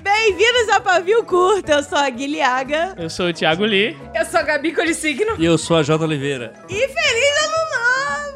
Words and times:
Bem-vindos 0.00 0.68
ao 0.72 0.80
Pavio 0.80 1.24
Curto, 1.24 1.70
eu 1.70 1.82
sou 1.82 1.98
a 1.98 2.08
Guilhaga. 2.08 2.94
Eu 2.96 3.10
sou 3.10 3.28
o 3.28 3.32
Thiago 3.32 3.64
Lee. 3.64 3.96
Eu 4.14 4.24
sou 4.24 4.40
a 4.40 4.42
Gabi 4.42 4.72
Colissigno. 4.72 5.34
E 5.38 5.44
eu 5.44 5.58
sou 5.58 5.76
a 5.76 5.82
Jota 5.82 6.04
Oliveira. 6.04 6.52
E 6.68 6.74
feliz 6.74 7.44
ano 7.44 7.56
novo! 7.74 8.31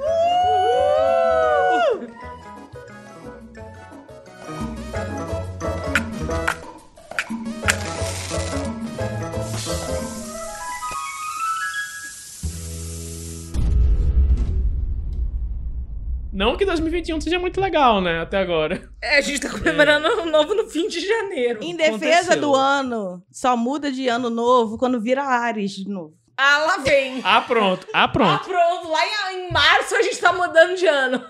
Não 16.36 16.54
que 16.54 16.66
2021 16.66 17.18
seja 17.18 17.38
muito 17.38 17.58
legal, 17.58 17.98
né? 18.02 18.20
Até 18.20 18.36
agora. 18.36 18.86
É, 19.00 19.16
a 19.16 19.20
gente 19.22 19.40
tá 19.40 19.48
comemorando 19.48 20.06
ano 20.06 20.30
novo 20.30 20.54
no 20.54 20.68
fim 20.68 20.86
de 20.86 21.00
janeiro. 21.00 21.60
Em 21.62 21.74
defesa 21.74 22.32
Aconteceu. 22.32 22.40
do 22.42 22.54
ano, 22.54 23.22
só 23.32 23.56
muda 23.56 23.90
de 23.90 24.06
ano 24.06 24.28
novo 24.28 24.76
quando 24.76 25.00
vira 25.00 25.22
Ares 25.24 25.70
de 25.70 25.88
novo. 25.88 26.12
Ah, 26.36 26.58
lá 26.58 26.76
vem. 26.84 27.20
Ah, 27.24 27.40
pronto. 27.40 27.86
Ah, 27.94 28.02
Ah, 28.02 28.08
pronto. 28.08 28.44
pronto. 28.44 28.88
Lá 28.90 29.32
em, 29.32 29.48
em 29.48 29.50
março 29.50 29.96
a 29.96 30.02
gente 30.02 30.18
tá 30.18 30.30
mudando 30.34 30.76
de 30.76 30.86
ano. 30.86 31.24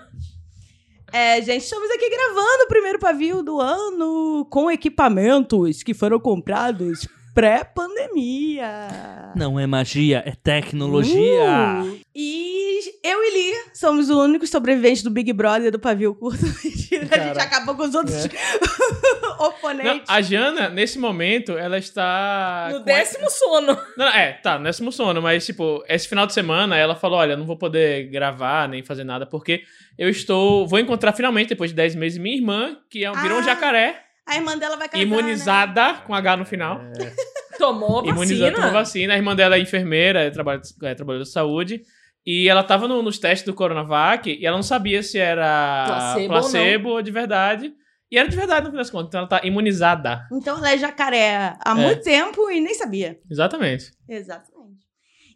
É, 1.13 1.41
gente, 1.41 1.63
estamos 1.63 1.89
aqui 1.89 2.09
gravando 2.09 2.63
o 2.65 2.67
primeiro 2.67 2.99
pavio 2.99 3.41
do 3.41 3.61
ano 3.61 4.45
com 4.51 4.69
equipamentos 4.69 5.83
que 5.83 5.93
foram 5.93 6.19
comprados 6.19 7.07
pré-pandemia. 7.33 8.89
Não 9.37 9.57
é 9.57 9.65
magia, 9.65 10.21
é 10.25 10.33
tecnologia. 10.35 11.81
Uh! 11.85 11.97
E 12.13 12.56
eu 13.03 13.23
e 13.23 13.31
Li 13.33 13.55
somos 13.73 14.09
os 14.09 14.15
únicos 14.15 14.49
sobreviventes 14.49 15.03
do 15.03 15.09
Big 15.09 15.31
Brother 15.33 15.71
do 15.71 15.79
pavio 15.79 16.13
curto. 16.15 16.43
Mentira, 16.63 17.07
a 17.11 17.19
gente 17.19 17.39
acabou 17.39 17.75
com 17.75 17.83
os 17.83 17.95
outros 17.95 18.25
É. 18.25 18.29
Não, 19.21 19.47
oponentes. 19.47 20.09
a 20.09 20.21
Jana, 20.21 20.69
nesse 20.69 20.97
momento, 20.97 21.51
ela 21.57 21.77
está. 21.77 22.69
No 22.71 22.79
décimo 22.79 23.29
sono. 23.29 23.77
Não, 23.97 24.07
é, 24.07 24.33
tá, 24.33 24.57
no 24.57 24.63
décimo 24.63 24.91
sono, 24.91 25.21
mas, 25.21 25.45
tipo, 25.45 25.83
esse 25.87 26.07
final 26.07 26.25
de 26.25 26.33
semana 26.33 26.75
ela 26.77 26.95
falou: 26.95 27.19
olha, 27.19 27.35
não 27.37 27.45
vou 27.45 27.57
poder 27.57 28.09
gravar 28.09 28.67
nem 28.67 28.83
fazer 28.83 29.03
nada, 29.03 29.25
porque 29.25 29.63
eu 29.97 30.09
estou. 30.09 30.67
Vou 30.67 30.79
encontrar 30.79 31.13
finalmente, 31.13 31.49
depois 31.49 31.69
de 31.71 31.75
10 31.75 31.95
meses, 31.95 32.17
minha 32.17 32.35
irmã, 32.35 32.77
que 32.89 33.05
é- 33.05 33.11
virou 33.21 33.37
um 33.37 33.41
Ah, 33.41 33.43
jacaré, 33.43 34.03
A 34.25 34.35
irmã 34.35 34.57
dela 34.57 34.75
vai 34.75 34.89
casar, 34.89 35.03
imunizada, 35.03 35.93
com 36.05 36.13
H 36.15 36.37
no 36.37 36.45
final. 36.45 36.81
Tomou 37.57 38.01
a 38.01 38.07
Imunizada, 38.07 38.51
vacina. 38.51 38.55
tomou 38.55 38.71
vacina. 38.71 39.13
A 39.13 39.17
irmã 39.17 39.35
dela 39.35 39.55
é 39.55 39.59
enfermeira, 39.59 40.21
é, 40.21 40.29
trabalha, 40.29 40.61
é 40.83 40.93
de 40.93 41.25
saúde. 41.25 41.81
E 42.29 42.49
ela 42.49 42.61
tava 42.61 42.89
no- 42.89 43.01
nos 43.01 43.17
testes 43.17 43.45
do 43.45 43.53
Coronavac 43.53 44.29
e 44.29 44.45
ela 44.45 44.57
não 44.57 44.63
sabia 44.63 45.01
se 45.01 45.17
era 45.17 45.85
Placebo 45.87 46.27
placebo, 46.27 46.89
ou 46.89 46.95
ou, 46.95 47.01
de 47.01 47.09
verdade. 47.09 47.73
E 48.11 48.17
era 48.17 48.27
de 48.27 48.35
verdade 48.35 48.65
no 48.65 48.71
fim 48.71 48.77
das 48.77 48.89
contas. 48.89 49.07
Então 49.07 49.19
ela 49.21 49.29
tá 49.29 49.41
imunizada. 49.45 50.27
Então 50.33 50.57
ela 50.57 50.71
é 50.73 50.77
jacaré 50.77 51.55
há 51.63 51.71
É. 51.71 51.73
muito 51.73 52.03
tempo 52.03 52.49
e 52.51 52.59
nem 52.59 52.73
sabia. 52.73 53.17
Exatamente. 53.31 53.93
Exatamente. 54.09 54.85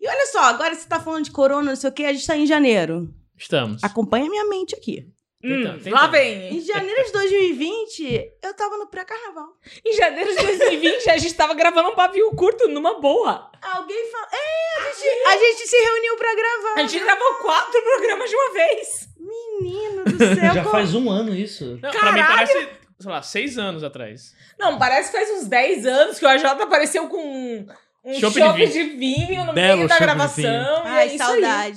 E 0.02 0.08
olha 0.08 0.26
só, 0.28 0.42
agora 0.44 0.76
você 0.76 0.86
tá 0.88 1.00
falando 1.00 1.24
de 1.26 1.32
corona, 1.32 1.70
não 1.70 1.76
sei 1.78 1.90
o 1.90 1.94
que, 1.94 2.04
a 2.04 2.12
gente 2.12 2.28
tá 2.28 2.36
em 2.36 2.46
janeiro. 2.46 3.14
Estamos. 3.38 3.82
Acompanha 3.84 4.30
minha 4.30 4.48
mente 4.50 4.76
aqui. 4.76 5.08
Hum, 5.44 5.50
Tentando, 5.64 5.84
tentando. 5.84 5.94
lá 6.02 6.08
vem. 6.08 6.54
Em 6.56 6.62
janeiro 6.62 7.04
de 7.06 7.12
2020, 7.14 8.32
eu 8.44 8.54
tava 8.54 8.78
no 8.78 8.88
pré-carnaval. 8.88 9.48
Em 9.86 9.94
janeiro 9.94 10.30
de 10.36 10.36
2020 10.46 11.10
a 11.10 11.18
gente 11.18 11.34
tava 11.34 11.54
gravando 11.54 11.90
um 11.90 11.96
pavio 11.96 12.30
curto 12.32 12.68
numa 12.68 13.00
boa. 13.00 13.52
Alguém 13.62 14.12
fala. 14.12 14.28
É, 14.32 14.82
a 14.82 14.94
gente, 14.94 15.28
a 15.28 15.38
gente 15.38 15.68
se 15.68 15.78
reuniu 15.78 16.16
pra 16.18 16.36
gravar. 16.36 16.74
A 16.76 16.82
gente 16.88 17.00
gravou 17.04 17.34
quatro 17.36 17.82
programas 17.82 18.30
de 18.30 18.36
uma 18.36 18.54
vez. 18.54 19.10
Menino 19.20 20.04
do 20.06 20.18
céu. 20.18 20.36
Já 20.54 20.64
como- 20.64 20.70
faz 20.70 20.94
um 20.96 21.10
ano 21.10 21.34
isso. 21.36 21.80
Não, 21.82 21.92
pra 21.92 22.12
mim 22.12 22.22
parece, 22.24 22.54
sei 23.00 23.12
lá, 23.12 23.22
seis 23.22 23.58
anos 23.58 23.84
atrás. 23.84 24.34
Não, 24.60 24.78
parece 24.78 25.12
que 25.12 25.18
faz 25.18 25.30
uns 25.32 25.48
10 25.48 25.86
anos 25.86 26.20
que 26.20 26.26
o 26.26 26.28
AJ 26.30 26.46
apareceu 26.46 27.08
com 27.08 27.18
um, 27.18 27.68
um 28.06 28.14
chopp 28.20 28.34
de 28.36 28.68
de 28.68 28.84
vinho 28.84 29.44
no 29.46 29.54
Belo 29.54 29.78
meio 29.78 29.88
da 29.88 29.98
gravação. 30.00 30.44
e 30.86 30.88
Ai, 30.88 31.10
é 31.10 31.14
isso 31.16 31.24
aí. 31.24 31.74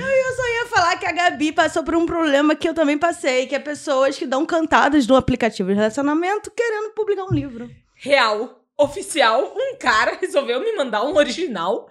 Não, 0.00 0.08
eu 0.08 0.34
só 0.34 0.42
ia 0.48 0.66
falar 0.66 0.96
que 0.96 1.06
a 1.06 1.12
Gabi 1.12 1.52
passou 1.52 1.82
por 1.82 1.94
um 1.94 2.06
problema 2.06 2.56
que 2.56 2.68
eu 2.68 2.74
também 2.74 2.96
passei, 2.96 3.46
que 3.46 3.54
é 3.54 3.58
pessoas 3.58 4.16
que 4.16 4.26
dão 4.26 4.46
cantadas 4.46 5.06
no 5.06 5.16
aplicativo 5.16 5.68
de 5.68 5.74
relacionamento 5.74 6.50
querendo 6.50 6.90
publicar 6.90 7.24
um 7.24 7.34
livro. 7.34 7.70
real, 7.94 8.64
oficial, 8.78 9.54
um 9.54 9.76
cara 9.76 10.16
resolveu 10.20 10.60
me 10.60 10.74
mandar 10.74 11.04
um 11.04 11.14
original 11.14 11.88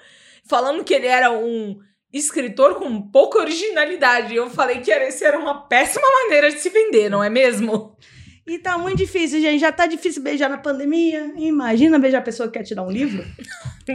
falando 0.47 0.83
que 0.83 0.93
ele 0.93 1.05
era 1.05 1.31
um 1.31 1.77
escritor 2.11 2.75
com 2.75 3.01
pouca 3.01 3.39
originalidade. 3.39 4.35
Eu 4.35 4.49
falei 4.49 4.79
que 4.79 4.91
era, 4.91 5.07
esse 5.07 5.23
era 5.23 5.37
uma 5.37 5.67
péssima 5.67 6.07
maneira 6.23 6.51
de 6.51 6.59
se 6.59 6.69
vender, 6.69 7.09
não 7.09 7.23
é 7.23 7.29
mesmo? 7.29 7.95
E 8.47 8.57
tá 8.57 8.79
muito 8.79 8.97
difícil, 8.97 9.39
gente. 9.39 9.61
Já 9.61 9.71
tá 9.71 9.85
difícil 9.85 10.23
beijar 10.23 10.49
na 10.49 10.57
pandemia. 10.57 11.31
Imagina 11.37 11.99
beijar 11.99 12.17
a 12.17 12.23
pessoa 12.23 12.49
que 12.49 12.57
quer 12.57 12.63
te 12.63 12.73
dar 12.73 12.81
um 12.81 12.89
livro. 12.89 13.23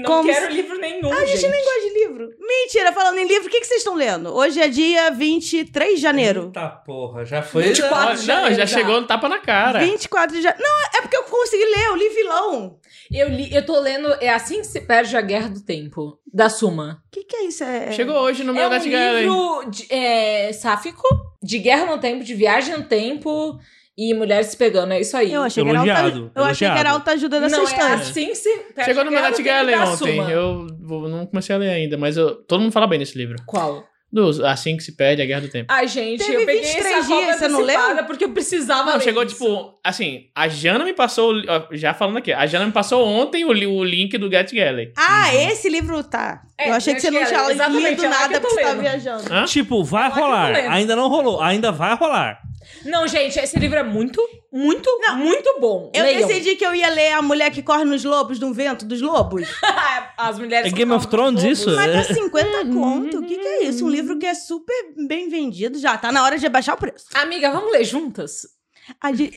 Não 0.01 0.03
Como 0.03 0.29
quero 0.33 0.47
se- 0.47 0.53
livro 0.53 0.79
nenhum, 0.79 1.13
A 1.13 1.25
gente 1.25 1.39
gente. 1.41 1.51
nem 1.51 1.65
gosta 1.65 1.81
de 1.81 1.89
livro. 1.95 2.29
Mentira, 2.41 2.93
falando 2.93 3.19
em 3.19 3.27
livro, 3.27 3.47
o 3.49 3.51
que, 3.51 3.61
que 3.61 3.67
vocês 3.67 3.79
estão 3.81 3.95
lendo? 3.95 4.35
Hoje 4.35 4.61
é 4.61 4.69
dia 4.69 5.11
23 5.11 5.97
de 5.97 6.01
janeiro. 6.01 6.45
Eita 6.47 6.69
porra, 6.69 7.25
já 7.25 7.43
foi. 7.43 7.65
24 7.65 7.97
Olha, 7.97 8.15
de 8.17 8.21
não, 8.21 8.35
janeiro 8.35 8.55
já 8.57 8.67
já. 8.67 8.77
chegou 8.79 9.01
no 9.01 9.07
tapa 9.07 9.29
na 9.29 9.39
cara. 9.39 9.79
24 9.81 10.35
de 10.37 10.43
janeiro. 10.43 10.63
Não, 10.63 10.99
é 10.99 11.03
porque 11.03 11.17
eu 11.17 11.25
consegui 11.25 11.65
ler, 11.65 11.87
eu 11.87 11.97
li 11.97 12.09
vilão. 12.11 12.79
Eu, 13.13 13.29
li, 13.29 13.55
eu 13.55 13.65
tô 13.65 13.79
lendo 13.79 14.09
É 14.21 14.31
Assim 14.31 14.61
que 14.61 14.67
se 14.67 14.81
perde 14.81 15.17
a 15.17 15.21
Guerra 15.21 15.49
do 15.49 15.61
Tempo, 15.61 16.19
da 16.33 16.49
Suma. 16.49 17.03
O 17.07 17.11
que, 17.11 17.23
que 17.25 17.37
é 17.37 17.45
isso? 17.45 17.63
É... 17.63 17.93
Chegou 17.93 18.17
hoje 18.17 18.43
no 18.43 18.53
meu 18.53 18.65
é 18.65 18.69
um 18.79 18.83
livro 18.83 19.71
de, 19.71 19.87
é, 19.93 20.53
sáfico, 20.53 21.03
de 21.43 21.59
guerra 21.59 21.87
no 21.87 21.99
tempo, 21.99 22.25
de 22.25 22.35
viagem 22.35 22.77
no 22.77 22.85
tempo 22.85 23.59
e 23.97 24.13
mulheres 24.15 24.49
se 24.49 24.57
pegando, 24.57 24.93
é 24.93 25.01
isso 25.01 25.17
aí. 25.17 25.33
Eu 25.33 25.43
achei 25.43 25.63
que 25.63 25.69
era 25.71 25.79
alta, 25.79 25.91
Elogiado, 25.93 26.33
eu 26.35 26.45
achei 26.45 26.57
que 26.57 26.65
era 26.65 26.73
elogiado. 26.91 26.97
alta 26.97 27.11
ajuda 27.13 27.41
da 27.41 27.49
Não, 27.49 27.69
é 27.69 27.93
assim 27.95 28.35
se 28.35 28.49
Chegou 28.85 29.05
no 29.05 29.11
do 29.11 29.17
NetGalley 29.17 29.75
Tempo 29.75 29.87
da 29.87 29.93
ontem. 29.93 30.31
Eu 30.31 30.67
vou- 30.81 31.09
não 31.09 31.27
comecei 31.27 31.55
a 31.55 31.59
ler 31.59 31.71
ainda, 31.71 31.97
mas 31.97 32.17
eu- 32.17 32.35
todo 32.45 32.61
mundo 32.61 32.73
fala 32.73 32.87
bem 32.87 32.99
desse 32.99 33.17
livro. 33.17 33.37
Qual? 33.47 33.85
Do, 34.13 34.47
assim 34.47 34.77
que 34.77 34.83
se 34.85 34.93
perde 34.97 35.21
a 35.23 35.27
Guerra 35.27 35.41
do 35.41 35.49
Tempo. 35.49 35.67
Ai, 35.73 35.89
gente, 35.89 36.21
Teve 36.25 36.35
eu 36.35 36.47
peguei 36.47 36.61
23 36.63 36.87
essa 36.99 37.07
dias, 37.09 37.37
você 37.37 37.49
não 37.49 37.61
leu? 37.61 38.05
porque 38.07 38.25
eu 38.25 38.31
precisava 38.31 38.85
Não, 38.91 38.99
ler 38.99 39.03
chegou 39.03 39.25
isso. 39.25 39.35
tipo, 39.35 39.75
assim, 39.83 40.27
a 40.33 40.47
Jana 40.47 40.85
me 40.85 40.93
passou, 40.93 41.35
já 41.73 41.93
falando 41.93 42.19
aqui, 42.19 42.33
a 42.33 42.47
Jana 42.47 42.65
me 42.67 42.71
passou 42.71 43.05
ontem 43.05 43.45
o, 43.45 43.49
o 43.49 43.83
link 43.85 44.17
do 44.17 44.31
Get 44.31 44.53
Galley. 44.53 44.93
Ah, 44.97 45.35
esse 45.35 45.69
livro 45.69 46.01
tá. 46.05 46.43
É, 46.57 46.71
eu 46.71 46.75
achei 46.75 46.95
que 46.95 47.01
você 47.01 47.11
não 47.11 47.25
tinha 47.27 47.41
é, 47.41 47.69
lido 47.91 48.05
é 48.05 48.09
nada 48.09 48.41
porque 48.41 48.55
você 48.55 48.61
tava 48.61 48.73
lendo. 48.75 48.81
viajando. 48.83 49.33
Hã? 49.35 49.45
Tipo, 49.47 49.83
vai 49.83 50.07
É 50.07 50.13
rolar. 50.13 50.55
Ainda 50.71 50.95
não 50.95 51.09
rolou, 51.09 51.41
ainda 51.43 51.73
vai 51.73 51.97
rolar. 51.97 52.39
Não, 52.85 53.07
gente, 53.07 53.39
esse 53.39 53.59
livro 53.59 53.79
é 53.79 53.83
muito, 53.83 54.21
muito, 54.53 54.91
muito 55.17 55.61
bom. 55.61 55.91
Eu 55.95 56.03
Leiam. 56.05 56.27
decidi 56.27 56.57
que 56.57 56.65
eu 56.65 56.75
ia 56.75 56.89
ler 56.89 57.13
A 57.13 57.23
Mulher 57.23 57.51
que 57.51 57.63
Corre 57.63 57.85
nos 57.85 58.05
Lobos, 58.05 58.39
do 58.39 58.53
Vento 58.53 58.85
dos 58.85 59.01
Lobos. 59.01 59.49
As 60.17 60.39
mulheres 60.39 60.73
É 60.73 60.75
Game 60.75 60.93
of 60.93 61.07
Thrones 61.09 61.43
isso? 61.43 61.71
Mas 61.75 62.07
tá 62.07 62.13
É. 62.13 62.15
50 62.15 62.67
conto. 62.73 63.19
O 63.19 63.27
que, 63.27 63.37
que 63.37 63.47
é 63.47 63.65
isso? 63.65 63.85
Um 63.85 63.89
livro 63.89 64.19
que 64.19 64.27
é 64.27 64.35
super 64.35 64.95
bem 65.07 65.29
vendido 65.29 65.79
já. 65.79 65.97
Tá 65.99 66.13
na 66.13 66.23
hora 66.23 66.39
de 66.39 66.49
baixar 66.49 66.75
o 66.75 66.77
preço. 66.79 67.07
Amiga, 67.15 67.51
vamos 67.51 67.73
ler 67.73 67.85
juntas? 67.85 68.43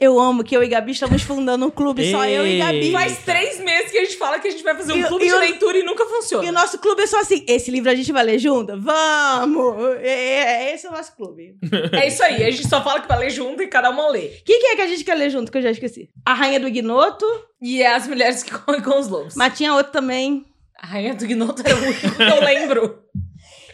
Eu 0.01 0.19
amo 0.19 0.43
que 0.43 0.55
eu 0.55 0.61
e 0.63 0.67
Gabi 0.67 0.91
estamos 0.91 1.21
fundando 1.21 1.65
um 1.65 1.69
clube, 1.69 2.11
só 2.11 2.25
eu 2.25 2.45
e 2.45 2.57
Gabi. 2.57 2.91
Faz 2.91 3.19
três 3.23 3.59
meses 3.59 3.91
que 3.91 3.97
a 3.97 4.03
gente 4.03 4.17
fala 4.17 4.39
que 4.39 4.47
a 4.47 4.51
gente 4.51 4.63
vai 4.63 4.75
fazer 4.75 4.93
um 4.93 4.97
E- 4.97 5.03
clube 5.05 5.25
e 5.25 5.27
de 5.29 5.33
o- 5.33 5.39
leitura 5.39 5.77
e 5.77 5.83
nunca 5.83 6.05
funciona. 6.05 6.45
E 6.45 6.49
o 6.49 6.51
nosso 6.53 6.77
clube 6.79 7.01
é 7.01 7.07
só 7.07 7.19
assim: 7.21 7.45
esse 7.47 7.71
livro 7.71 7.89
a 7.89 7.95
gente 7.95 8.11
vai 8.11 8.23
ler 8.23 8.39
junto? 8.39 8.79
Vamos! 8.79 9.95
É, 10.01 10.69
é- 10.71 10.73
esse 10.75 10.85
é 10.85 10.89
o 10.89 10.93
nosso 10.93 11.15
clube. 11.15 11.55
É 11.93 12.07
isso 12.07 12.21
aí, 12.23 12.43
a 12.43 12.51
gente 12.51 12.67
só 12.67 12.83
fala 12.83 12.99
que 13.01 13.07
vai 13.07 13.19
ler 13.19 13.29
junto 13.29 13.61
e 13.63 13.67
cada 13.67 13.89
uma 13.89 14.09
lê. 14.09 14.25
O 14.25 14.43
que, 14.43 14.59
que 14.59 14.67
é 14.67 14.75
que 14.75 14.81
a 14.81 14.87
gente 14.87 15.03
quer 15.03 15.15
ler 15.15 15.29
junto, 15.29 15.51
que 15.51 15.57
eu 15.57 15.61
já 15.61 15.71
esqueci? 15.71 16.09
A 16.25 16.33
Rainha 16.33 16.59
do 16.59 16.67
Ignoto, 16.67 17.25
E 17.61 17.81
é 17.81 17.93
as 17.95 18.07
mulheres 18.07 18.43
que 18.43 18.51
correm 18.51 18.81
com 18.83 18.99
os 18.99 19.07
lobos. 19.07 19.35
mas 19.35 19.57
tinha 19.57 19.73
outro 19.73 19.91
também. 19.91 20.45
A 20.79 20.85
Rainha 20.85 21.15
do 21.15 21.25
Gnoto 21.25 21.63
era 21.65 21.75
o 21.75 21.81
único 21.83 21.99
que 22.15 22.21
eu 22.21 22.39
lembro. 22.43 22.99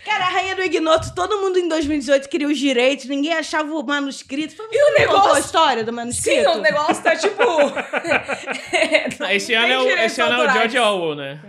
Cara, 0.06 0.26
a 0.26 0.30
Rainha 0.30 0.56
do 0.56 0.64
Ignoto, 0.64 1.16
todo 1.16 1.40
mundo 1.40 1.58
em 1.58 1.68
2018 1.68 2.28
queria 2.28 2.48
os 2.48 2.58
direitos, 2.58 3.06
ninguém 3.06 3.34
achava 3.34 3.74
o 3.74 3.84
manuscrito. 3.84 4.56
Foi 4.56 4.66
E 4.72 4.78
o 4.78 5.08
contou 5.08 5.16
a 5.16 5.22
negócio... 5.22 5.40
história 5.40 5.84
do 5.84 5.92
Sim, 5.92 5.96
manuscrito? 5.96 6.50
o 6.50 6.62
negócio 6.62 7.04
tá 7.04 7.16
tipo... 7.16 7.44
Esse 9.32 9.54
ano 9.54 9.74
é 9.74 9.80
o, 9.80 9.82
direitos 9.84 10.12
esse 10.12 10.22
ano 10.22 10.42
é 10.42 10.48
o. 10.48 10.52
George 10.52 10.80
Orwell, 10.80 11.16
né? 11.16 11.40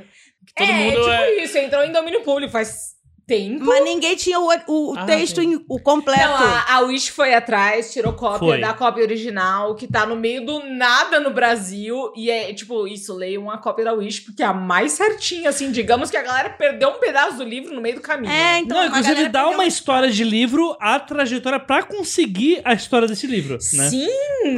Que 0.46 0.54
todo 0.54 0.70
é, 0.70 0.72
mundo 0.72 1.00
tipo 1.00 1.10
é... 1.10 1.44
isso, 1.44 1.58
entrou 1.58 1.82
em 1.82 1.92
domínio 1.92 2.22
público 2.22 2.52
faz 2.52 2.94
tempo. 3.26 3.64
Mas 3.64 3.84
ninguém 3.84 4.16
tinha 4.16 4.38
o, 4.38 4.48
o 4.68 4.94
Ah, 4.96 5.04
texto, 5.04 5.40
em- 5.40 5.64
o 5.68 5.78
completo. 5.80 6.20
Não, 6.28 6.34
a, 6.36 6.74
a 6.74 6.80
Wish 6.80 7.10
foi 7.10 7.34
atrás, 7.34 7.92
tirou 7.92 8.12
cópia 8.12 8.38
Foi. 8.38 8.60
da 8.60 8.72
cópia 8.72 9.02
original, 9.04 9.74
que 9.74 9.86
tá 9.86 10.04
no 10.06 10.16
meio 10.16 10.44
do 10.44 10.60
nada 10.70 11.20
no 11.20 11.30
Brasil. 11.30 12.12
E 12.16 12.30
é 12.30 12.52
tipo, 12.52 12.86
isso, 12.86 13.14
leia 13.14 13.40
uma 13.40 13.58
cópia 13.58 13.84
da 13.86 13.92
Wish, 13.92 14.20
porque 14.22 14.42
é 14.42 14.46
a 14.46 14.52
mais 14.52 14.92
certinha, 14.92 15.48
assim. 15.50 15.70
Digamos 15.70 16.10
que 16.10 16.16
a 16.16 16.22
galera 16.22 16.50
perdeu 16.50 16.88
um 16.90 16.98
pedaço 17.00 17.36
do 17.38 17.44
livro 17.44 17.74
no 17.74 17.80
meio 17.80 17.96
do 17.96 18.00
caminho. 18.00 18.32
É, 18.32 18.58
então. 18.58 18.76
Não, 18.76 18.86
inclusive 18.86 19.28
dá 19.28 19.48
uma 19.48 19.66
história 19.66 20.10
de 20.10 20.24
livro, 20.24 20.76
a 20.80 20.98
trajetória 21.00 21.58
pra 21.60 21.82
conseguir 21.82 22.60
a 22.64 22.74
história 22.74 23.08
desse 23.08 23.26
livro, 23.26 23.54
né? 23.74 23.88
Sim! 23.88 24.08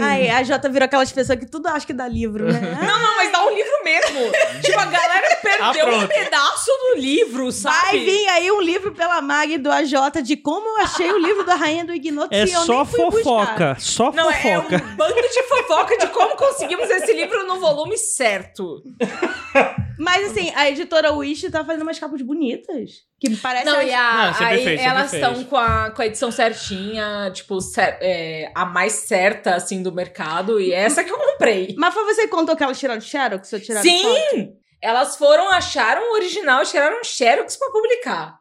Ai, 0.00 0.28
a 0.28 0.42
Jota 0.42 0.68
virou 0.68 0.86
aquelas 0.86 1.12
pessoas 1.12 1.38
que 1.38 1.46
tudo 1.46 1.68
acha 1.68 1.86
que 1.86 1.92
dá 1.92 2.08
livro, 2.08 2.44
né? 2.52 2.60
Não, 2.80 3.02
não, 3.02 3.16
mas 3.16 3.30
dá 3.32 3.44
um 3.46 3.54
livro 3.54 3.70
mesmo. 3.86 4.20
tipo, 4.62 4.78
a 4.80 4.84
galera 4.86 5.36
perdeu 5.40 5.86
Ah, 5.88 5.96
um 5.98 6.06
pedaço 6.08 6.70
do 6.70 7.00
livro, 7.00 7.52
sabe? 7.52 7.76
Vai 7.76 7.98
vir 8.00 8.28
aí 8.28 8.50
um 8.50 8.60
livro 8.60 8.92
pela 8.92 9.20
Mag 9.22 9.56
do 9.58 9.70
AJ 9.70 9.92
de 10.24 10.36
como 10.36 10.66
eu 10.66 10.76
achei 10.84 11.10
o 11.12 11.18
livro 11.18 11.44
da 11.44 11.54
Rainha 11.54 11.84
do 11.84 11.94
Ignoto 11.94 12.34
É 12.34 12.44
e 12.44 12.52
eu 12.52 12.60
só 12.62 12.78
nem 12.84 12.86
fui 12.86 13.04
buscar. 13.04 13.22
fofoca. 13.22 13.76
Só 13.78 14.10
Não, 14.12 14.28
é 14.30 14.34
fofoca. 14.34 14.76
um 14.84 14.96
bando 14.96 15.14
de 15.22 15.42
fofoca 15.44 15.96
de 15.98 16.06
como 16.08 16.36
conseguimos 16.36 16.90
esse 16.90 17.12
livro 17.12 17.46
no 17.46 17.60
volume 17.60 17.96
certo. 17.96 18.82
Mas 19.98 20.30
assim, 20.30 20.52
a 20.54 20.68
editora 20.68 21.12
Wish 21.12 21.50
tá 21.50 21.64
fazendo 21.64 21.82
umas 21.82 21.98
capas 21.98 22.20
bonitas. 22.22 23.02
Que 23.18 23.30
me 23.30 23.36
parece. 23.36 23.64
Não, 23.64 23.80
e 23.80 23.92
a, 23.94 24.26
Não, 24.26 24.32
sempre 24.34 24.44
aí 24.46 24.64
fez, 24.64 24.80
sempre 24.80 24.84
elas 24.84 25.12
estão 25.12 25.44
com 25.44 25.56
a, 25.56 25.90
com 25.90 26.02
a 26.02 26.06
edição 26.06 26.30
certinha, 26.30 27.30
tipo, 27.32 27.60
cer- 27.60 27.98
é, 28.00 28.52
a 28.54 28.66
mais 28.66 28.92
certa, 28.92 29.54
assim, 29.54 29.82
do 29.82 29.90
mercado. 29.92 30.60
E 30.60 30.72
é 30.72 30.80
essa 30.80 31.02
que 31.02 31.10
eu 31.10 31.18
comprei. 31.18 31.74
Mas 31.78 31.94
foi 31.94 32.04
você 32.04 32.22
que 32.22 32.28
contou 32.28 32.54
que 32.56 32.62
elas 32.62 32.78
tiraram 32.78 33.00
Xerox? 33.00 33.52
Ou 33.52 33.60
tiraram 33.60 33.88
foto? 33.88 34.30
Sim! 34.30 34.52
Elas 34.82 35.16
foram, 35.16 35.50
acharam 35.50 36.02
o 36.10 36.14
original, 36.14 36.62
tiraram 36.64 37.02
Xerox 37.02 37.56
pra 37.56 37.70
publicar. 37.70 38.38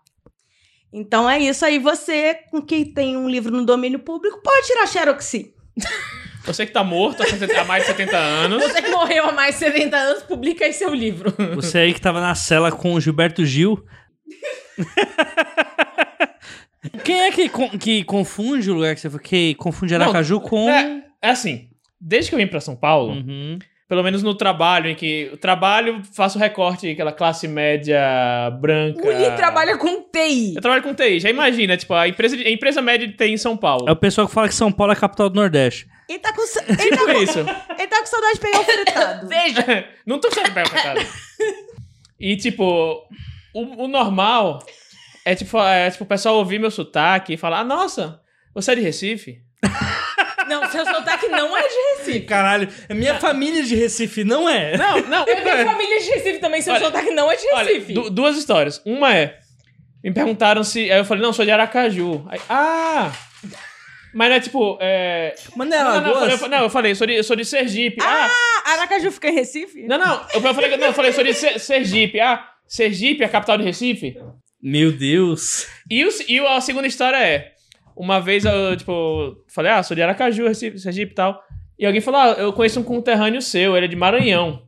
Então 0.92 1.30
é 1.30 1.40
isso 1.40 1.66
aí. 1.66 1.80
Você, 1.80 2.36
com 2.52 2.62
quem 2.62 2.94
tem 2.94 3.16
um 3.18 3.28
livro 3.30 3.52
no 3.52 3.66
domínio 3.66 4.00
público, 4.00 4.42
pode 4.44 4.68
tirar 4.68 4.88
Xerox 4.88 5.26
sim. 5.26 5.54
Você 6.46 6.66
que 6.66 6.72
tá 6.72 6.84
morto 6.84 7.24
há 7.24 7.26
70 7.26 7.62
há 7.62 7.66
mais 7.66 7.84
de 7.84 7.90
70 7.92 8.18
anos. 8.18 8.64
Você 8.64 8.82
que 8.82 8.90
morreu 8.92 9.30
há 9.30 9.32
mais 9.32 9.56
de 9.56 9.60
70 9.66 9.98
anos, 9.98 10.24
publica 10.24 10.66
aí 10.66 10.74
seu 10.74 10.94
livro. 10.94 11.34
Você 11.56 11.80
aí 11.80 11.94
que 11.94 12.02
tava 12.02 12.22
na 12.22 12.36
cela 12.36 12.72
com 12.72 12.94
o 12.94 13.02
Gilberto 13.02 13.44
Gil. 13.46 13.84
Quem 17.04 17.20
é 17.22 17.32
que, 17.32 17.50
que 17.80 18.04
confunde 18.04 18.70
o 18.70 18.76
lugar 18.76 18.94
que 18.94 19.02
você 19.02 19.10
foi? 19.10 19.20
Que 19.20 19.56
confunde 19.56 19.96
Aracaju 19.96 20.40
com. 20.40 20.70
É, 20.70 21.04
é 21.22 21.30
assim, 21.30 21.68
desde 22.00 22.30
que 22.30 22.36
eu 22.36 22.40
vim 22.40 22.48
pra 22.48 22.60
São 22.60 22.76
Paulo, 22.76 23.14
Uhum. 23.14 23.58
pelo 23.90 24.04
menos 24.04 24.22
no 24.22 24.36
trabalho, 24.36 24.90
em 24.90 24.96
que 24.96 25.30
o 25.34 25.38
trabalho 25.38 26.02
faço 26.14 26.38
recorte, 26.38 26.88
aquela 26.90 27.12
classe 27.12 27.48
média 27.48 28.00
branca. 28.62 29.02
O 29.04 29.10
Lee 29.10 29.32
trabalha 29.36 29.78
com 29.78 30.02
TI. 30.04 30.54
Eu 30.56 30.62
trabalho 30.62 30.84
com 30.84 30.94
TI, 30.94 31.20
já 31.20 31.30
imagina, 31.30 31.76
tipo, 31.76 31.94
a 31.94 32.08
empresa, 32.08 32.38
de- 32.38 32.46
a 32.46 32.52
empresa 32.52 32.82
média 32.82 33.08
de 33.08 33.14
TI 33.14 33.32
em 33.32 33.38
São 33.38 33.58
Paulo. 33.58 33.90
É 33.90 33.92
o 33.92 33.96
pessoal 33.96 34.28
que 34.28 34.34
fala 34.34 34.48
que 34.48 34.56
São 34.56 34.72
Paulo 34.72 34.94
é 34.94 34.96
a 34.96 35.00
capital 35.00 35.30
do 35.30 35.36
Nordeste. 35.36 35.88
Ele 36.08 36.20
tá 36.20 36.34
com, 36.34 36.46
sa- 36.46 36.64
ele 36.68 36.76
tá 36.78 36.84
Tipo 36.84 37.06
com, 37.06 37.12
isso. 37.24 37.40
ele 37.40 37.88
tá 37.88 38.00
com 38.00 38.06
saudade 38.06 38.34
de 38.36 38.40
pegar 38.40 38.60
o 38.60 38.64
fritado. 38.66 39.28
Veja! 39.28 39.90
Não 40.06 40.20
tô 40.20 40.30
sabendo 40.32 40.54
pegar 40.54 40.70
pra 40.70 40.82
casa. 40.82 41.08
E, 42.20 42.38
tipo, 42.38 43.08
o, 43.54 43.84
o 43.84 43.88
normal 43.88 44.64
é 45.26 45.36
tipo, 45.36 45.60
é 45.60 45.90
tipo 45.90 46.04
o 46.04 46.08
pessoal 46.08 46.36
ouvir 46.36 46.60
meu 46.60 46.72
sotaque 46.72 47.34
e 47.34 47.38
falar: 47.38 47.60
ah, 47.60 47.64
nossa, 47.64 48.22
você 48.54 48.72
é 48.72 48.76
de 48.76 48.82
Recife? 48.82 49.40
Não, 50.48 50.70
seu 50.70 50.86
sotaque 50.86 51.28
não 51.28 51.58
é 51.58 51.62
de 51.68 51.74
Recife. 51.98 52.22
Caralho, 52.22 52.70
é 52.88 52.94
minha 52.94 53.16
família 53.20 53.64
de 53.64 53.74
Recife, 53.76 54.24
não 54.24 54.48
é? 54.48 54.78
Não, 54.78 55.02
não. 55.08 55.26
Eu 55.26 55.42
tenho 55.44 55.66
família 55.66 56.00
de 56.00 56.06
Recife 56.12 56.38
também, 56.38 56.62
seu 56.62 56.72
Olha, 56.76 56.86
sotaque 56.86 57.10
não 57.10 57.32
é 57.32 57.36
de 57.36 57.48
Olha, 57.52 57.74
Recife. 57.74 57.94
du- 57.94 58.10
duas 58.12 58.38
histórias. 58.38 58.80
Uma 58.86 59.12
é. 59.16 59.40
Me 60.04 60.14
perguntaram 60.14 60.64
se. 60.64 60.82
Aí 60.92 61.00
eu 61.00 61.04
falei, 61.06 61.24
não, 61.24 61.34
sou 61.34 61.44
de 61.46 61.50
Aracaju. 61.50 62.24
Aí, 62.30 62.40
ah! 62.48 63.12
Mas 64.16 64.30
não 64.30 64.36
é 64.38 64.40
tipo. 64.40 64.78
É... 64.80 65.36
Mas 65.58 65.68
não 65.68 65.78
é 65.78 65.84
Não, 65.84 66.02
não, 66.02 66.30
eu 66.30 66.38
falei, 66.38 66.58
não, 66.58 66.64
eu 66.64 66.70
falei, 66.70 66.92
eu 66.92 66.96
sou 66.96 67.06
de, 67.06 67.14
eu 67.16 67.24
sou 67.24 67.36
de 67.36 67.44
Sergipe. 67.44 67.98
Ah! 68.02 68.30
Ah, 68.66 68.72
Aracaju 68.72 69.12
fica 69.12 69.28
em 69.30 69.34
Recife? 69.36 69.84
Não, 69.84 69.98
não. 69.98 70.22
Eu 70.34 70.40
falei, 70.42 70.78
não, 70.78 70.88
eu 70.88 70.94
falei, 70.94 71.10
eu 71.12 71.14
sou 71.14 71.24
de 71.24 71.34
Ser- 71.34 71.60
Sergipe. 71.60 72.20
Ah, 72.22 72.50
Sergipe 72.66 73.24
é 73.24 73.26
a 73.26 73.30
capital 73.30 73.58
de 73.58 73.66
Recife? 73.66 74.18
Meu 74.62 74.92
Deus. 74.94 75.68
E, 75.92 76.06
o, 76.06 76.10
e 76.30 76.40
a 76.40 76.62
segunda 76.62 76.88
história 76.88 77.18
é: 77.18 77.52
uma 77.96 78.22
vez 78.22 78.46
eu, 78.46 78.78
tipo, 78.78 79.36
falei, 79.54 79.72
ah, 79.74 79.84
sou 79.84 79.94
de 79.96 80.02
Aracaju, 80.02 80.48
Recife, 80.48 80.80
Sergipe 80.80 81.12
e 81.12 81.16
tal. 81.16 81.44
E 81.78 81.86
alguém 81.86 82.00
falou, 82.00 82.22
ah, 82.22 82.28
eu 82.38 82.54
conheço 82.54 82.80
um 82.80 82.84
conterrâneo 82.84 83.42
seu, 83.42 83.76
ele 83.76 83.86
é 83.86 83.90
de 83.90 83.98
Maranhão. 83.98 84.64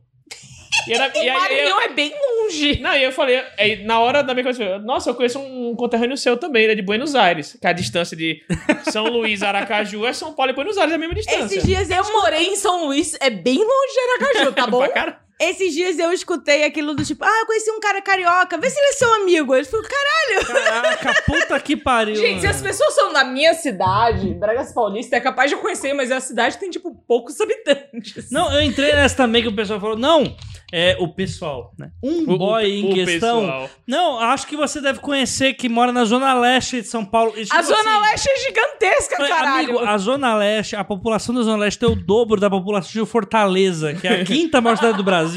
E, 0.86 0.92
era, 0.92 1.10
e 1.16 1.20
aí- 1.20 1.28
o 1.30 1.30
aí 1.30 1.32
eu- 1.32 1.40
Maranhão 1.40 1.80
é 1.80 1.88
bem 1.88 2.10
longe. 2.10 2.37
Não, 2.80 2.94
e 2.96 3.02
eu 3.02 3.12
falei, 3.12 3.42
aí, 3.58 3.84
na 3.84 4.00
hora 4.00 4.22
da 4.22 4.34
minha 4.34 4.44
coisa, 4.44 4.62
eu 4.62 4.68
falei, 4.70 4.84
nossa, 4.84 5.10
eu 5.10 5.14
conheço 5.14 5.38
um 5.38 5.74
conterrâneo 5.76 6.16
seu 6.16 6.36
também, 6.36 6.62
ele 6.64 6.72
é 6.72 6.76
de 6.76 6.82
Buenos 6.82 7.14
Aires. 7.14 7.56
Que 7.60 7.66
a 7.66 7.72
distância 7.72 8.16
de 8.16 8.42
São 8.90 9.04
Luís 9.06 9.42
Aracaju 9.42 10.06
é 10.06 10.12
São 10.12 10.32
Paulo 10.34 10.50
e 10.52 10.54
Buenos 10.54 10.76
Aires, 10.78 10.92
é 10.92 10.96
a 10.96 10.98
mesma 10.98 11.14
distância. 11.14 11.44
Esses 11.56 11.62
dias 11.64 11.90
eu, 11.90 11.96
Eu 12.04 12.12
morei 12.12 12.46
em 12.48 12.56
São 12.56 12.86
Luís, 12.86 13.16
é 13.20 13.30
bem 13.30 13.58
longe 13.58 13.92
de 13.92 14.24
Aracaju, 14.24 14.52
tá 14.52 14.66
bom? 14.70 14.78
Pra 14.78 14.88
cara- 14.88 15.20
esses 15.40 15.72
dias 15.72 15.98
eu 15.98 16.12
escutei 16.12 16.64
aquilo 16.64 16.94
do 16.94 17.04
tipo, 17.04 17.24
ah, 17.24 17.38
eu 17.40 17.46
conheci 17.46 17.70
um 17.70 17.80
cara 17.80 18.00
carioca, 18.02 18.58
vê 18.58 18.68
se 18.70 18.78
ele 18.78 18.88
é 18.88 18.92
seu 18.92 19.14
amigo. 19.14 19.54
Ele 19.54 19.64
falou, 19.64 19.86
caralho. 19.86 20.46
Caraca, 20.46 21.22
puta 21.26 21.60
que 21.60 21.76
pariu. 21.76 22.16
Gente, 22.16 22.40
se 22.40 22.46
as 22.46 22.60
pessoas 22.60 22.94
são 22.94 23.12
da 23.12 23.24
minha 23.24 23.54
cidade, 23.54 24.34
Bragas 24.34 24.72
Paulista, 24.72 25.16
é 25.16 25.20
capaz 25.20 25.50
de 25.50 25.56
eu 25.56 25.60
conhecer, 25.60 25.92
mas 25.94 26.10
a 26.10 26.20
cidade 26.20 26.58
tem, 26.58 26.70
tipo, 26.70 26.94
poucos 27.06 27.40
habitantes. 27.40 28.30
Não, 28.30 28.52
eu 28.52 28.60
entrei 28.62 28.92
nessa 28.94 29.16
também 29.16 29.42
que 29.42 29.48
o 29.48 29.54
pessoal 29.54 29.80
falou, 29.80 29.96
não, 29.96 30.36
é 30.72 30.96
o 31.00 31.08
pessoal, 31.08 31.72
né? 31.78 31.90
Um 32.02 32.22
O- 32.32 32.38
boy 32.38 32.64
o- 32.64 32.66
em 32.66 32.90
o 32.90 32.94
questão. 32.94 33.40
pessoal. 33.40 33.70
Não, 33.86 34.18
acho 34.20 34.46
que 34.46 34.56
você 34.56 34.80
deve 34.80 34.98
conhecer 35.00 35.54
que 35.54 35.68
mora 35.68 35.92
na 35.92 36.04
zona 36.04 36.34
leste 36.34 36.82
de 36.82 36.88
São 36.88 37.04
Paulo. 37.04 37.32
E, 37.36 37.44
tipo 37.44 37.56
a 37.56 37.62
Zona 37.62 37.78
assim, 37.80 38.00
Leste 38.10 38.28
é 38.30 38.36
gigantesca, 38.40 39.16
Falei, 39.16 39.32
caralho. 39.32 39.78
Amigo, 39.78 39.78
a 39.88 39.98
Zona 39.98 40.34
Leste, 40.36 40.76
a 40.76 40.84
população 40.84 41.34
da 41.34 41.42
Zona 41.42 41.56
Leste 41.58 41.84
é 41.84 41.88
o 41.88 41.94
dobro 41.94 42.40
da 42.40 42.50
população 42.50 43.02
de 43.02 43.08
Fortaleza, 43.08 43.94
que 43.94 44.06
é 44.06 44.20
a 44.20 44.24
quinta 44.24 44.60
maior 44.60 44.76
cidade 44.76 44.96
do 44.96 45.04
Brasil. 45.04 45.27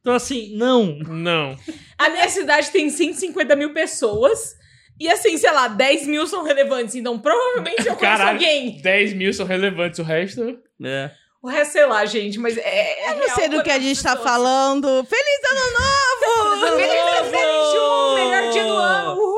Então, 0.00 0.14
assim, 0.14 0.56
não. 0.56 0.98
Não. 0.98 1.56
A 1.98 2.08
minha 2.10 2.28
cidade 2.28 2.70
tem 2.70 2.90
150 2.90 3.54
mil 3.56 3.72
pessoas. 3.72 4.56
E 4.98 5.08
assim, 5.08 5.36
sei 5.38 5.50
lá, 5.50 5.68
10 5.68 6.06
mil 6.06 6.26
são 6.26 6.44
relevantes. 6.44 6.94
Então, 6.94 7.18
provavelmente 7.18 7.80
eu 7.80 7.96
conheço 7.96 7.98
Caralho, 7.98 8.30
alguém. 8.32 8.80
10 8.80 9.14
mil 9.14 9.32
são 9.32 9.46
relevantes, 9.46 9.98
o 9.98 10.02
resto... 10.02 10.58
É. 10.84 11.10
O 11.42 11.48
resto, 11.48 11.72
sei 11.72 11.86
lá, 11.86 12.04
gente, 12.04 12.38
mas 12.38 12.56
é. 12.56 13.10
Eu 13.10 13.16
não 13.16 13.28
sei 13.34 13.48
do 13.48 13.64
que 13.64 13.70
a 13.70 13.80
gente 13.80 14.00
tá 14.00 14.16
falando. 14.16 15.04
Feliz 15.04 15.40
ano 15.50 15.60
novo! 15.72 16.76
Feliz 16.76 16.92
2021, 17.18 18.14
melhor 18.14 18.52
dia 18.52 18.62
do 18.62 18.76
ano. 18.76 19.12
Uhul! 19.14 19.31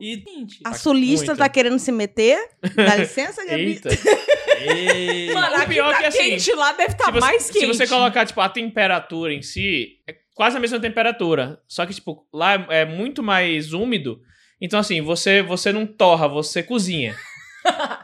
E. 0.00 0.16
Gente. 0.16 0.60
A 0.64 0.74
sulista 0.74 1.26
Muito. 1.26 1.38
tá 1.38 1.48
querendo 1.48 1.78
se 1.78 1.92
meter. 1.92 2.38
Dá 2.74 2.96
licença, 2.96 3.44
Gabi? 3.44 3.72
Eita. 3.72 3.88
Ei. 4.60 5.32
Mano, 5.32 5.62
O 5.62 5.68
pior 5.68 5.92
tá 5.92 5.98
que, 6.00 6.06
assim, 6.06 6.18
quente, 6.30 6.52
lá 6.52 6.72
deve 6.72 6.92
estar 6.92 7.06
se 7.06 7.12
você, 7.12 7.20
mais 7.20 7.50
quente. 7.50 7.60
Se 7.60 7.66
você 7.66 7.86
colocar, 7.86 8.26
tipo, 8.26 8.40
a 8.40 8.48
temperatura 8.48 9.32
em 9.32 9.42
si, 9.42 9.98
é 10.06 10.14
quase 10.34 10.56
a 10.56 10.60
mesma 10.60 10.80
temperatura. 10.80 11.60
Só 11.68 11.86
que, 11.86 11.94
tipo, 11.94 12.26
lá 12.32 12.54
é 12.68 12.80
é 12.80 12.84
muito 12.84 13.22
mais 13.22 13.72
úmido. 13.72 14.20
Então, 14.60 14.78
assim, 14.78 15.00
você, 15.00 15.40
você 15.42 15.72
não 15.72 15.86
torra, 15.86 16.28
você 16.28 16.62
cozinha. 16.62 17.16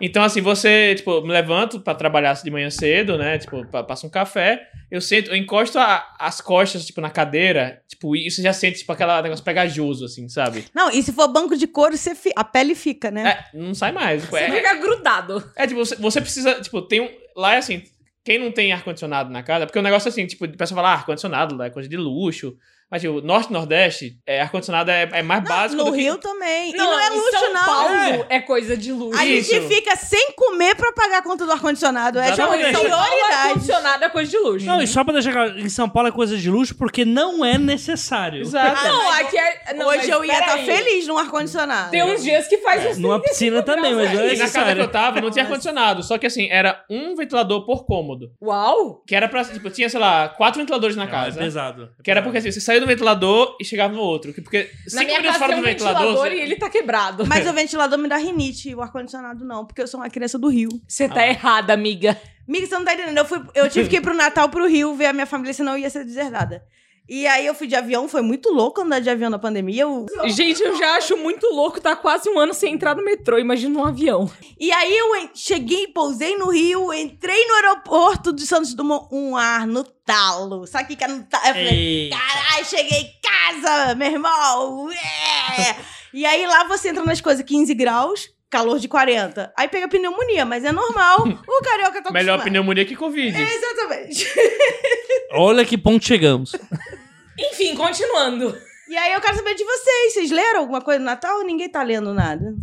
Então, 0.01 0.23
assim, 0.23 0.41
você, 0.41 0.95
tipo, 0.95 1.21
me 1.23 1.33
levanto 1.33 1.81
pra 1.81 1.95
trabalhar 1.95 2.35
de 2.35 2.51
manhã 2.51 2.69
cedo, 2.71 3.17
né? 3.17 3.39
Tipo, 3.39 3.65
pa- 3.67 3.83
passo 3.83 4.07
um 4.07 4.11
café, 4.11 4.69
eu 4.91 5.01
sento, 5.01 5.31
eu 5.31 5.37
encosto 5.37 5.79
a- 5.79 6.15
as 6.19 6.41
costas, 6.41 6.85
tipo, 6.85 7.01
na 7.01 7.11
cadeira, 7.11 7.81
tipo, 7.89 8.15
e 8.15 8.31
você 8.31 8.43
já 8.43 8.53
sente, 8.53 8.79
tipo, 8.81 8.93
aquele 8.93 9.23
negócio 9.23 9.45
pegajoso, 9.45 10.05
assim, 10.05 10.29
sabe? 10.29 10.65
Não, 10.75 10.91
e 10.91 11.03
se 11.03 11.13
for 11.13 11.29
banco 11.29 11.57
de 11.57 11.67
couro, 11.67 11.97
você 11.97 12.15
fi- 12.15 12.33
a 12.37 12.45
pele 12.45 12.75
fica, 12.75 13.11
né? 13.11 13.29
É, 13.55 13.57
não 13.59 13.75
sai 13.75 13.93
mais. 13.93 14.23
Tipo, 14.23 14.37
Você 14.37 14.43
é, 14.45 14.51
fica 14.51 14.75
grudado. 14.75 15.51
é, 15.57 15.67
tipo, 15.67 15.85
você, 15.85 15.97
você 15.97 16.21
precisa, 16.21 16.61
tipo, 16.61 16.83
tem 16.83 17.01
um. 17.01 17.09
Lá 17.35 17.55
é 17.55 17.59
assim, 17.59 17.83
quem 18.25 18.39
não 18.39 18.51
tem 18.53 18.73
ar-condicionado 18.73 19.31
na 19.31 19.43
casa, 19.43 19.67
porque 19.67 19.79
o 19.79 19.83
negócio 19.83 20.09
é 20.09 20.11
assim, 20.11 20.27
tipo, 20.27 20.47
de 20.47 20.57
pessoa 20.57 20.77
falar, 20.77 20.91
ah, 20.91 20.95
ar-condicionado 20.97 21.57
lá 21.57 21.67
é 21.67 21.71
coisa 21.71 21.89
de 21.89 21.97
luxo. 21.97 22.57
Mas, 22.91 23.03
tipo, 23.03 23.21
norte 23.21 23.51
e 23.51 23.53
nordeste, 23.53 24.17
é, 24.25 24.41
ar-condicionado 24.41 24.91
é, 24.91 25.09
é 25.13 25.23
mais 25.23 25.43
Não, 25.43 25.49
básico 25.49 25.83
no 25.85 25.91
do 25.91 25.97
que. 25.97 26.03
Rio 26.03 26.19
também. 26.19 26.73
Não, 26.73 26.85
e 26.85 26.89
não 26.89 27.01
é 27.01 27.07
em 27.09 27.17
luxo, 27.17 27.31
São 27.33 27.53
não. 27.53 27.65
Paulo 27.65 27.95
É. 27.95 28.37
é, 28.37 28.41
coisa 28.41 28.77
de 28.77 28.93
luxo. 28.93 29.19
A 29.21 29.25
Isso. 29.27 29.53
gente 29.53 29.67
fica 29.75 29.97
sem 29.97 30.33
comer 30.37 30.77
pra 30.77 30.93
pagar 30.93 31.19
a 31.19 31.23
conta 31.23 31.45
do 31.45 31.51
ar-condicionado. 31.53 32.19
É 32.21 32.31
tipo. 32.31 32.43
Não, 32.43 32.49
prioridade. 32.51 33.35
ar-condicionado 33.35 34.05
é 34.05 34.09
coisa 34.09 34.31
de 34.31 34.39
luxo. 34.39 34.67
Não, 34.67 34.81
e 34.81 34.87
só 34.87 35.03
pra 35.03 35.13
deixar 35.15 35.33
claro, 35.33 35.59
em 35.59 35.69
São 35.69 35.89
Paulo 35.89 36.09
é 36.09 36.13
coisa 36.13 36.37
de 36.37 36.49
luxo 36.51 36.77
porque 36.77 37.05
não 37.05 37.45
é 37.45 37.59
necessário. 37.59 38.43
Exato. 38.43 38.85
Não, 38.87 39.05
mas 39.05 39.27
aqui 39.27 39.37
é. 39.39 39.75
Não, 39.75 39.87
Hoje 39.89 40.09
eu 40.11 40.25
ia 40.25 40.33
estar 40.33 40.59
peraí. 40.59 40.65
feliz 40.67 41.07
num 41.09 41.19
ar-condicionado. 41.19 41.91
Tem 41.91 42.03
uns 42.05 42.23
dias 42.23 42.47
que 42.47 42.59
faz 42.59 42.87
uns 42.87 42.99
Numa 42.99 43.21
35 43.21 43.29
piscina 43.29 43.63
também, 43.63 43.95
mas 43.95 44.13
não 44.13 44.21
é 44.21 44.23
aí. 44.29 44.35
E 44.35 44.39
na 44.39 44.45
casa 44.45 44.53
que 44.53 44.59
necessário. 44.59 44.83
eu 44.83 44.89
tava, 44.89 45.21
não 45.21 45.31
tinha 45.31 45.45
ar-condicionado. 45.45 46.03
Só 46.03 46.19
que 46.19 46.27
assim, 46.27 46.49
era 46.51 46.85
um 46.89 47.15
ventilador 47.17 47.67
por 47.67 47.85
cômodo. 47.85 48.31
Uau! 48.41 49.03
Que 49.07 49.15
era 49.17 49.29
pra. 49.29 49.45
Tipo, 49.45 49.71
tinha, 49.71 49.89
sei 49.89 49.99
lá, 50.01 50.29
quatro 50.29 50.61
ventiladores 50.61 50.95
na 50.97 51.05
Ah, 51.05 51.09
casa. 51.09 51.41
É 51.41 51.43
pesado. 51.43 51.91
Que 52.03 52.11
era 52.11 52.23
porque 52.23 52.39
assim, 52.39 52.51
você 52.51 52.61
saía 52.77 52.81
do 52.81 52.87
ventilador 52.87 53.57
e 53.61 53.65
chegava 53.65 53.93
no 53.95 54.01
outro. 54.01 54.33
Que- 54.33 54.41
Porque 54.41 54.71
Na 54.85 54.91
cinco 54.91 55.05
minha 55.05 55.19
minutos 55.21 55.27
casa 55.27 55.39
fora 55.39 55.53
tem 55.53 55.57
do 55.63 55.67
um 55.67 55.71
ventilador. 55.71 56.01
ventilador 56.03 56.29
você- 56.31 56.37
e 56.37 56.41
ele 56.41 56.57
tá 56.57 56.71
quebrado. 56.71 57.27
Mas 57.27 57.47
o 57.49 57.53
ventilador 57.53 57.99
me 57.99 58.09
dá 58.09 58.17
rinite, 58.17 58.75
o 58.75 58.81
ar-condicionado 58.83 59.45
não, 59.45 59.65
porque 59.65 59.83
eu 59.83 59.87
sou 59.89 60.01
uma 60.01 60.11
criança 60.11 60.39
do 60.39 60.49
Rio. 60.49 60.69
Você 60.87 61.09
tá 61.09 61.21
Ah. 61.21 61.29
errada, 61.29 61.73
amiga. 61.73 62.17
Miga, 62.47 62.67
você 62.67 62.75
não 62.77 62.85
tá 62.85 62.95
entendendo. 62.95 63.19
Eu, 63.19 63.25
fui, 63.25 63.41
eu 63.55 63.69
tive 63.69 63.89
que 63.89 63.97
ir 63.97 64.01
pro 64.01 64.15
Natal 64.15 64.49
pro 64.49 64.69
Rio 64.69 64.95
ver 64.95 65.07
a 65.07 65.13
minha 65.13 65.27
família, 65.27 65.53
senão 65.53 65.73
eu 65.73 65.79
ia 65.79 65.91
ser 65.91 66.05
deserdada. 66.05 66.63
E 67.09 67.25
aí 67.27 67.47
eu 67.47 67.55
fui 67.55 67.67
de 67.69 67.77
avião, 67.77 68.09
foi 68.09 68.21
muito 68.21 68.51
louco 68.53 68.81
andar 68.81 68.99
de 69.01 69.09
avião 69.09 69.31
na 69.31 69.39
pandemia. 69.39 69.83
Eu- 69.83 70.07
Gente, 70.27 70.61
eu 70.63 70.77
já 70.77 70.97
acho 70.97 71.17
muito 71.17 71.47
louco, 71.55 71.81
tá 71.81 71.95
quase 71.95 72.29
um 72.29 72.39
ano 72.39 72.53
sem 72.53 72.75
entrar 72.75 72.97
no 72.97 73.05
metrô, 73.05 73.39
imagina 73.39 73.79
um 73.79 73.85
avião. 73.87 74.31
E 74.59 74.73
aí 74.73 74.97
eu 74.97 75.29
cheguei, 75.35 75.87
pousei 75.89 76.37
no 76.37 76.51
Rio, 76.51 76.93
entrei 76.93 77.47
no 77.47 77.55
aeroporto 77.55 78.33
de 78.33 78.45
Santos 78.47 78.75
Dumont, 78.75 79.07
um 79.13 79.37
ar 79.37 79.67
no 79.67 79.85
talo. 79.85 80.67
Sabe 80.67 80.85
o 80.85 80.87
que 80.89 80.97
que 80.97 81.05
é 81.05 81.09
no 81.09 81.23
talo? 81.25 81.47
Eu 81.47 81.55
falei, 81.55 82.11
caralho, 82.11 82.65
cheguei 82.65 82.99
em 82.99 83.13
casa, 83.23 83.95
meu 83.95 84.11
irmão. 84.11 84.91
É! 84.91 85.77
E 86.13 86.25
aí 86.27 86.47
lá 86.47 86.65
você 86.65 86.89
entra 86.89 87.05
nas 87.05 87.21
coisas 87.21 87.45
15 87.45 87.73
graus, 87.75 88.29
calor 88.51 88.79
de 88.79 88.89
40. 88.89 89.53
Aí 89.57 89.69
pega 89.69 89.87
pneumonia, 89.87 90.45
mas 90.45 90.65
é 90.65 90.73
normal. 90.73 91.19
O 91.47 91.63
carioca 91.63 92.03
tá 92.03 92.11
Melhor 92.11 92.35
acostumado. 92.35 92.43
pneumonia 92.45 92.85
que 92.85 92.97
Covid. 92.97 93.37
Exatamente. 93.41 94.27
Olha 95.33 95.65
que 95.65 95.77
ponto 95.77 96.05
chegamos. 96.05 96.53
Enfim, 97.39 97.75
continuando. 97.75 98.57
E 98.89 98.97
aí 98.97 99.13
eu 99.13 99.21
quero 99.21 99.37
saber 99.37 99.55
de 99.55 99.65
vocês. 99.65 100.15
Vocês 100.15 100.31
leram 100.31 100.61
alguma 100.61 100.81
coisa 100.81 100.99
no 101.01 101.07
Natal 101.07 101.39
ou 101.39 101.45
ninguém 101.45 101.69
tá 101.69 101.83
lendo 101.83 102.15
nada? 102.15 102.55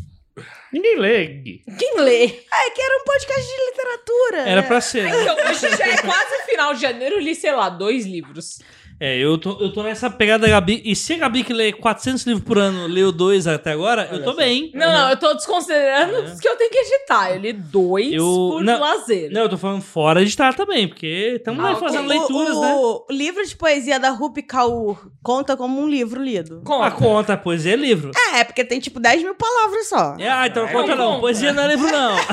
Ninguém 0.71 0.97
lê. 0.97 1.27
Gui. 1.27 1.63
Quem 1.77 1.99
lê? 1.99 2.39
Ah, 2.51 2.65
é 2.65 2.69
que 2.71 2.81
era 2.81 2.97
um 2.99 3.03
podcast 3.03 3.45
de 3.45 3.65
literatura. 3.65 4.37
Era 4.39 4.61
né? 4.61 4.67
pra 4.67 4.81
ser. 4.81 5.03
né? 5.03 5.21
Então, 5.21 5.35
hoje 5.35 5.77
já 5.77 5.87
é 5.87 5.97
quase 5.97 6.45
final 6.49 6.73
de 6.73 6.81
janeiro, 6.81 7.15
eu 7.15 7.19
li, 7.19 7.35
sei 7.35 7.51
lá, 7.51 7.69
dois 7.69 8.05
livros. 8.05 8.59
É, 9.05 9.17
eu 9.17 9.37
tô, 9.37 9.57
eu 9.59 9.73
tô 9.73 9.83
nessa 9.83 10.09
pegada 10.09 10.45
da 10.45 10.49
Gabi. 10.53 10.81
E 10.85 10.95
se 10.95 11.11
a 11.13 11.17
Gabi 11.17 11.43
que 11.43 11.51
lê 11.51 11.73
400 11.73 12.25
livros 12.25 12.45
por 12.45 12.57
ano 12.57 12.87
leu 12.87 13.11
dois 13.11 13.45
até 13.47 13.71
agora, 13.73 14.07
eu 14.09 14.23
tô 14.23 14.33
bem. 14.33 14.71
Não, 14.73 14.89
não, 14.93 15.09
eu 15.09 15.17
tô 15.17 15.33
desconsiderando 15.33 16.23
os 16.23 16.39
que 16.39 16.47
eu 16.47 16.55
tenho 16.55 16.69
que 16.71 16.77
editar. 16.77 17.31
Eu 17.31 17.39
li 17.41 17.51
dois 17.51 18.13
Eu- 18.13 18.23
por 18.53 18.63
não, 18.63 18.79
lazer. 18.79 19.29
Não, 19.29 19.41
eu 19.41 19.49
tô 19.49 19.57
falando 19.57 19.81
fora 19.81 20.21
de 20.21 20.29
estar 20.29 20.53
também, 20.53 20.87
porque 20.87 21.33
estamos 21.35 21.61
Ah, 21.61 21.67
aí 21.67 21.73
ok. 21.75 21.85
fazendo 21.87 22.05
O- 22.05 22.07
leituras, 22.07 22.55
o, 22.55 22.61
né? 22.61 22.73
O 22.75 23.05
livro 23.11 23.45
de 23.45 23.55
poesia 23.57 23.99
da 23.99 24.09
Rupi 24.09 24.41
Kaur 24.41 25.09
conta 25.21 25.57
como 25.57 25.81
um 25.81 25.87
livro 25.89 26.23
lido. 26.23 26.61
A 26.63 26.65
Conta. 26.65 26.91
conta, 26.91 27.37
poesia 27.37 27.73
é 27.73 27.75
livro. 27.75 28.11
É, 28.35 28.45
porque 28.45 28.63
tem 28.63 28.79
tipo 28.79 29.01
10 29.01 29.21
mil 29.21 29.35
palavras 29.35 29.89
só. 29.89 30.15
É, 30.17 30.29
ah, 30.29 30.47
então 30.47 30.63
Ah, 30.63 30.69
conta 30.71 30.95
não. 30.95 31.07
conta. 31.07 31.19
Poesia 31.19 31.51
não 31.51 31.63
é 31.63 31.67
livro, 31.67 31.91
não. 31.91 32.13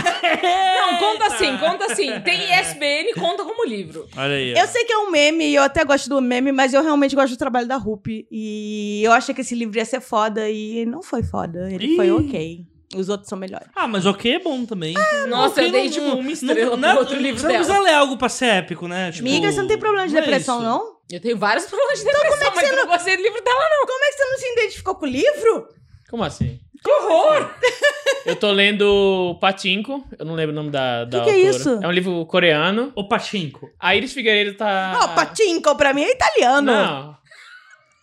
Não, 0.91 0.99
conta 0.99 1.27
assim, 1.27 1.57
conta 1.59 1.93
assim. 1.93 2.21
Tem 2.21 2.41
ISBN, 2.61 3.15
conta 3.15 3.45
como 3.45 3.65
livro. 3.67 4.07
Olha 4.17 4.35
aí. 4.35 4.55
ó. 4.57 4.61
Eu 4.61 4.67
sei 4.67 4.85
que 4.85 4.93
é 4.93 4.99
um 4.99 5.11
meme 5.11 5.45
e 5.47 5.55
eu 5.55 5.63
até 5.63 5.85
gosto 5.85 6.09
do 6.09 6.21
meme, 6.21 6.51
mas 6.61 6.75
eu 6.75 6.83
realmente 6.83 7.15
gosto 7.17 7.31
do 7.35 7.39
trabalho 7.39 7.67
da 7.67 7.77
Rupi. 7.77 8.27
E 8.31 9.01
eu 9.05 9.13
achei 9.13 9.35
que 9.35 9.41
esse 9.41 9.55
livro 9.55 9.77
ia 9.79 9.85
ser 9.85 10.01
foda 10.01 10.49
e 10.51 10.85
não 10.87 11.03
foi 11.03 11.23
foda. 11.23 11.71
Ele 11.73 11.93
Ih. 11.93 11.97
foi 11.97 12.11
ok. 12.11 12.67
Os 12.97 13.09
outros 13.09 13.29
são 13.29 13.39
melhores. 13.39 13.69
Ah, 13.77 13.87
mas 13.87 14.05
ok 14.05 14.35
é 14.35 14.39
bom 14.41 14.67
também. 14.67 14.95
Nossa, 15.29 15.53
Ok, 15.55 15.67
eu 15.67 15.71
dei 15.73 15.85
não- 15.85 15.91
tipo 15.91 16.07
não- 16.07 16.19
uma 16.21 16.33
estrela 16.33 16.77
não, 16.77 16.91
pro 16.91 16.99
outro 17.01 17.17
livro 17.17 17.41
Você 17.41 17.47
não 17.47 17.53
dela. 17.53 17.65
precisa 17.65 17.85
ler 17.85 17.95
algo 17.95 18.17
pra 18.17 18.29
ser 18.29 18.47
épico, 18.47 18.89
né? 18.89 19.13
Tipo, 19.13 19.25
Miga, 19.25 19.51
você 19.53 19.61
não 19.61 19.69
tem 19.69 19.79
problema 19.79 20.07
de 20.09 20.13
não 20.15 20.21
é 20.21 20.25
depressão, 20.25 20.57
isso. 20.59 20.65
não? 20.67 20.97
Eu 21.11 21.21
tenho 21.21 21.39
vários 21.39 21.67
problemas 21.67 21.99
de 22.01 22.05
depressão, 22.05 22.53
mas 22.55 22.69
eu 22.71 22.77
não 22.77 22.87
gostei 22.89 23.17
do 23.17 23.23
livro 23.23 23.43
dela, 23.45 23.61
não. 23.71 23.87
Como 23.87 24.05
é 24.05 24.09
que 24.09 24.17
você 24.17 24.25
não 24.25 24.39
se 24.39 24.53
identificou 24.53 24.95
com 24.97 25.07
o 25.07 25.09
livro? 25.09 25.69
Como 26.11 26.25
assim? 26.25 26.59
Que 26.83 26.91
horror! 26.91 27.51
Eu 28.27 28.37
tô 28.37 28.51
lendo 28.53 29.37
Patinco, 29.41 30.05
eu 30.19 30.25
não 30.27 30.35
lembro 30.35 30.53
o 30.53 30.57
nome 30.57 30.71
da, 30.71 31.05
da 31.05 31.21
Que 31.21 31.25
que 31.25 31.31
é 31.31 31.35
autora. 31.35 31.57
isso? 31.57 31.81
É 31.83 31.87
um 31.89 31.91
livro 31.93 32.25
coreano. 32.27 32.93
O 32.95 33.09
Pachinko. 33.09 33.71
A 33.81 33.97
Iris 33.97 34.13
Figueiredo 34.13 34.57
tá. 34.57 34.93
Ó, 35.03 35.09
Patinco 35.15 35.75
pra 35.77 35.93
mim 35.95 36.03
é 36.03 36.13
italiano. 36.13 36.67
Não, 36.73 37.17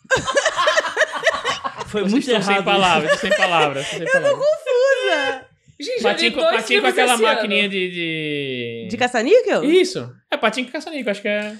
Foi 1.87 2.01
vocês 2.01 2.11
muito 2.11 2.23
estão 2.27 2.41
sem 2.41 2.53
errado. 2.53 2.65
palavras, 2.65 3.11
tô 3.11 3.17
sem 3.17 3.29
palavras. 3.35 3.89
tô 3.89 3.97
sem 3.97 4.05
palavras. 4.05 4.31
Confusa. 4.33 5.45
Gente, 5.79 6.01
Patinco, 6.03 6.39
eu 6.39 6.43
patinco 6.51 6.85
é 6.87 6.89
aquela 6.89 7.17
maquininha 7.17 7.69
de. 7.69 7.91
De, 7.91 8.87
De 8.89 8.97
caça-níquel? 8.97 9.63
Isso. 9.63 10.11
É 10.31 10.35
Patinco 10.35 10.69
e 10.69 10.71
Caçanico, 10.71 11.09
acho 11.09 11.21
que 11.21 11.27
é. 11.27 11.55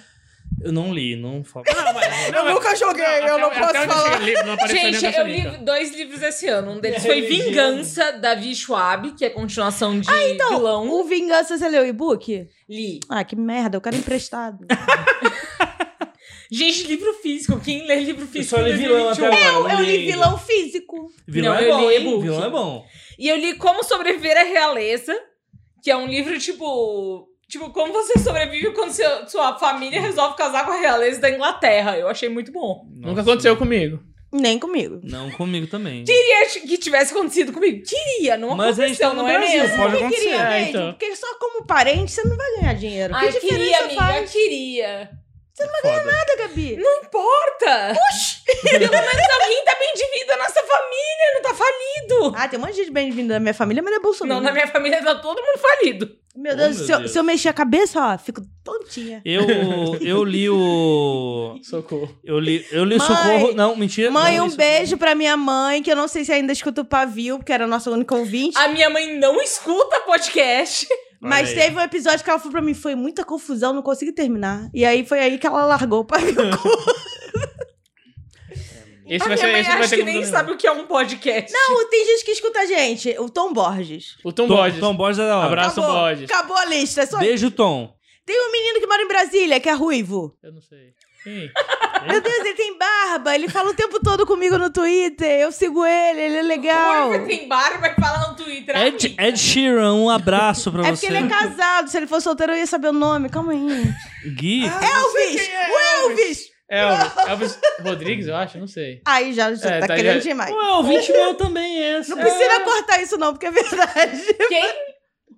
Eu 0.63 0.72
não 0.72 0.92
li, 0.94 1.16
não 1.16 1.44
falo. 1.44 1.66
Não, 1.72 1.94
mas, 1.94 2.34
Eu 2.34 2.46
nunca 2.54 2.75
joguei, 2.75 3.04
eu 3.22 3.38
não 3.38 3.48
até- 3.51 3.60
posso 3.60 3.70
até 3.77 3.88
falar. 3.88 4.20
livro, 4.20 4.46
não 4.48 4.68
Gente, 4.68 5.06
eu 5.06 5.27
li 5.27 5.58
dois 5.63 5.96
livros 5.96 6.22
esse 6.24 6.48
ano. 6.48 6.72
Um 6.72 6.80
deles 6.80 6.98
É 7.06 7.08
foi 7.08 7.22
religião. 7.22 7.72
Vingança, 7.75 8.12
da 8.13 8.34
Vi 8.34 8.56
Schwab, 8.56 9.12
que 9.12 9.24
é 9.24 9.30
continuação 9.30 10.00
de 10.00 10.10
Então, 10.12 10.50
vilão. 10.50 10.89
o 10.89 11.04
Vingança, 11.04 11.58
você 11.58 11.70
leu 11.70 11.84
o 11.84 11.86
e-book? 11.86 12.48
Li. 12.68 13.00
Ah, 13.08 13.24
que 13.24 13.36
merda, 13.36 13.77
eu 13.77 13.82
quero 13.82 13.96
emprestado. 13.98 14.66
Gente, 16.50 16.84
livro 16.88 17.13
físico. 17.16 17.60
Quem 17.60 17.86
lê 17.86 17.98
livro 18.00 18.25
físico? 18.25 18.56
só 18.56 18.62
li 18.62 18.72
vilão 18.74 19.10
até 19.10 19.22
2021? 19.30 19.58
agora. 19.58 19.74
eu, 19.74 19.80
eu 19.80 19.86
li 19.86 19.98
li- 19.98 20.06
vilão 20.06 20.38
físico. 20.38 21.12
Vilão 21.27 21.54
Não, 21.54 21.60
é 21.60 21.66
eu 21.66 21.72
bom, 21.75 21.80
li 21.89 21.96
hein? 21.96 22.01
e-book. 22.01 22.22
Vilão 22.24 22.44
é 22.46 22.50
bom. 22.50 22.86
E 23.20 23.27
eu 23.27 23.36
li 23.36 23.54
Como 23.56 23.84
Sobreviver 23.84 24.38
à 24.38 24.44
Realeza, 24.44 25.13
que 25.84 25.92
é 25.92 25.98
um 25.98 26.08
livro 26.08 26.38
tipo. 26.39 27.27
Tipo, 27.50 27.70
como 27.72 27.94
você 27.94 28.20
sobrevive 28.20 28.72
quando 28.74 28.92
seu- 28.92 29.27
sua 29.30 29.58
família 29.58 30.01
resolve 30.01 30.36
casar 30.36 30.66
com 30.66 30.72
a 30.72 30.75
realeza 30.80 31.22
da 31.22 31.30
Inglaterra. 31.30 31.98
Eu 31.98 32.10
achei 32.10 32.27
muito 32.27 32.51
bom. 32.51 32.86
Nunca 32.94 33.22
aconteceu 33.22 33.56
comigo. 33.56 34.00
Nem 34.34 34.60
comigo. 34.60 35.00
Não 35.04 35.32
comigo 35.32 35.66
também. 35.68 36.04
Queria 36.04 36.46
que 36.48 36.77
tivesse 36.77 37.13
acontecido 37.13 37.54
comigo. 37.54 37.82
Queria, 37.88 38.36
não 38.36 38.54
Mas 38.58 38.77
a 38.77 38.86
gente 38.86 39.01
aconteceu, 39.01 39.10
tá 39.10 39.16
no 39.16 39.22
não 39.24 39.30
é 39.30 39.38
Brasil, 39.38 39.62
mesmo? 39.62 39.77
pode 39.77 39.94
Eu 39.94 40.00
acontecer. 40.00 40.24
queria 40.25 40.42
É, 40.42 40.50
mesmo, 40.50 40.70
então. 40.70 40.92
porque 40.94 41.16
só 41.16 41.39
como 41.39 41.66
parente 41.66 42.12
você 42.12 42.24
não 42.27 42.36
vai 42.36 42.51
ganhar 42.58 42.74
dinheiro. 42.74 43.16
Ai, 43.16 43.32
que 43.32 43.39
queria, 43.39 43.80
amiga, 43.80 43.96
faz? 44.01 44.32
queria. 44.32 45.10
Foda. 45.82 46.04
Nada, 46.04 46.36
Gabi. 46.38 46.75
Não 46.75 47.01
importa. 47.01 47.94
Oxi! 48.10 48.44
Pelo 48.62 48.92
menos 48.92 49.30
alguém 49.42 49.63
tá 49.66 49.75
bem 49.80 49.94
de 49.96 50.20
vida. 50.20 50.38
Nossa 50.38 50.62
família 50.62 51.34
não 51.34 51.42
tá 51.42 51.54
falido. 51.56 52.34
Ah, 52.36 52.48
tem 52.48 52.60
um 52.60 52.62
monte 52.62 52.74
de 52.74 52.77
gente 52.82 52.92
bem-vindo 52.92 53.30
da 53.30 53.39
minha 53.39 53.54
família, 53.56 53.82
mas 53.82 53.92
não 53.92 53.98
é 54.00 54.04
Bolsonaro. 54.04 54.39
Não, 54.39 54.46
na 54.46 54.51
minha 54.54 54.68
família 54.68 55.01
tá 55.04 55.16
todo 55.16 55.42
mundo 55.42 55.58
falido. 55.58 56.12
Meu 56.39 56.53
Oh, 56.53 56.56
Deus, 56.56 56.77
meu 56.77 56.86
se, 56.86 56.91
eu, 56.91 57.00
Deus. 57.00 57.12
se 57.12 57.17
eu 57.20 57.24
mexer 57.24 57.50
a 57.50 57.53
cabeça, 57.53 58.00
ó, 58.00 58.17
fico 58.17 58.41
tontinha. 58.63 59.22
Eu, 59.25 59.44
eu 60.01 60.24
li 60.24 60.48
o. 60.50 61.58
Socorro. 61.63 62.10
Eu 62.24 62.39
li, 62.39 62.63
eu 62.72 62.86
li 62.86 62.96
o 62.96 63.00
Mãe, 63.00 63.08
Socorro. 63.08 63.53
Não, 63.53 63.75
mentira. 63.75 64.12
Mãe, 64.12 64.38
não, 64.38 64.44
um 64.46 64.48
isso- 64.48 64.56
beijo 64.58 64.98
pra 64.98 65.15
minha 65.15 65.36
mãe, 65.36 65.82
que 65.82 65.91
eu 65.91 65.96
não 65.96 66.08
sei 66.08 66.24
se 66.24 66.32
ainda 66.32 66.53
escuta 66.53 66.82
o 66.82 66.86
pavio, 66.86 67.38
porque 67.38 67.51
era 67.51 67.63
a 67.63 67.67
nossa 67.67 67.89
única 67.89 68.13
ouvinte. 68.15 68.58
A 68.58 68.67
minha 68.67 68.89
mãe 68.89 69.17
não 69.20 69.41
escuta 69.41 70.00
podcast. 70.06 70.88
mas 71.20 71.50
aí. 71.50 71.56
teve 71.56 71.75
um 71.75 71.82
episódio 71.82 72.24
que 72.24 72.29
ela 72.29 72.38
falou 72.38 72.51
pra 72.51 72.62
mim, 72.62 72.75
foi 72.75 72.94
muita 72.94 73.24
confusão, 73.25 73.74
não 73.74 73.82
consegui 73.82 74.12
terminar. 74.12 74.70
E 74.74 74.86
aí 74.86 75.03
foi 75.03 75.20
aí 75.20 75.39
que 75.39 75.48
ela 75.48 75.65
largou 75.65 76.01
o 76.01 76.06
pavio. 76.06 76.36
Esse 79.09 79.25
a 79.25 79.27
vai 79.27 79.35
minha 79.35 79.37
ser. 79.37 79.51
mãe 79.51 79.61
Esse 79.61 79.69
vai 79.77 79.87
ter 79.87 79.97
que 79.97 80.03
nem 80.03 80.25
sabe 80.25 80.51
o 80.51 80.57
que 80.57 80.67
é 80.67 80.71
um 80.71 80.85
podcast. 80.85 81.51
não, 81.53 81.89
tem 81.89 82.05
gente 82.05 82.25
que 82.25 82.31
escuta 82.31 82.59
a 82.59 82.65
gente. 82.65 83.15
O 83.19 83.29
Tom 83.29 83.53
Borges. 83.53 84.17
O 84.23 84.31
Tom 84.31 84.47
Tom, 84.47 84.55
Borges. 84.55 84.79
Tom 84.79 84.95
Borges 84.95 85.19
é 85.19 85.27
da 85.27 85.37
hora. 85.37 85.47
Abraço, 85.47 85.75
Tom 85.75 85.81
acabou, 85.83 86.01
Borges. 86.01 86.29
acabou 86.31 86.57
a 86.57 86.65
lista. 86.65 87.01
é 87.01 87.05
Só... 87.05 87.17
Beijo, 87.19 87.51
Tom. 87.51 87.93
Tem 88.25 88.39
um 88.47 88.51
menino 88.51 88.79
que 88.79 88.87
mora 88.87 89.01
em 89.01 89.07
Brasília, 89.07 89.59
que 89.59 89.69
é 89.69 89.73
ruivo. 89.73 90.35
Eu 90.43 90.51
não 90.51 90.61
sei. 90.61 90.93
Quem? 91.23 91.49
Meu 92.07 92.21
Deus, 92.21 92.39
ele 92.39 92.53
tem 92.53 92.77
barba, 92.77 93.33
ele 93.35 93.49
fala 93.49 93.71
o 93.71 93.73
tempo 93.73 93.99
todo 94.01 94.25
comigo 94.25 94.57
no 94.57 94.69
Twitter. 94.69 95.39
Eu 95.41 95.51
sigo 95.51 95.83
ele, 95.85 96.21
ele 96.21 96.37
é 96.37 96.41
legal. 96.43 97.07
Ruivo 97.09 97.25
tem 97.25 97.47
barba 97.47 97.87
e 97.87 97.95
fala 97.99 98.29
no 98.29 98.35
Twitter. 98.35 98.75
Ed. 98.77 99.15
Ed 99.19 99.37
Sheeran, 99.39 99.93
um 99.95 100.09
abraço 100.09 100.71
pra 100.71 100.81
É 100.87 100.91
você. 100.95 101.07
porque 101.07 101.17
ele 101.17 101.25
é 101.25 101.29
casado. 101.29 101.89
Se 101.89 101.97
ele 101.97 102.07
fosse 102.07 102.25
solteiro, 102.25 102.53
eu 102.53 102.57
ia 102.57 102.67
saber 102.67 102.89
o 102.89 102.93
nome. 102.93 103.29
Calma 103.29 103.51
aí. 103.53 103.93
Gui. 104.35 104.65
Elvis! 104.65 105.41
quem 105.45 105.55
é 105.55 105.69
O 105.69 105.79
Elvis! 105.79 106.19
Elvis. 106.27 106.56
Elvis 106.69 107.59
Rodrigues, 107.81 108.27
eu 108.27 108.36
acho? 108.36 108.57
Não 108.57 108.67
sei. 108.67 109.01
Aí 109.05 109.33
já, 109.33 109.53
já 109.53 109.69
É, 109.75 109.79
tá, 109.79 109.88
tá, 109.88 109.95
querendo 109.95 110.21
já- 110.21 110.29
demais. 110.29 110.53
Ué, 110.53 110.69
o 110.74 110.83
20 110.83 111.12
meu 111.13 111.33
também 111.36 111.81
é 111.81 112.00
esse. 112.00 112.09
Não 112.09 112.17
precisa 112.17 112.59
cortar 112.62 113.01
isso, 113.01 113.17
não, 113.17 113.31
porque 113.33 113.45
é 113.45 113.51
verdade. 113.51 114.33
Quem? 114.50 114.88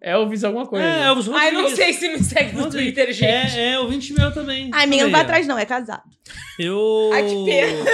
Elvis 0.01 0.43
alguma 0.45 0.65
coisa. 0.65 0.85
É, 0.85 1.03
Elvis 1.07 1.27
Rodrigues. 1.27 1.47
Ai, 1.55 1.61
não 1.61 1.69
sei 1.75 1.93
se 1.93 2.07
me 2.09 2.23
segue 2.23 2.55
no 2.55 2.63
Rodrigues. 2.63 2.93
Twitter, 2.95 3.13
gente. 3.13 3.59
É, 3.59 3.73
é, 3.73 3.79
o 3.79 3.87
20 3.89 4.13
meu 4.13 4.33
também. 4.33 4.71
Ai, 4.73 4.85
amiga, 4.85 5.03
não 5.03 5.11
vai 5.11 5.21
atrás, 5.21 5.45
não, 5.45 5.57
é 5.59 5.65
casado. 5.65 6.03
Eu. 6.57 7.09
Ai, 7.13 7.23
que 7.23 7.45
pena. 7.45 7.85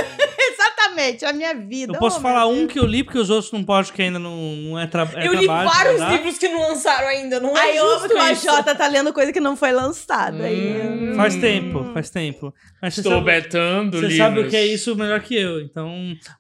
Exatamente, 0.96 1.26
a 1.26 1.34
minha 1.34 1.54
vida. 1.54 1.94
Eu 1.94 2.00
posso 2.00 2.18
Oh, 2.18 2.22
falar 2.22 2.48
um 2.48 2.66
que 2.68 2.80
eu 2.80 2.86
li, 2.86 3.04
porque 3.04 3.20
os 3.20 3.30
outros 3.30 3.52
não 3.52 3.64
podem, 3.64 3.92
que 3.92 4.02
ainda 4.02 4.18
não, 4.18 4.36
não 4.56 4.80
é, 4.80 4.88
tra 4.88 5.08
é 5.16 5.28
eu 5.28 5.34
li 5.34 5.46
trabalho. 5.46 5.70
vários 5.70 5.96
pra 5.98 6.06
dar. 6.06 6.12
livros 6.14 6.38
que 6.38 6.48
não 6.48 6.62
lançaram 6.70 7.08
ainda, 7.08 7.40
não 7.40 7.58
é 7.58 7.62
Aí 7.62 7.76
eu 7.78 8.00
justo 8.00 8.14
o 8.14 8.32
isso. 8.32 8.50
AJ 8.50 8.64
tá 8.78 8.88
lendo 8.88 9.12
coisa 9.14 9.34
que 9.34 9.40
não 9.40 9.56
foi 9.58 9.72
lançada. 9.72 10.44
Aí... 10.46 10.82
Hum. 10.82 11.14
Faz 11.16 11.36
tempo, 11.36 11.84
faz 11.94 12.10
tempo. 12.10 12.54
Mas 12.82 12.94
você 12.94 13.00
Estou 13.02 13.14
sabe- 13.14 13.26
betando 13.32 13.98
Você 13.98 14.08
livros. 14.08 14.18
sabe 14.18 14.40
o 14.42 14.50
que 14.50 14.56
é 14.56 14.66
isso 14.66 14.96
melhor 14.96 15.20
que 15.22 15.36
eu, 15.36 15.62
então. 15.62 15.94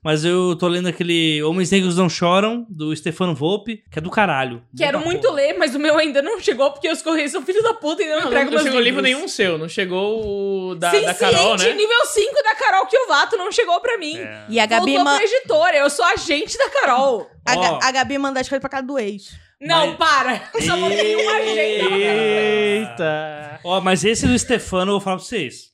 Mas 0.03 0.25
eu 0.25 0.55
tô 0.57 0.67
lendo 0.67 0.87
aquele 0.87 1.41
Homens 1.43 1.71
Negros 1.71 1.97
Não 1.97 2.09
Choram, 2.09 2.65
do 2.69 2.93
Stefano 2.95 3.33
Volpe, 3.33 3.83
que 3.91 3.99
é 3.99 4.01
do 4.01 4.09
caralho. 4.09 4.61
Quero 4.77 4.99
muito 4.99 5.21
porra. 5.21 5.33
ler, 5.35 5.57
mas 5.57 5.73
o 5.75 5.79
meu 5.79 5.97
ainda 5.97 6.21
não 6.21 6.39
chegou, 6.39 6.71
porque 6.71 6.89
os 6.89 7.01
Correios 7.01 7.31
são 7.31 7.41
filho 7.45 7.63
da 7.63 7.73
puta 7.73 8.03
e 8.03 8.07
não, 8.09 8.19
Não, 8.21 8.27
entregam 8.27 8.51
não 8.53 8.63
chegou 8.63 8.79
livro 8.79 9.01
nenhum 9.01 9.27
seu. 9.27 9.57
Não 9.57 9.69
chegou 9.69 10.71
o 10.71 10.75
da, 10.75 10.91
Sim, 10.91 11.05
da 11.05 11.13
Carol, 11.13 11.57
né? 11.57 11.73
nível 11.73 12.05
5 12.05 12.33
da 12.43 12.55
Carol 12.55 12.85
Kiovato 12.87 13.37
não 13.37 13.51
chegou 13.51 13.79
pra 13.79 13.97
mim. 13.97 14.17
É. 14.17 14.44
E 14.49 14.59
a 14.59 14.65
Gabi, 14.65 14.85
Voltou 14.93 15.03
ma- 15.03 15.15
pra 15.17 15.23
editora, 15.25 15.77
eu 15.77 15.89
sou 15.89 16.05
agente 16.05 16.57
da 16.57 16.69
Carol. 16.69 17.27
a, 17.45 17.55
Ga- 17.55 17.79
a 17.81 17.91
Gabi 17.91 18.17
manda 18.17 18.39
as 18.39 18.47
coisas 18.49 18.61
pra 18.61 18.69
casa 18.69 18.85
do 18.87 18.97
ex. 18.99 19.33
Não, 19.59 19.87
Mas- 19.87 19.97
para. 19.97 20.49
Eu 20.53 20.61
só 20.61 20.75
mandei 20.77 21.15
uma 21.15 21.35
agenda. 21.37 21.95
Eita. 21.95 23.59
Ó, 23.63 23.81
mas 23.81 24.03
esse 24.03 24.27
do 24.27 24.37
Stefano 24.37 24.91
eu 24.91 24.95
vou 24.95 25.01
falar 25.01 25.15
pra 25.17 25.25
vocês. 25.25 25.73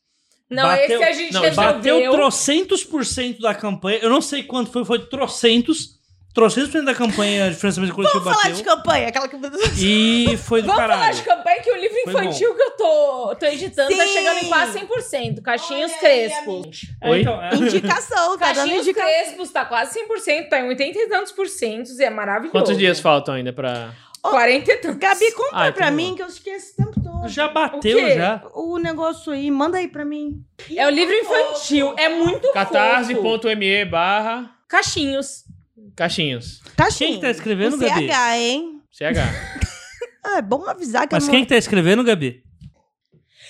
Não, 0.50 0.64
Bateu- 0.68 1.02
esse 1.02 1.04
a 1.04 1.12
gente 1.14 1.34
não, 1.34 1.42
resolveu. 1.42 1.96
Bateu 1.98 2.12
trocentos 2.12 2.84
por 2.84 3.06
cento 3.06 3.40
da 3.42 3.56
campanha. 3.56 4.00
Eu 4.02 4.10
não 4.10 4.22
sei 4.22 4.44
quanto 4.44 4.72
foi, 4.72 4.84
foi 4.86 5.00
trocentos. 5.08 6.00
Por 6.34 6.50
cento 6.50 6.82
da 6.84 6.96
campanha 6.96 7.50
de 7.50 7.56
financiamento 7.58 7.94
coletivo 7.94 8.20
Vamos 8.24 8.40
falar 8.42 8.50
bateu. 8.54 8.58
de 8.58 8.64
campanha, 8.64 9.08
aquela 9.10 9.28
que... 9.28 9.36
E 9.78 10.38
foi 10.38 10.62
do 10.62 10.68
Vamos 10.68 10.82
caralho. 10.82 11.00
falar 11.02 11.12
de 11.14 11.22
campanha 11.24 11.62
que 11.62 11.72
o 11.72 11.76
livro 11.76 11.98
Foi 12.06 12.12
infantil 12.14 12.56
que 12.56 12.62
eu 12.62 12.72
tô, 12.72 13.36
tô 13.38 13.46
editando 13.48 13.96
tá 13.98 14.08
Sim. 14.08 14.14
chegando 14.14 14.38
em 14.40 14.48
quase 14.48 14.80
100%. 14.80 15.42
Caixinhos 15.42 15.92
Olha 15.92 16.10
aí, 16.10 16.30
Crespos. 16.30 16.82
É, 17.02 17.10
Oi? 17.10 17.22
então, 17.22 17.42
é. 17.44 17.56
Indicação, 17.56 18.38
tá 18.38 18.46
dando 18.48 18.56
Caixinhos 18.56 18.88
indicação. 18.88 19.12
Crespos 19.12 19.50
tá 19.52 19.66
quase 19.66 20.00
100%, 20.00 20.50
tá 20.50 20.60
em 20.62 20.68
80 20.70 21.00
e 21.00 21.08
tantos 21.10 21.32
por 21.34 21.48
cento 21.48 21.90
e 22.00 22.04
é 22.04 22.10
maravilhoso. 22.10 22.52
Quantos 22.52 22.78
dias 22.78 23.00
faltam 23.00 23.34
ainda 23.36 23.52
pra. 23.52 23.92
40 24.22 24.72
e 24.72 24.78
tantos. 24.78 24.98
Gabi, 25.00 25.32
compra 25.34 25.50
Ah, 25.52 25.68
então 25.68 25.74
pra 25.74 25.92
mim, 25.92 26.16
que 26.16 26.22
eu 26.22 26.28
esqueço 26.28 26.74
o 26.74 26.76
tempo 26.86 27.02
todo. 27.04 27.28
Já 27.28 27.48
bateu, 27.48 27.98
O 27.98 28.02
quê? 28.06 28.16
já. 28.16 28.42
O 28.54 28.78
negócio 28.78 29.34
aí, 29.34 29.50
manda 29.52 29.80
aí 29.80 29.88
pra 29.88 30.06
mim. 30.06 30.42
É 30.78 30.86
o 30.88 30.90
livro 30.90 31.14
infantil, 31.14 31.94
é 31.98 32.08
muito 32.08 32.42
fofo. 32.44 32.54
catarse.me 32.54 33.86
barra 33.86 34.52
Caixinhos. 34.68 35.44
Caixinhos. 36.02 36.62
Caixinha. 36.76 37.10
Quem 37.10 37.16
que 37.20 37.22
tá 37.22 37.30
escrevendo, 37.30 37.76
o 37.76 37.78
Gabi? 37.78 38.08
CH, 38.08 38.38
hein? 38.38 38.82
CH. 38.92 39.72
Ah, 40.24 40.38
é 40.38 40.42
bom 40.44 40.64
avisar 40.70 41.08
que 41.08 41.16
Mas 41.16 41.24
eu 41.24 41.32
quem 41.32 41.40
não... 41.40 41.46
que 41.48 41.50
tá 41.50 41.58
escrevendo, 41.58 42.04
Gabi? 42.04 42.44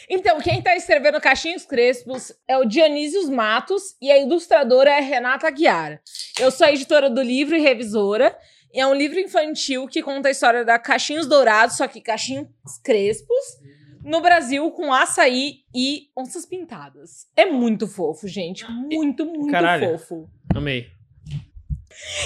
Então, 0.10 0.40
quem 0.40 0.62
tá 0.62 0.74
escrevendo 0.74 1.20
Caixinhos 1.20 1.66
Crespos 1.66 2.32
é 2.48 2.58
o 2.58 2.64
Dionísios 2.64 3.28
Matos 3.28 3.98
e 4.02 4.10
a 4.10 4.18
ilustradora 4.18 4.90
é 4.90 5.02
Renata 5.02 5.48
Aguiar. 5.48 6.02
Eu 6.40 6.50
sou 6.50 6.66
a 6.66 6.72
editora 6.72 7.10
do 7.10 7.22
livro 7.22 7.58
e 7.58 7.60
revisora. 7.60 8.34
E 8.74 8.80
é 8.80 8.88
um 8.88 8.94
livro 8.94 9.20
infantil 9.20 9.86
que 9.86 10.02
conta 10.02 10.30
a 10.30 10.32
história 10.32 10.64
da 10.64 10.80
Caixinhos 10.80 11.28
Dourados, 11.28 11.76
só 11.76 11.90
que 11.90 12.00
Caixinhos 12.00 12.48
Crespos, 12.82 13.60
no 14.02 14.22
Brasil 14.22 14.72
com 14.72 14.94
açaí 14.94 15.66
e 15.76 16.08
onças 16.18 16.46
pintadas. 16.46 17.28
É 17.36 17.46
muito 17.46 17.86
fofo, 17.86 18.30
gente. 18.30 18.66
Muito, 18.72 19.26
muito 19.26 19.52
Caralho. 19.52 20.00
fofo. 20.00 20.30
Amei. 20.56 21.01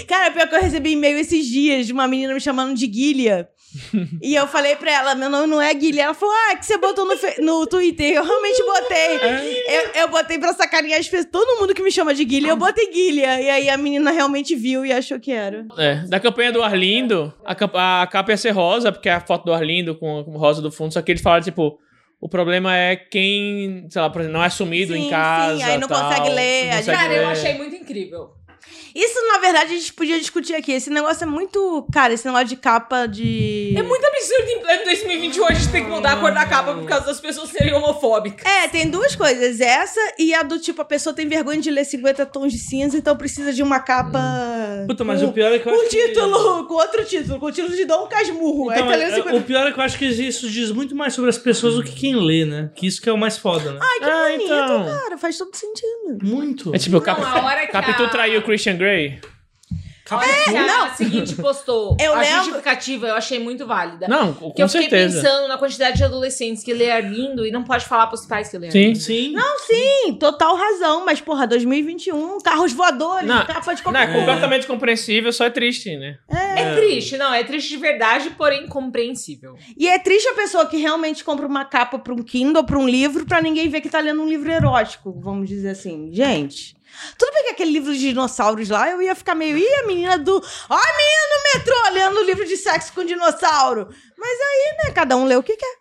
Cara, 0.07 0.31
pior 0.31 0.47
que 0.47 0.55
eu 0.55 0.61
recebi 0.61 0.91
e-mail 0.91 1.17
esses 1.17 1.45
dias 1.47 1.85
de 1.87 1.93
uma 1.93 2.07
menina 2.07 2.33
me 2.33 2.39
chamando 2.41 2.73
de 2.75 2.87
Guilha. 2.87 3.47
e 4.21 4.33
eu 4.33 4.47
falei 4.47 4.75
pra 4.77 4.89
ela, 4.89 5.15
meu 5.15 5.29
nome 5.29 5.47
não 5.47 5.61
é 5.61 5.73
Guilha. 5.73 6.03
Ela 6.03 6.13
falou, 6.13 6.33
ah, 6.49 6.55
que 6.55 6.65
você 6.65 6.77
botou 6.77 7.03
no, 7.05 7.13
no 7.43 7.67
Twitter. 7.67 8.13
Eu 8.13 8.23
realmente 8.23 8.63
botei. 8.63 9.15
Eu, 9.67 10.01
eu 10.03 10.07
botei 10.07 10.39
pra 10.39 10.53
sacanear 10.53 10.97
as 10.99 11.07
pessoas. 11.09 11.29
Todo 11.31 11.59
mundo 11.59 11.73
que 11.73 11.83
me 11.83 11.91
chama 11.91 12.13
de 12.13 12.23
Guilha, 12.23 12.49
eu 12.49 12.55
botei 12.57 12.89
Guilha. 12.89 13.41
E 13.41 13.49
aí 13.49 13.69
a 13.69 13.77
menina 13.77 14.11
realmente 14.11 14.55
viu 14.55 14.85
e 14.85 14.93
achou 14.93 15.19
que 15.19 15.31
era. 15.31 15.65
É, 15.77 15.95
da 16.07 16.19
campanha 16.21 16.51
do 16.53 16.63
Arlindo, 16.63 17.33
a, 17.43 17.53
camp- 17.53 17.75
a 17.75 18.07
capa 18.09 18.31
ia 18.31 18.37
ser 18.37 18.51
rosa, 18.51 18.91
porque 18.93 19.09
é 19.09 19.13
a 19.13 19.19
foto 19.19 19.43
do 19.45 19.53
Arlindo 19.53 19.93
com, 19.95 20.23
com 20.23 20.37
rosa 20.37 20.61
do 20.61 20.71
fundo, 20.71 20.93
só 20.93 21.01
que 21.01 21.11
eles 21.11 21.21
falaram, 21.21 21.43
tipo, 21.43 21.77
o 22.21 22.29
problema 22.29 22.75
é 22.77 22.95
quem, 22.95 23.87
sei 23.89 24.01
lá, 24.01 24.09
por 24.09 24.21
exemplo, 24.21 24.37
não 24.37 24.45
é 24.45 24.49
sumido 24.49 24.93
Sim, 24.93 25.07
em 25.07 25.09
casa. 25.09 25.57
sim, 25.57 25.63
aí 25.63 25.77
não 25.77 25.87
tal, 25.89 26.01
consegue 26.09 26.29
ler, 26.29 26.65
não 26.67 26.77
consegue 26.77 26.97
Cara, 26.97 27.13
eu 27.13 27.19
ler. 27.23 27.31
achei 27.31 27.53
muito 27.55 27.75
incrível. 27.75 28.29
Isso, 28.93 29.15
na 29.33 29.39
verdade, 29.39 29.73
a 29.73 29.77
gente 29.77 29.91
podia 29.93 30.17
discutir 30.17 30.55
aqui. 30.55 30.71
Esse 30.71 30.89
negócio 30.89 31.23
é 31.23 31.27
muito. 31.27 31.85
Cara, 31.91 32.13
esse 32.13 32.25
negócio 32.25 32.47
de 32.47 32.55
capa 32.55 33.05
de. 33.07 33.73
É 33.77 33.83
muito 33.83 34.05
absurdo 34.05 34.49
em 34.49 34.59
pleno 34.61 34.83
2021 34.85 35.45
a 35.45 35.53
gente 35.53 35.69
ter 35.71 35.81
que 35.81 35.87
mudar 35.89 36.13
a 36.13 36.15
cor 36.17 36.31
da 36.33 36.45
capa 36.45 36.73
por 36.73 36.85
causa 36.85 37.05
das 37.07 37.19
pessoas 37.19 37.49
serem 37.49 37.73
homofóbicas. 37.73 38.45
É, 38.49 38.67
tem 38.69 38.89
duas 38.89 39.15
coisas. 39.15 39.59
Essa 39.59 39.99
e 40.17 40.33
a 40.33 40.43
do 40.43 40.57
tipo, 40.59 40.81
a 40.81 40.85
pessoa 40.85 41.13
tem 41.13 41.27
vergonha 41.27 41.59
de 41.59 41.69
ler 41.69 41.83
50 41.83 42.25
tons 42.27 42.53
de 42.53 42.57
cinza, 42.59 42.97
então 42.97 43.15
precisa 43.17 43.51
de 43.51 43.61
uma 43.61 43.79
capa. 43.81 44.19
Puta, 44.87 45.03
mas 45.03 45.21
com, 45.21 45.27
o 45.27 45.33
pior 45.33 45.51
é 45.51 45.59
que 45.59 45.67
eu 45.67 45.73
Com 45.73 45.81
acho 45.81 45.89
que- 45.89 46.07
título, 46.07 46.65
com 46.65 46.73
outro 46.75 47.03
título, 47.05 47.39
com 47.39 47.45
o 47.47 47.51
título 47.51 47.75
de 47.75 47.85
Dom 47.85 48.07
Casmurro. 48.07 48.71
Então, 48.71 48.89
Aí 48.89 48.97
tá 48.99 49.03
é, 49.05 49.15
50... 49.15 49.35
o 49.37 49.41
pior 49.43 49.67
é 49.67 49.71
que 49.73 49.79
eu 49.79 49.83
acho 49.83 49.97
que 49.97 50.05
isso 50.05 50.49
diz 50.49 50.71
muito 50.71 50.95
mais 50.95 51.13
sobre 51.13 51.29
as 51.29 51.37
pessoas 51.37 51.75
do 51.75 51.83
que 51.83 51.91
quem 51.93 52.15
lê, 52.15 52.45
né? 52.45 52.69
Que 52.75 52.87
isso 52.87 53.01
que 53.01 53.09
é 53.09 53.11
o 53.13 53.17
mais 53.17 53.37
foda, 53.37 53.73
né? 53.73 53.79
Ai, 53.81 53.99
que 53.99 54.05
Ah, 54.05 54.23
bonito, 54.31 54.43
então. 54.45 54.85
cara. 54.85 55.17
Faz 55.17 55.37
todo 55.37 55.53
sentido. 55.55 56.19
Muito. 56.23 56.73
É 56.75 56.77
tipo, 56.77 56.97
o 56.97 57.01
Cap... 57.01 57.19
Não, 57.19 57.27
a 57.27 57.45
hora 57.45 57.61
que 57.65 57.71
Capitu 57.71 58.03
a- 58.03 58.09
traiu 58.09 58.39
o 58.39 58.43
Christian 58.55 58.77
Grey. 58.77 59.19
A 60.07 60.17
hora 60.17 60.27
que 60.43 60.55
a 60.55 60.67
não. 60.67 60.93
seguinte 60.95 61.33
postou 61.35 61.97
Eu 61.99 62.13
a 62.13 62.19
lembro- 62.19 62.35
justificativa, 62.43 63.07
eu 63.07 63.15
achei 63.15 63.39
muito 63.39 63.65
válida. 63.65 64.07
Não, 64.07 64.33
com 64.35 64.51
que 64.53 64.61
eu 64.61 64.69
fiquei 64.69 64.87
certeza. 64.87 65.19
pensando 65.23 65.47
na 65.47 65.57
quantidade 65.57 65.97
de 65.97 66.03
adolescentes 66.03 66.63
que 66.63 66.71
lê 66.73 66.91
Arlindo 66.91 67.43
e 67.43 67.49
não 67.49 67.63
pode 67.63 67.85
falar 67.85 68.05
pros 68.05 68.23
pais 68.27 68.47
que 68.47 68.55
lê 68.57 68.69
Sim. 68.69 68.79
Arlindo. 68.81 68.99
Sim. 68.99 69.31
Não, 69.31 69.59
sim, 69.59 70.13
total 70.19 70.55
razão. 70.55 71.03
Mas, 71.03 71.19
porra, 71.19 71.47
2021, 71.47 72.37
carros 72.39 72.71
voadores, 72.71 73.27
Não, 73.27 73.45
capa 73.47 73.73
de 73.73 73.83
Não, 73.83 73.91
qualquer 73.91 74.09
é 74.09 74.13
completamente 74.13 74.67
compreensível, 74.67 75.33
só 75.33 75.45
é 75.45 75.49
triste, 75.49 75.97
né? 75.97 76.19
É 76.29 76.75
triste, 76.75 77.17
não, 77.17 77.33
é 77.33 77.43
triste 77.43 77.69
de 77.69 77.77
verdade, 77.77 78.29
porém 78.37 78.67
compreensível. 78.67 79.55
E 79.75 79.87
é 79.87 79.97
triste 79.97 80.27
a 80.29 80.35
pessoa 80.35 80.67
que 80.67 80.77
realmente 80.77 81.23
compra 81.23 81.47
uma 81.47 81.65
capa 81.65 81.97
pra 81.97 82.13
um 82.13 82.21
Kindle, 82.21 82.63
pra 82.63 82.77
um 82.77 82.87
livro, 82.87 83.25
pra 83.25 83.41
ninguém 83.41 83.67
ver 83.69 83.81
que 83.81 83.89
tá 83.89 83.99
lendo 84.01 84.21
um 84.21 84.29
livro 84.29 84.51
erótico, 84.51 85.11
vamos 85.19 85.49
dizer 85.49 85.69
assim. 85.69 86.09
Gente, 86.13 86.77
tudo 87.17 87.33
bem 87.33 87.43
que 87.45 87.49
aquele 87.51 87.71
livro 87.71 87.93
de 87.93 87.99
dinossauros 87.99 88.69
lá, 88.69 88.89
eu 88.89 89.01
ia 89.01 89.15
ficar 89.15 89.35
meio, 89.35 89.57
ih, 89.57 89.73
a 89.75 89.87
menina 89.87 90.17
do... 90.17 90.35
Ó 90.69 90.73
a 90.73 90.97
menina 90.97 91.25
no 91.29 91.59
metrô 91.59 91.93
lendo 91.93 92.25
livro 92.25 92.45
de 92.45 92.57
sexo 92.57 92.93
com 92.93 93.03
dinossauro. 93.05 93.89
Mas 94.17 94.31
aí, 94.39 94.77
né, 94.87 94.91
cada 94.93 95.15
um 95.17 95.25
lê 95.25 95.35
o 95.35 95.43
que 95.43 95.55
quer. 95.55 95.75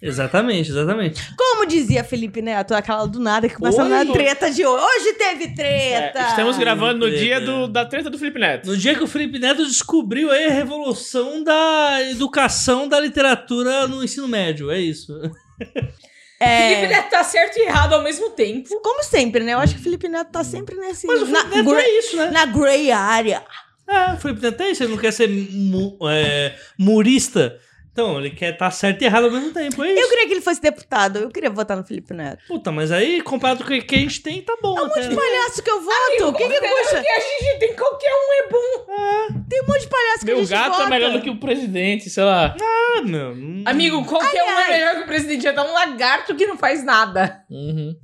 Exatamente, 0.00 0.70
exatamente. 0.70 1.20
Como 1.36 1.66
dizia 1.66 2.04
Felipe 2.04 2.40
Neto, 2.40 2.72
aquela 2.72 3.04
do 3.04 3.18
nada 3.18 3.48
que 3.48 3.58
passa 3.58 3.82
Oi. 3.82 3.88
na 3.88 4.06
treta 4.06 4.48
de 4.48 4.64
hoje. 4.64 4.84
Hoje 4.84 5.12
teve 5.14 5.54
treta! 5.56 6.20
É, 6.20 6.28
estamos 6.28 6.56
gravando 6.56 7.04
no 7.08 7.10
dia 7.16 7.40
do- 7.40 7.66
da 7.66 7.84
treta 7.84 8.08
do 8.08 8.16
Felipe 8.16 8.38
Neto. 8.38 8.68
No 8.68 8.76
dia 8.76 8.94
que 8.94 9.02
o 9.02 9.08
Felipe 9.08 9.40
Neto 9.40 9.66
descobriu 9.66 10.30
aí 10.30 10.44
a 10.46 10.50
revolução 10.52 11.42
da 11.42 11.98
educação 12.10 12.86
da 12.86 13.00
literatura 13.00 13.88
no 13.88 14.04
ensino 14.04 14.28
médio, 14.28 14.70
é 14.70 14.78
isso. 14.78 15.12
É, 16.40 16.74
Felipe 16.76 16.92
Neto 16.92 17.10
tá 17.10 17.24
certo 17.24 17.56
e 17.58 17.62
errado 17.62 17.94
ao 17.94 18.02
mesmo 18.02 18.30
tempo. 18.30 18.68
como 18.80 19.02
sempre, 19.02 19.42
né? 19.44 19.54
Eu 19.54 19.58
acho 19.58 19.74
que 19.74 19.80
o 19.80 19.84
Felipe 19.84 20.08
Neto 20.08 20.30
tá 20.30 20.44
sempre 20.44 20.76
nesse... 20.76 21.06
Mas 21.06 21.22
o 21.22 21.26
na, 21.26 21.40
Felipe 21.40 21.56
Neto 21.56 21.70
gra- 21.70 21.82
é 21.82 21.98
isso, 21.98 22.16
né? 22.16 22.30
na 22.30 22.46
gray 22.46 22.90
area. 22.92 23.42
É, 23.88 24.12
o 24.12 24.16
Felipe 24.18 24.42
Neto 24.42 24.62
é 24.62 24.70
isso, 24.70 24.82
ele 24.82 24.92
não 24.92 24.98
quer 24.98 25.12
ser 25.12 25.28
mu- 25.28 25.98
é, 26.10 26.54
murista. 26.78 27.58
Então, 27.98 28.16
ele 28.20 28.30
quer 28.30 28.52
estar 28.52 28.70
certo 28.70 29.02
e 29.02 29.06
errado 29.06 29.24
ao 29.24 29.30
mesmo 29.32 29.52
tempo, 29.52 29.82
é 29.82 29.90
isso. 29.92 30.00
Eu 30.00 30.08
queria 30.08 30.26
que 30.28 30.34
ele 30.34 30.40
fosse 30.40 30.62
deputado. 30.62 31.18
Eu 31.18 31.30
queria 31.30 31.50
votar 31.50 31.76
no 31.76 31.82
Felipe 31.82 32.14
Neto. 32.14 32.44
Puta, 32.46 32.70
mas 32.70 32.92
aí, 32.92 33.20
comparado 33.20 33.64
com 33.64 33.74
o 33.74 33.82
que 33.82 33.94
a 33.96 33.98
gente 33.98 34.22
tem, 34.22 34.40
tá 34.40 34.56
bom 34.62 34.78
até. 34.78 34.84
Um 34.84 34.88
monte 34.88 35.08
de 35.08 35.16
palhaço 35.16 35.62
que 35.64 35.68
eu 35.70 35.80
voto. 35.80 36.28
O 36.28 36.32
que 36.32 36.48
que 36.48 36.60
custa? 36.60 37.02
que 37.02 37.08
a 37.08 37.18
gente 37.20 37.58
tem 37.58 37.74
qualquer 37.74 38.12
um 38.12 38.44
é 38.44 38.48
bom. 38.48 39.42
Tem 39.50 39.62
um 39.62 39.66
monte 39.66 39.80
de 39.80 39.86
palhaço 39.88 40.24
que 40.24 40.30
a 40.30 40.34
Meu 40.34 40.44
gente 40.44 40.50
gato 40.50 40.70
vota. 40.70 40.82
é 40.84 40.88
melhor 40.90 41.10
do 41.12 41.20
que 41.22 41.30
o 41.30 41.40
presidente, 41.40 42.08
sei 42.08 42.22
lá. 42.22 42.54
Ah, 42.60 43.02
não- 43.04 43.62
Amigo, 43.66 44.04
qualquer 44.04 44.44
um 44.44 44.48
ai. 44.48 44.64
é 44.72 44.78
melhor 44.78 44.94
que 44.94 45.02
o 45.02 45.06
presidente. 45.06 45.42
Já 45.42 45.52
tá 45.52 45.64
um 45.64 45.72
lagarto 45.72 46.36
que 46.36 46.46
não 46.46 46.56
faz 46.56 46.84
nada. 46.84 47.42
Uhum. 47.50 47.96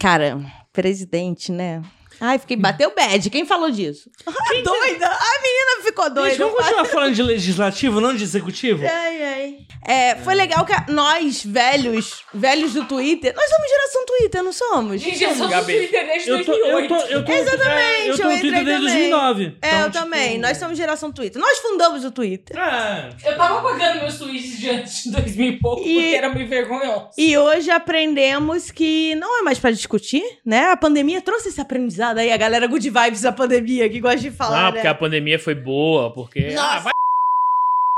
Cara, 0.00 0.38
presidente, 0.72 1.52
né? 1.52 1.82
Ai, 2.20 2.38
fiquei... 2.38 2.56
Bateu 2.56 2.92
bad. 2.94 3.30
Quem 3.30 3.44
falou 3.46 3.70
disso? 3.70 4.10
Ah, 4.26 4.62
doida. 4.62 5.06
A 5.06 5.42
menina 5.42 5.82
ficou 5.84 6.08
doida. 6.10 6.30
Gente, 6.30 6.38
vamos 6.38 6.56
continuar 6.56 6.84
falando 6.86 7.14
de 7.14 7.22
legislativo, 7.22 8.00
não 8.00 8.14
de 8.14 8.22
executivo? 8.24 8.82
Ai, 8.84 9.22
ai. 9.22 9.58
É, 9.86 10.16
foi 10.16 10.34
legal 10.34 10.64
que 10.66 10.72
a- 10.72 10.84
nós, 10.88 11.44
velhos, 11.44 12.22
velhos 12.34 12.72
do 12.74 12.84
Twitter... 12.84 13.32
Nós 13.34 13.48
somos 13.48 13.68
geração 13.68 14.06
Twitter, 14.06 14.42
não 14.42 14.52
somos? 14.52 15.00
Gente, 15.00 15.22
eu 15.22 15.34
sou 15.34 15.46
do 15.46 15.50
Gabi. 15.52 15.72
Twitter 15.76 16.06
desde 16.06 16.30
Eu 16.30 16.44
tô, 16.44 16.52
eu 16.52 16.72
2008. 16.72 16.88
tô, 16.88 16.94
eu 17.12 17.24
tô, 17.24 17.32
Exatamente, 17.32 17.68
é, 17.78 18.10
eu 18.10 18.16
tô 18.16 18.22
eu 18.22 18.28
no 18.28 18.32
entrei 18.36 18.50
Twitter 18.50 18.64
desde 18.64 18.86
também. 18.86 19.10
2009. 19.10 19.44
É, 19.44 19.68
Então, 19.68 19.78
eu 19.80 19.90
tipo, 19.90 20.04
também. 20.04 20.38
Nós 20.38 20.56
somos 20.58 20.76
geração 20.78 21.12
Twitter. 21.12 21.40
Nós 21.40 21.58
fundamos 21.58 22.04
o 22.04 22.10
Twitter. 22.10 22.58
É, 22.58 23.10
Eu 23.30 23.36
tava 23.36 23.60
pagando 23.62 24.00
meus 24.00 24.18
tweets 24.18 24.58
de 24.58 24.70
antes 24.70 25.02
de 25.04 25.10
2000 25.12 25.48
e 25.48 25.58
pouco, 25.60 25.82
E- 25.86 25.94
porque 25.94 26.14
era 26.16 26.28
meio 26.34 26.48
vergonhoso. 26.48 27.10
E 27.16 27.36
hoje 27.38 27.70
aprendemos 27.70 28.70
que 28.70 29.14
não 29.16 29.38
é 29.40 29.42
mais 29.42 29.58
pra 29.58 29.70
discutir, 29.70 30.22
né? 30.44 30.70
A 30.70 30.76
pandemia 30.76 31.20
trouxe 31.22 31.48
esse 31.48 31.60
aprendizado 32.08 32.18
aí, 32.18 32.32
a 32.32 32.36
galera 32.36 32.66
good 32.66 32.88
vibes 32.88 33.22
da 33.22 33.32
pandemia, 33.32 33.88
que 33.88 34.00
gosta 34.00 34.18
de 34.18 34.30
falar, 34.30 34.56
Não, 34.58 34.64
né? 34.66 34.72
porque 34.72 34.86
a 34.88 34.94
pandemia 34.94 35.38
foi 35.38 35.54
boa, 35.54 36.12
porque. 36.12 36.50
Nossa, 36.50 36.68
Ah, 36.68 36.78
vai 36.80 36.92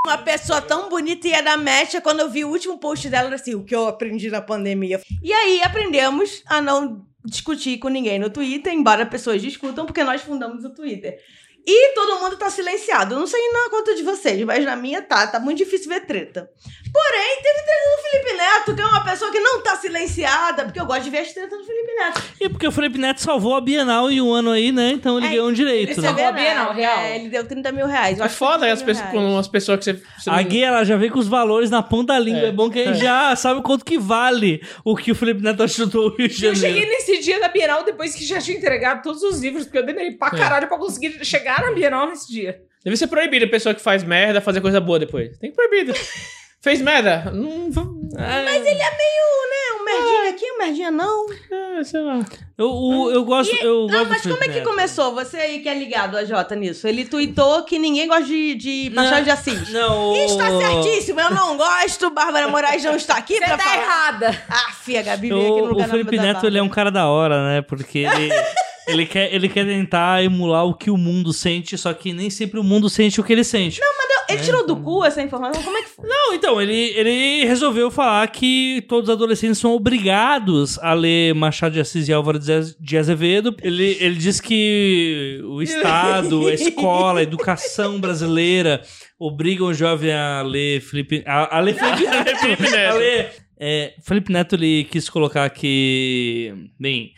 Uma 0.07 0.19
pessoa 0.19 0.63
tão 0.63 0.89
bonita 0.89 1.29
e 1.29 1.31
ia 1.31 1.43
dar 1.43 1.59
match, 1.59 1.97
quando 2.03 2.21
eu 2.21 2.31
vi 2.31 2.45
o 2.45 2.49
último 2.49 2.79
post 2.79 3.09
dela, 3.09 3.27
era 3.27 3.37
assim, 3.37 3.55
o 3.55 3.65
que 3.65 3.75
eu 3.75 3.87
aprendi 3.87 4.31
na 4.31 4.41
pandemia. 4.41 5.01
E 5.23 5.33
aí 5.33 5.63
aprendemos 5.63 6.43
a 6.47 6.61
não 6.61 7.05
discutir 7.25 7.79
com 7.79 7.89
ninguém 7.89 8.19
no 8.19 8.31
Twitter, 8.31 8.73
embora 8.73 9.05
pessoas 9.05 9.43
discutam, 9.43 9.85
porque 9.85 10.03
nós 10.03 10.23
fundamos 10.23 10.65
o 10.65 10.71
Twitter. 10.71 11.21
E 11.67 11.95
todo 11.95 12.21
mundo 12.21 12.37
tá 12.37 12.49
silenciado. 12.51 13.15
Eu 13.15 13.19
não 13.21 13.27
sei 13.27 13.41
na 13.53 13.71
conta 13.71 13.95
de 13.95 14.03
vocês, 14.03 14.43
mas 14.45 14.65
na 14.65 14.75
minha 14.77 15.03
tá. 15.03 15.27
Tá 15.27 15.39
muito 15.39 15.59
difícil 15.59 15.89
ver 15.89 16.01
treta. 16.07 16.49
Porém, 16.93 17.37
teve 17.43 17.63
treta 17.63 17.97
do 17.97 18.03
Felipe 18.11 18.33
Neto, 18.37 18.75
que 18.75 18.81
é 18.83 18.87
uma 18.87 19.05
pessoa 19.05 19.31
que 19.31 19.39
não 19.39 19.63
tá 19.63 19.77
silenciada, 19.77 20.65
porque 20.65 20.81
eu 20.81 20.87
gosto 20.87 21.05
de 21.05 21.11
ver 21.11 21.19
as 21.19 21.33
tretas 21.33 21.57
do 21.59 21.65
Felipe 21.65 21.93
Neto. 21.95 22.23
E 22.41 22.49
porque 22.49 22.67
o 22.67 22.73
Felipe 22.73 22.99
Neto 22.99 23.21
salvou 23.21 23.55
a 23.55 23.61
Bienal 23.61 24.11
em 24.11 24.21
um 24.21 24.33
ano 24.33 24.51
aí, 24.51 24.73
né? 24.73 24.91
Então 24.93 25.17
ele 25.19 25.27
É, 25.27 25.31
ganhou 25.31 25.49
um 25.49 25.53
direito. 25.53 25.93
ele 25.93 26.01
né? 26.01 26.09
salvou- 26.09 26.27
a. 26.27 26.33
Bienal, 26.33 26.73
real. 26.73 26.99
É, 26.99 27.17
ele 27.17 27.29
deu 27.29 27.47
30 27.47 27.71
mil 27.71 27.87
reais. 27.87 28.19
Eu 28.19 28.25
É 28.25 28.29
foda 28.29 28.65
aí 28.67 28.73
30 28.73 28.75
as 28.75 28.83
pessoas, 28.83 29.11
com 29.13 29.39
as 29.39 29.49
pessoas 29.49 29.79
que 29.79 29.85
você. 29.85 29.93
você 30.19 30.31
A 30.31 30.37
não- 30.37 30.45
Gui, 30.45 30.63
ela 30.65 30.83
já 30.85 30.97
vem 30.97 31.11
com 31.11 31.19
os 31.21 31.29
valores 31.29 31.71
na 31.71 31.83
ponta 31.83 32.15
da 32.15 32.19
língua. 32.19 32.41
É, 32.41 32.49
É. 32.49 32.53
bom 32.53 32.69
que 32.69 32.81
a 32.81 32.87
gente 32.93 33.01
já 33.05 33.37
sabe 33.37 33.63
quanto 33.63 33.85
que 33.85 33.97
vale 33.99 34.61
o 34.85 34.97
que 34.97 35.13
o 35.13 35.15
Felipe 35.15 35.43
Neto 35.43 35.63
ajudou 35.63 36.07
o 36.07 36.17
Rio 36.17 36.27
de 36.29 36.45
Eu 36.45 36.55
Janeiro. 36.55 36.79
cheguei 36.81 36.91
nesse 36.91 37.19
dia 37.21 37.39
da 37.39 37.49
Bienal 37.49 37.85
depois 37.85 38.15
que 38.17 38.25
já 38.25 38.41
tinha 38.41 38.57
entregado 38.57 39.03
todos 39.03 39.23
os 39.23 39.41
livros, 39.41 39.65
porque 39.65 39.79
eu 39.79 39.87
demorei 39.87 40.11
pra 40.13 40.29
É. 40.29 40.31
caralho 40.37 40.67
pra 40.67 40.77
conseguir 40.79 41.25
chegar 41.25 41.50
na 41.59 41.73
Bienal 41.73 42.07
nesse 42.09 42.31
dia. 42.31 42.61
Deve 42.85 42.97
ser 42.97 43.07
proibido 43.09 43.45
a 43.45 43.49
pessoa 43.49 43.75
que 43.75 43.81
faz 43.81 44.03
merda 44.05 44.41
fazer 44.41 44.61
coisa 44.61 44.81
boa 44.81 44.99
depois. 44.99 45.37
Tem 45.39 45.51
que 45.51 45.57
proibido. 45.57 45.93
Fez 46.63 46.81
merda? 46.81 47.31
Não. 47.33 47.71
Mas 48.15 48.67
ele 48.67 48.81
é. 48.83 48.91
É, 49.53 49.73
um 49.75 49.85
merdinha 49.85 50.31
aqui, 50.31 50.53
um 50.53 50.59
merdinha 50.59 50.91
não. 50.91 51.27
É, 51.79 51.83
sei 51.85 52.01
lá. 52.01 52.21
Eu, 52.57 52.71
o- 52.71 53.11
eu 53.11 53.25
gosto. 53.25 53.55
eu 53.57 53.87
Não, 53.87 54.05
gosto 54.05 54.05
do 54.05 54.09
mas 54.11 54.23
como 54.23 54.45
é 54.45 54.49
que 54.49 54.61
começou? 54.61 55.15
Você 55.15 55.37
aí 55.39 55.61
que 55.61 55.69
é 55.69 55.75
ligado 55.79 56.17
a 56.17 56.25
Jota 56.25 56.55
nisso. 56.55 56.87
Ele 56.87 57.05
tweetou 57.07 57.63
que 57.65 57.79
ninguém 57.79 58.07
gosta 58.07 58.25
de, 58.25 58.55
de 58.55 58.91
Machado 58.95 59.25
de 59.25 59.31
Assis. 59.31 59.71
Não, 59.71 60.15
E 60.17 60.25
está 60.27 60.49
certíssimo, 60.59 61.21
eu 61.21 61.31
não 61.31 61.57
gosto. 61.57 62.11
Bárbara 62.11 62.49
Moraes 62.49 62.85
não 62.85 62.95
está 62.97 63.17
aqui 63.17 63.35
Você 63.35 63.45
pra 63.45 63.57
tá 63.57 63.63
falar. 63.65 63.83
errada. 63.83 64.43
Ah, 64.51 64.73
fia, 64.73 65.03
Gabi 65.03 65.29
veio 65.29 65.41
aqui 65.41 65.51
no 65.61 65.65
O, 65.65 65.67
lugar 65.69 65.89
o 65.89 65.91
Felipe 65.91 66.19
Neto, 66.19 66.47
ele 66.47 66.59
é 66.59 66.63
um 66.63 66.69
cara 66.69 66.91
da 66.91 67.07
hora, 67.09 67.47
né? 67.49 67.63
Porque 67.63 68.01
ele, 68.01 68.29
ele, 68.89 69.07
quer, 69.07 69.33
ele 69.35 69.49
quer 69.49 69.65
tentar 69.67 70.23
emular 70.25 70.65
o 70.65 70.75
que 70.75 70.91
o 70.91 70.97
mundo 70.97 71.33
sente, 71.33 71.77
só 71.79 71.93
que 71.93 72.13
nem 72.13 72.29
sempre 72.31 72.59
o 72.59 72.65
mundo 72.65 72.89
sente 72.91 73.21
o 73.21 73.25
que 73.25 73.33
ele 73.33 73.45
sente. 73.45 73.81
Não, 73.81 74.35
Ele 74.35 74.43
tirou 74.45 74.65
do 74.67 74.77
cu 74.77 75.05
essa 75.05 75.21
informação? 75.21 75.61
Como 75.63 75.77
é 75.77 75.83
que 75.83 75.89
foi? 75.89 76.09
então, 76.33 76.61
ele, 76.63 76.73
ele 76.97 77.45
resolveu 77.47 77.91
falar 77.91 78.27
que 78.29 78.85
todos 78.89 79.09
os 79.09 79.15
adolescentes 79.15 79.59
são 79.59 79.73
obrigados 79.75 80.79
a 80.79 80.93
ler 80.95 81.35
Machado 81.35 81.73
de 81.73 81.81
Assis 81.81 82.07
e 82.09 82.13
Álvaro 82.13 82.39
de 82.39 82.53
Aze- 82.53 82.77
de 82.79 82.97
Azevedo. 82.97 83.55
Ele, 83.63 83.97
ele 84.01 84.15
diz 84.15 84.41
que 84.41 85.41
o 85.45 85.61
Estado, 85.61 86.47
a 86.47 86.55
escola, 86.55 87.21
a 87.21 87.23
educação 87.25 88.01
brasileira 88.01 88.81
obrigam 89.19 89.67
o 89.67 89.75
jovem 89.75 90.13
a 90.13 90.43
ler 90.43 90.81
Felipe... 90.81 91.23
A, 91.27 91.57
a 91.57 91.61
ler 91.61 91.75
Felipe 91.79 92.07
Neto. 92.07 92.39
Felipe 92.39 92.63
Neto. 92.71 92.93
A 92.95 92.95
ler 92.99 93.33
É, 93.59 93.95
Felipe 94.03 94.33
Neto 94.33 94.55
ele 94.55 94.85
quis 94.85 95.11
colocar 95.11 95.51
que, 95.51 96.55
bem, 96.79 97.13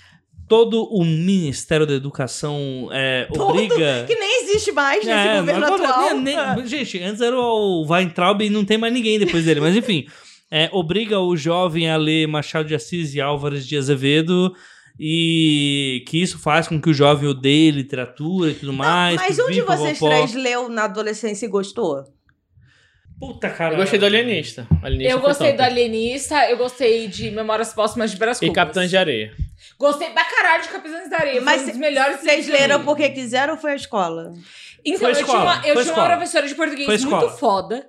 todo 0.52 0.84
o 0.84 1.02
Ministério 1.02 1.86
da 1.86 1.94
Educação 1.94 2.90
é, 2.92 3.26
Todo, 3.32 3.50
obriga. 3.50 4.04
Que 4.06 4.14
nem 4.14 4.42
existe 4.42 4.70
mais 4.70 4.98
nesse 5.02 5.10
É, 5.28 5.38
governo 5.38 5.64
agora 5.64 5.88
atual. 5.88 6.14
nem- 6.20 6.36
nem- 6.36 6.66
gente, 6.66 7.02
antes 7.02 7.22
era 7.22 7.34
o 7.38 7.86
Weintraub 7.88 8.42
e 8.42 8.50
não 8.50 8.62
tem 8.62 8.76
mais 8.76 8.92
ninguém 8.92 9.18
depois 9.18 9.46
dele, 9.46 9.60
mas 9.60 9.74
enfim. 9.74 10.04
é, 10.50 10.68
obriga 10.70 11.18
o 11.18 11.34
jovem 11.34 11.88
a 11.90 11.96
ler 11.96 12.26
Machado 12.28 12.68
de 12.68 12.74
Assis 12.74 13.14
e 13.14 13.20
Álvares 13.22 13.66
de 13.66 13.78
Azevedo 13.78 14.54
e 15.00 16.04
que 16.06 16.20
isso 16.20 16.38
faz 16.38 16.68
com 16.68 16.78
que 16.78 16.90
o 16.90 16.94
jovem 16.94 17.28
odeie 17.28 17.70
literatura 17.70 18.50
e 18.50 18.54
tudo 18.54 18.72
mais. 18.74 19.16
Mas 19.16 19.38
um 19.38 19.50
de 19.50 19.62
vocês 19.62 19.98
três 19.98 20.34
leu 20.34 20.68
na 20.68 20.84
adolescência 20.84 21.46
e 21.46 21.48
gostou? 21.48 22.04
Puta, 23.22 23.48
cara. 23.48 23.74
Eu 23.74 23.78
gostei 23.78 24.00
do 24.00 24.06
Alienista. 24.06 24.66
Alienista 24.82 25.12
Eu 25.12 25.20
gostei 25.20 25.52
top. 25.52 25.58
do 25.58 25.62
Alienista, 25.62 26.50
eu 26.50 26.56
gostei 26.56 27.06
de 27.06 27.30
Memórias 27.30 27.72
Póstumas 27.72 28.10
de 28.10 28.16
Brás 28.16 28.42
E. 28.42 28.50
Capitães 28.52 28.90
de 28.90 28.96
Areia. 28.96 29.32
Gostei 29.78 30.10
pra 30.10 30.24
caralho 30.24 30.62
de 30.64 30.68
Capitães 30.70 31.08
da 31.08 31.18
Areia. 31.18 31.40
Mas 31.40 31.68
um 31.68 31.78
melhores 31.78 32.20
Vocês 32.20 32.48
leram 32.48 32.84
porque 32.84 33.08
quiseram 33.10 33.54
ou 33.54 33.60
foi 33.60 33.72
a 33.72 33.76
escola? 33.76 34.32
Então, 34.84 34.98
Foi 34.98 35.10
eu 35.10 35.14
tinha 35.14 35.24
escola, 35.26 35.42
uma, 35.44 35.60
foi 35.60 35.70
eu 35.70 35.74
tinha 35.74 35.84
escola. 35.84 36.06
uma 36.08 36.16
professora 36.16 36.48
de 36.48 36.54
português 36.56 37.04
muito 37.04 37.28
foda. 37.30 37.86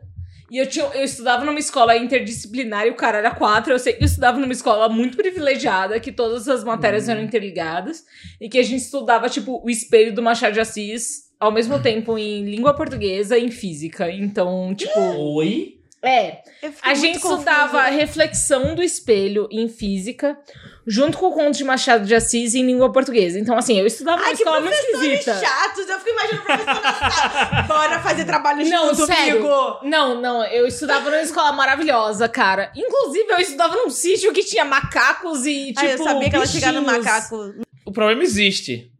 E 0.51 0.59
eu, 0.59 0.67
tinha, 0.67 0.85
eu 0.93 1.03
estudava 1.03 1.43
numa 1.43 1.57
escola 1.57 1.97
interdisciplinar 1.97 2.85
e 2.85 2.91
o 2.91 2.95
cara 2.95 3.17
era 3.17 3.31
quatro. 3.31 3.73
Eu 3.73 3.79
sei 3.79 3.93
que 3.93 4.03
eu 4.03 4.05
estudava 4.05 4.37
numa 4.37 4.53
escola 4.53 4.87
muito 4.87 5.17
privilegiada, 5.17 5.99
que 5.99 6.11
todas 6.11 6.47
as 6.47 6.63
matérias 6.63 7.05
Uhum. 7.05 7.11
eram 7.13 7.23
interligadas. 7.23 8.03
E 8.39 8.47
que 8.47 8.59
a 8.59 8.63
gente 8.63 8.81
estudava, 8.83 9.27
tipo, 9.29 9.59
o 9.65 9.69
espelho 9.71 10.13
do 10.13 10.21
Machado 10.21 10.53
de 10.53 10.59
Assis 10.59 11.22
ao 11.43 11.51
mesmo 11.51 11.79
tempo 11.79 12.17
em 12.17 12.43
língua 12.45 12.73
portuguesa 12.73 13.37
e 13.37 13.45
em 13.45 13.51
física. 13.51 14.09
Então, 14.11 14.73
tipo. 14.75 14.99
Oi? 14.99 15.77
É. 16.05 16.39
A 16.81 16.93
gente 16.93 17.19
confusa. 17.19 17.35
estudava 17.35 17.79
a 17.79 17.85
reflexão 17.89 18.75
do 18.75 18.83
espelho 18.83 19.47
em 19.49 19.69
física, 19.69 20.37
junto 20.85 21.17
com 21.17 21.27
o 21.27 21.31
conto 21.31 21.57
de 21.57 21.63
Machado 21.63 22.05
de 22.05 22.13
Assis 22.13 22.53
em 22.55 22.65
língua 22.65 22.91
portuguesa. 22.91 23.39
Então, 23.39 23.57
assim, 23.57 23.79
eu 23.79 23.87
estudava 23.87 24.17
numa 24.17 24.27
Ai, 24.27 24.35
que 24.35 24.41
escola 24.43 24.59
muito 24.59 24.75
professores 24.75 25.19
esquisita. 25.19 25.39
chatos. 25.47 25.87
Eu 25.87 25.99
fico 25.99 26.09
imaginando 26.09 26.41
o 26.41 26.45
professor 26.45 26.81
na 26.81 26.93
sala. 27.11 27.61
Bora 27.69 27.99
fazer 28.01 28.25
trabalho 28.25 28.65
Não, 28.67 28.93
junto, 28.93 29.05
sério. 29.05 29.35
amigo. 29.37 29.79
Não, 29.89 30.19
não, 30.21 30.43
eu 30.45 30.67
estudava 30.67 31.09
numa 31.09 31.21
escola 31.21 31.53
maravilhosa, 31.53 32.27
cara. 32.27 32.69
Inclusive, 32.75 33.31
eu 33.31 33.37
estudava 33.37 33.73
num 33.77 33.89
sítio 33.89 34.33
que 34.33 34.43
tinha 34.43 34.65
macacos 34.65 35.45
e, 35.45 35.67
tipo, 35.67 35.79
Ai, 35.79 35.93
eu 35.93 36.03
sabia 36.03 36.29
que 36.29 36.35
ela 36.35 36.45
chegava 36.45 36.81
no 36.81 36.85
bichinhos. 36.85 37.05
macaco. 37.05 37.53
O 37.85 37.91
problema 37.93 38.23
existe. 38.23 38.91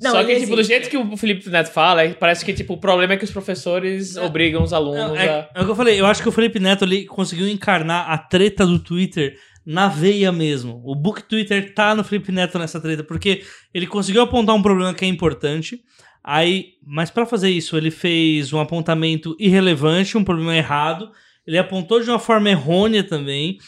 Não, 0.00 0.12
Só 0.12 0.24
que, 0.24 0.32
ele 0.32 0.40
tipo, 0.40 0.56
do 0.56 0.62
jeito 0.62 0.88
que 0.88 0.96
o 0.96 1.16
Felipe 1.16 1.48
Neto 1.48 1.70
fala, 1.70 2.04
é- 2.04 2.12
parece 2.12 2.44
que, 2.44 2.52
tipo, 2.52 2.74
o 2.74 2.78
problema 2.78 3.14
é 3.14 3.16
que 3.16 3.24
os 3.24 3.30
professores 3.30 4.16
obrigam 4.16 4.62
os 4.62 4.72
alunos 4.72 5.00
Não, 5.00 5.14
a... 5.14 5.22
é, 5.22 5.48
é 5.54 5.60
o 5.62 5.64
que 5.64 5.70
eu 5.70 5.76
falei, 5.76 6.00
eu 6.00 6.06
acho 6.06 6.22
que 6.22 6.28
o 6.28 6.32
Felipe 6.32 6.60
Neto 6.60 6.84
ali 6.84 7.06
conseguiu 7.06 7.48
encarnar 7.48 8.10
a 8.10 8.16
treta 8.18 8.66
do 8.66 8.78
Twitter 8.78 9.36
na 9.64 9.88
veia 9.88 10.32
mesmo. 10.32 10.80
O 10.84 10.94
book 10.94 11.22
Twitter 11.22 11.74
tá 11.74 11.94
no 11.94 12.04
Felipe 12.04 12.32
Neto 12.32 12.58
nessa 12.58 12.80
treta, 12.80 13.04
porque 13.04 13.42
ele 13.72 13.86
conseguiu 13.86 14.22
apontar 14.22 14.54
um 14.54 14.62
problema 14.62 14.94
que 14.94 15.04
é 15.04 15.08
importante. 15.08 15.80
Aí, 16.22 16.74
mas 16.84 17.10
pra 17.10 17.24
fazer 17.24 17.50
isso, 17.50 17.76
ele 17.76 17.90
fez 17.90 18.52
um 18.52 18.60
apontamento 18.60 19.36
irrelevante, 19.38 20.18
um 20.18 20.24
problema 20.24 20.56
errado. 20.56 21.10
Ele 21.46 21.58
apontou 21.58 22.00
de 22.00 22.10
uma 22.10 22.18
forma 22.18 22.50
errônea 22.50 23.02
também. 23.02 23.58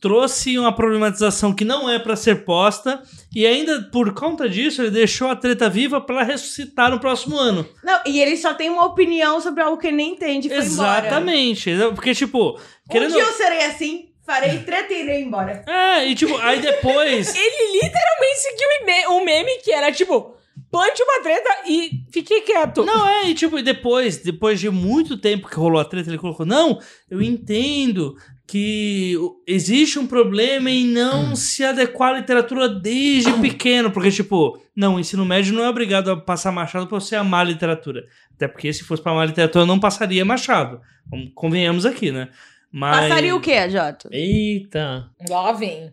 Trouxe 0.00 0.58
uma 0.58 0.74
problematização 0.74 1.54
que 1.54 1.64
não 1.64 1.88
é 1.88 1.98
pra 1.98 2.16
ser 2.16 2.44
posta. 2.44 3.02
E 3.34 3.46
ainda 3.46 3.82
por 3.92 4.14
conta 4.14 4.48
disso, 4.48 4.80
ele 4.80 4.90
deixou 4.90 5.28
a 5.28 5.36
treta 5.36 5.68
viva 5.68 6.00
pra 6.00 6.22
ressuscitar 6.22 6.90
no 6.90 6.98
próximo 6.98 7.36
ano. 7.36 7.68
Não, 7.84 8.00
e 8.06 8.20
ele 8.20 8.36
só 8.36 8.54
tem 8.54 8.70
uma 8.70 8.86
opinião 8.86 9.40
sobre 9.40 9.62
algo 9.62 9.76
que 9.76 9.88
ele 9.88 9.96
nem 9.96 10.12
entende 10.12 10.48
foi 10.48 10.64
embora. 10.64 11.06
Exatamente. 11.06 11.70
Porque, 11.94 12.14
tipo, 12.14 12.58
querendo. 12.90 13.10
Um 13.10 13.16
dia 13.16 13.24
eu 13.24 13.32
serei 13.32 13.64
assim, 13.66 14.08
farei 14.24 14.60
treta 14.60 14.92
e 14.92 15.02
irei 15.02 15.22
embora. 15.22 15.64
É, 15.66 16.06
e 16.06 16.14
tipo, 16.14 16.36
aí 16.38 16.58
depois. 16.62 17.34
Ele 17.34 17.72
literalmente 17.82 18.38
seguiu 18.38 19.16
o 19.16 19.24
meme 19.24 19.58
que 19.62 19.70
era, 19.70 19.92
tipo, 19.92 20.34
plante 20.70 21.02
uma 21.02 21.22
treta 21.22 21.50
e 21.66 22.04
fique 22.12 22.40
quieto. 22.42 22.84
Não, 22.84 23.06
é, 23.06 23.28
e 23.28 23.34
tipo, 23.34 23.60
depois, 23.60 24.18
depois 24.18 24.60
de 24.60 24.70
muito 24.70 25.16
tempo 25.18 25.48
que 25.48 25.56
rolou 25.56 25.80
a 25.80 25.84
treta, 25.84 26.08
ele 26.08 26.18
colocou: 26.18 26.46
Não, 26.46 26.80
eu 27.10 27.20
entendo 27.20 28.16
que 28.50 29.14
existe 29.46 29.96
um 29.96 30.08
problema 30.08 30.68
em 30.68 30.84
não 30.84 31.36
se 31.36 31.62
adequar 31.62 32.14
à 32.14 32.18
literatura 32.18 32.68
desde 32.68 33.32
pequeno, 33.34 33.92
porque, 33.92 34.10
tipo, 34.10 34.60
não, 34.74 34.96
o 34.96 34.98
ensino 34.98 35.24
médio 35.24 35.54
não 35.54 35.62
é 35.62 35.68
obrigado 35.68 36.10
a 36.10 36.16
passar 36.16 36.50
Machado 36.50 36.88
pra 36.88 36.98
você 36.98 37.14
amar 37.14 37.42
a 37.42 37.48
literatura. 37.48 38.04
Até 38.34 38.48
porque 38.48 38.72
se 38.72 38.82
fosse 38.82 39.00
pra 39.00 39.12
amar 39.12 39.22
a 39.22 39.26
literatura, 39.26 39.64
não 39.64 39.78
passaria 39.78 40.24
Machado. 40.24 40.80
Convenhamos 41.32 41.86
aqui, 41.86 42.10
né? 42.10 42.28
Mas 42.72 43.08
Passaria 43.08 43.36
o 43.36 43.40
quê, 43.40 43.70
Jota? 43.70 44.08
Eita. 44.10 45.08
Lá 45.28 45.52
vem. 45.52 45.92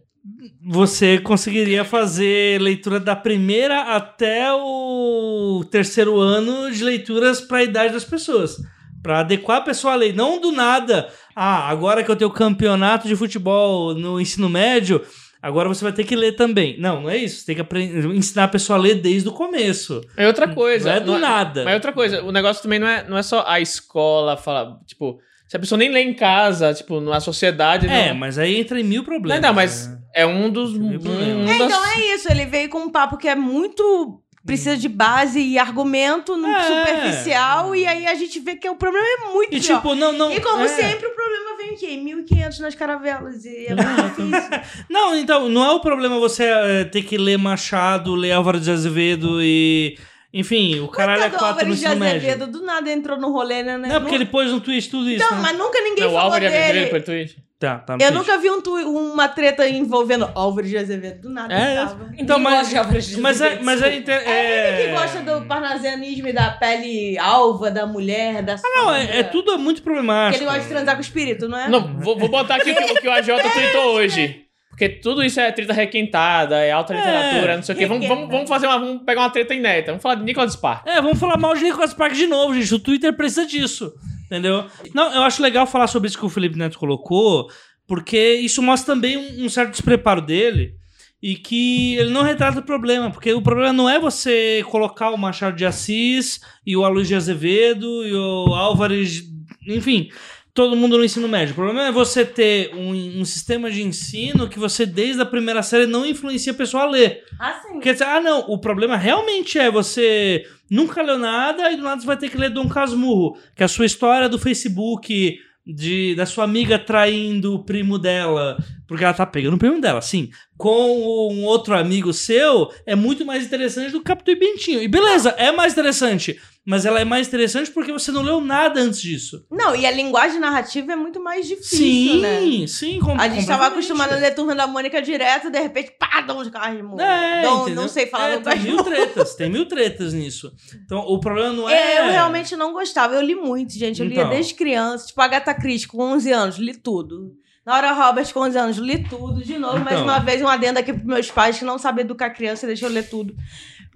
você 0.60 1.20
conseguiria 1.20 1.86
fazer 1.86 2.60
leitura 2.60 3.00
da 3.00 3.15
primeira 3.15 3.96
até 3.96 4.52
o 4.52 5.63
terceiro 5.70 6.20
ano 6.20 6.72
de 6.72 6.84
leituras 6.84 7.39
para 7.39 7.60
a 7.60 7.63
idade 7.63 7.93
das 7.93 8.04
pessoas. 8.04 8.58
Para 9.01 9.19
adequar 9.19 9.57
a 9.57 9.62
pessoa 9.62 9.93
à 9.93 9.95
lei. 9.95 10.12
Não 10.13 10.39
do 10.41 10.51
nada. 10.51 11.10
Ah, 11.36 11.69
agora 11.69 12.03
que 12.03 12.12
eu 12.12 12.15
tenho 12.15 12.31
campeonato 12.31 13.07
de 13.07 13.15
futebol 13.15 13.93
no 13.93 14.19
ensino 14.19 14.49
médio, 14.49 15.01
agora 15.41 15.69
você 15.69 15.83
vai 15.83 15.93
ter 15.93 16.03
que 16.03 16.15
ler 16.15 16.33
também. 16.36 16.75
Não, 16.79 17.01
não 17.01 17.10
é 17.10 17.17
isso. 17.17 17.39
Você 17.41 17.45
tem 17.47 17.55
que 17.55 17.62
aprender, 17.62 18.05
ensinar 18.13 18.45
a 18.45 18.47
pessoa 18.49 18.77
a 18.77 18.81
ler 18.81 18.95
desde 18.95 19.29
o 19.29 19.31
começo. 19.31 20.01
É 20.17 20.27
outra 20.27 20.47
coisa. 20.47 20.89
Não 20.89 20.95
é 20.97 20.99
do 20.99 21.17
nada. 21.19 21.63
Mas 21.63 21.71
é 21.71 21.75
outra 21.75 21.93
coisa. 21.93 22.23
O 22.23 22.31
negócio 22.31 22.62
também 22.63 22.79
não 22.79 22.88
é, 22.88 23.07
não 23.07 23.17
é 23.17 23.23
só 23.23 23.43
a 23.47 23.60
escola 23.60 24.36
falar, 24.36 24.77
tipo... 24.86 25.19
Se 25.47 25.55
a 25.55 25.60
pessoa 25.62 25.79
nem 25.79 25.89
lê 25.89 26.01
em 26.01 26.13
casa, 26.13 26.73
tipo, 26.73 26.99
na 26.99 27.21
sociedade... 27.21 27.88
É, 27.88 28.10
não... 28.10 28.15
mas 28.15 28.38
aí 28.38 28.60
entra 28.60 28.77
em 28.77 28.83
mil 28.83 28.97
Não, 29.01 29.05
problemas. 29.05 29.41
não, 29.41 29.53
mas 29.53 29.88
né? 29.88 29.97
é 30.13 30.25
um 30.25 30.49
dos... 30.49 30.73
Um, 30.75 30.88
um 30.89 31.45
É, 31.49 31.57
das- 31.57 31.67
então 31.71 31.86
é 31.86 32.13
isso. 32.15 32.29
Ele 32.29 32.45
veio 32.45 32.67
com 32.69 32.79
um 32.79 32.89
papo 32.91 33.15
que 33.15 33.29
é 33.29 33.36
muito. 33.36 34.21
Precisa 34.45 34.78
de 34.78 34.88
base 34.88 35.39
e 35.41 35.60
argumento 35.60 36.38
no 36.38 36.47
É. 36.47 36.63
superficial. 36.63 37.76
E 37.76 37.86
aí 37.86 38.08
a 38.08 38.15
gente 38.15 38.39
vê 38.39 38.56
que 38.56 38.69
o 38.69 38.76
problema 38.76 39.06
é 39.06 39.34
muito 39.34 39.54
E 39.54 39.60
pior. 39.60 39.76
tipo, 39.78 39.93
não, 39.95 40.13
não. 40.13 40.32
E 40.32 40.39
como 40.39 40.63
é. 40.63 40.67
sempre, 40.69 41.06
o 41.08 41.12
problema 41.13 41.58
vem 41.58 41.71
aqui, 41.71 41.97
1.500 41.97 42.60
nas 42.60 42.73
caravelas. 42.76 43.43
E 43.43 43.65
é 43.67 43.76
muito 43.76 44.04
difícil. 44.32 44.60
Não, 44.89 45.15
então, 45.15 45.50
não 45.50 45.65
é 45.65 45.71
o 45.71 45.80
problema 45.82 46.17
você 46.19 46.43
eh, 46.45 46.84
ter 46.86 47.02
que 47.04 47.17
ler 47.17 47.38
Machado, 47.38 48.15
ler 48.15 48.32
Álvaro 48.32 48.60
de 48.60 48.71
Azevedo 48.71 49.41
e. 49.41 49.97
Enfim, 50.34 50.80
o 50.80 50.88
caralho 50.88 51.23
é 51.23 51.30
Coitado 51.30 51.43
quatro 51.43 51.67
no 51.67 51.73
ensino 51.73 51.95
médio. 51.95 52.17
Azevedo 52.30 52.47
do 52.52 52.62
nada 52.63 52.91
entrou 52.91 53.17
no 53.17 53.32
rolê, 53.32 53.63
né? 53.63 53.78
Não, 53.78 54.02
porque 54.02 54.13
ele 54.15 54.26
pôs 54.26 54.52
no 54.52 54.62
tweet 54.62 54.89
tudo 54.89 55.10
isso. 55.10 55.23
Não, 55.26 55.38
né? 55.38 55.41
mas 55.41 55.58
nunca 55.58 55.80
ninguém 55.82 56.04
Não, 56.04 56.12
o 56.12 56.13
falou 56.13 56.19
Álvaro 56.26 56.41
de 56.41 56.47
Azevedo 56.47 56.73
dele. 56.73 56.86
por 56.89 57.02
tweet. 57.02 57.38
Tá, 57.60 57.80
tá 57.80 57.98
Eu 58.00 58.12
nunca 58.12 58.38
vi 58.38 58.52
um 58.52 58.62
tu- 58.62 58.76
uma 58.76 59.28
treta 59.28 59.67
envolvendo 59.67 60.30
Álvares 60.36 60.70
de 60.70 60.78
Azevedo. 60.78 61.22
Do 61.22 61.30
nada 61.32 61.52
É, 61.52 61.76
tava. 61.76 62.12
Então, 62.15 62.38
Ninguém 62.38 62.54
mas. 62.54 62.72
gosta 62.74 63.00
de 63.02 63.17
Mas 63.20 63.41
é. 63.41 63.46
Azevedo, 63.48 63.65
Mas 63.65 63.82
é, 63.82 63.88
É 63.88 63.96
ele 63.96 64.12
é... 64.12 64.86
que 64.86 64.91
gosta 65.02 65.22
do 65.22 65.46
parnasianismo 65.48 66.28
e 66.28 66.34
da 66.34 66.52
pele 66.52 67.17
alva 67.17 67.72
da 67.72 67.88
mulher, 67.88 68.43
da 68.43 68.58
Não, 68.63 68.93
é, 68.93 69.20
é 69.20 69.24
tudo 69.24 69.54
é 69.54 69.58
muito 69.58 69.82
problemático. 69.82 70.43
ele 70.43 70.46
gosta 70.46 70.62
de 70.62 70.67
transar 70.70 70.93
com 70.96 71.00
o 71.00 71.04
espírito, 71.04 71.50
não 71.50 71.58
é? 71.58 71.67
Não, 71.67 72.00
vou, 72.00 72.15
vou 72.17 72.30
botar 72.30 72.58
aqui 72.58 72.72
o 72.72 72.76
que, 72.76 72.84
o 72.93 73.02
que 73.02 73.08
o 73.08 73.12
AJ 73.12 73.26
tweetou 73.54 73.93
hoje. 73.96 74.43
Porque 74.70 74.89
tudo 74.89 75.24
isso 75.24 75.39
é 75.39 75.52
treta 75.52 75.74
requentada, 75.74 76.58
é 76.58 76.72
alta 76.72 76.93
É. 76.93 76.98
literatura, 76.98 77.56
não 77.56 77.63
sei 77.63 77.74
o 77.74 77.78
quê. 77.80 77.86
Vamos, 77.88 78.08
vamos, 78.08 78.30
vamos 78.30 78.48
fazer 78.48 78.67
uma. 78.67 78.78
Vamos 78.78 79.02
pegar 79.04 79.22
uma 79.22 79.32
treta 79.32 79.56
inédita. 79.56 79.88
Vamos 79.93 80.04
falar 80.04 80.13
de 80.13 80.24
Nicholas 80.24 80.54
Spark. 80.54 80.88
É, 80.88 81.02
vamos 81.02 81.20
falar 81.20 81.36
mal 81.38 81.56
de 81.56 81.63
Nicolas 81.63 81.89
Spark 81.89 82.13
de 82.13 82.28
novo, 82.28 82.54
gente. 82.54 82.76
O 82.76 82.78
Twitter 82.80 83.12
precisa 83.17 83.48
disso. 83.48 83.91
Entendeu? 84.27 84.65
Não, 84.93 85.13
eu 85.13 85.23
acho 85.23 85.41
legal 85.41 85.65
falar 85.65 85.87
sobre 85.87 86.07
isso 86.07 86.19
que 86.19 86.25
o 86.25 86.29
Felipe 86.29 86.57
Neto 86.57 86.77
colocou, 86.77 87.49
porque 87.87 88.33
isso 88.35 88.61
mostra 88.61 88.93
também 88.93 89.17
um, 89.41 89.49
certo 89.49 89.71
despreparo 89.71 90.21
dele 90.21 90.75
e 91.23 91.35
que 91.35 91.95
ele 91.95 92.11
não 92.11 92.21
retrata 92.21 92.59
o 92.59 92.65
problema, 92.65 93.09
porque 93.09 93.33
o 93.33 93.41
problema 93.41 93.73
não 93.73 93.89
é 93.89 93.99
você 93.99 94.63
colocar 94.69 95.09
o 95.09 95.17
Machado 95.17 95.55
de 95.55 95.65
Assis 95.65 96.41
e 96.65 96.75
o 96.75 96.83
Aloysio 96.83 97.09
de 97.09 97.15
Azevedo 97.15 98.05
e 98.05 98.13
o 98.13 98.53
Álvares, 98.53 99.23
enfim, 99.65 100.09
todo 100.58 100.76
mundo 100.76 100.98
no 100.98 101.06
ensino 101.06 101.28
médio. 101.28 101.52
O 101.52 101.56
problema 101.56 101.86
é 101.86 101.91
você 101.91 102.26
ter 102.26 102.74
um, 102.74 103.22
um 103.22 103.24
sistema 103.24 103.70
de 103.70 103.84
ensino 103.84 104.50
que 104.50 104.58
você, 104.58 104.88
desde 104.88 105.22
a 105.22 105.26
primeira 105.26 105.62
série, 105.62 105.86
não 105.86 106.04
influencia 106.04 106.52
a 106.52 106.56
pessoa 106.56 106.82
a 106.82 106.89
ler. 106.89 107.24
Ah, 107.39 107.62
sim. 107.62 107.80
Quer 107.80 107.93
dizer, 107.93 108.06
ah, 108.06 108.20
não, 108.20 108.39
o 108.39 108.58
problema 108.58 108.98
realmente 108.98 109.60
é 109.60 109.70
você 109.70 110.43
nunca 110.67 111.04
leu 111.04 111.20
nada 111.20 111.72
e 111.72 111.76
do 111.76 111.84
nada 111.84 112.02
você 112.02 112.08
vai 112.08 112.17
ter 112.17 112.32
que 112.32 112.38
ler 112.38 112.50
Dom 112.50 112.67
Casmurro, 112.67 113.38
que 113.56 113.62
é 113.62 113.67
a 113.67 113.70
sua 113.70 113.86
história 113.86 114.28
do 114.28 114.39
Facebook 114.39 115.38
de, 115.63 116.15
da 116.15 116.26
sua 116.26 116.46
amiga 116.46 116.80
traindo 116.80 117.54
o 117.54 117.63
primo 117.63 118.00
dela, 118.00 118.58
porque 118.88 119.04
ela 119.04 119.13
tá 119.13 119.28
pegando 119.28 119.58
o 119.58 119.60
primo 119.60 119.80
dela, 119.80 120.02
sim, 120.02 120.32
com 120.58 121.30
um 121.32 121.43
outro 121.43 121.76
amigo 121.76 122.12
seu, 122.13 122.72
é 122.84 122.96
muito 122.96 123.24
mais 123.24 123.46
interessante 123.46 123.91
do 123.91 124.00
que 124.00 124.06
Capitão 124.06 124.34
e 124.34 124.39
Bentinho. 124.39 124.82
E 124.82 124.88
beleza, 124.88 125.36
é 125.38 125.52
mais 125.52 125.74
interessante, 125.74 126.39
mas 126.67 126.86
ela 126.86 126.99
é 126.99 127.06
mais 127.06 127.30
interessante 127.30 127.71
porque 127.71 127.93
você 127.93 128.12
não 128.12 128.21
leu 128.21 128.41
nada 128.41 128.82
antes 128.82 129.01
disso. 129.01 129.45
Não, 129.49 129.73
e 129.73 129.86
a 129.86 129.91
linguagem 129.91 130.38
narrativa 130.38 130.91
é 130.91 130.95
muito 130.97 131.23
mais 131.23 131.47
difícil, 131.47 131.77
sim, 131.77 132.19
né? 132.19 132.67
sim, 132.67 132.99
com, 132.99 133.12
A 133.13 133.30
gente 133.30 133.47
tava 133.47 133.69
completamente. 133.69 133.73
acostumado 133.73 134.12
a 134.12 134.15
ler 134.17 134.36
Turma 134.36 134.53
da 134.53 134.67
Mônica 134.67 135.01
direto, 135.01 135.49
de 135.49 135.58
repente, 135.60 135.93
pá, 135.97 136.19
dá 136.19 136.34
uns 136.36 136.49
carros 136.49 136.75
de 136.75 136.84
mão. 136.84 136.99
É, 136.99 137.41
não, 137.41 137.62
entendeu? 137.62 137.82
não 137.84 137.88
sei 137.88 138.08
falar 138.08 138.32
é, 138.32 138.39
tem 138.41 138.60
mil 138.60 138.84
tretas, 138.84 139.34
tem 139.36 139.49
mil 139.49 139.65
tretas 139.65 140.13
nisso. 140.13 140.51
Então, 140.86 140.99
o 140.99 141.21
problema 141.21 141.53
não 141.53 141.69
é... 141.69 141.99
Eu 141.99 142.12
realmente 142.12 142.53
não 142.58 142.73
gostava. 142.73 143.15
Eu 143.15 143.21
li 143.21 143.34
muito, 143.36 143.71
gente. 143.71 144.01
Eu 144.01 144.06
lia 144.08 144.19
Então. 144.19 144.30
desde 144.32 144.53
criança. 144.53 145.08
Tipo, 145.08 145.21
Agatha 145.21 145.53
Christie, 145.53 145.88
com 145.88 146.03
11 146.03 146.32
anos, 146.34 146.58
li 146.58 146.75
tudo. 146.75 147.34
Laura 147.65 147.93
Roberts, 147.93 148.32
com 148.34 148.41
11 148.41 148.58
anos, 148.58 148.77
li 148.77 149.03
tudo 149.08 149.41
de 149.41 149.58
novo. 149.58 149.80
Mais 149.80 149.99
Então. 149.99 150.03
uma 150.03 150.19
vez, 150.19 150.41
um 150.41 150.47
adendo 150.47 150.80
aqui 150.80 150.91
pros 150.91 151.06
meus 151.06 151.32
pais 151.32 151.58
que 151.60 151.63
não 151.65 151.77
sabem 151.77 152.03
educar 152.03 152.30
criança 152.32 152.65
e 152.65 152.67
deixam 152.67 152.89
eu 152.89 152.93
ler 152.93 153.10
tudo. 153.10 153.34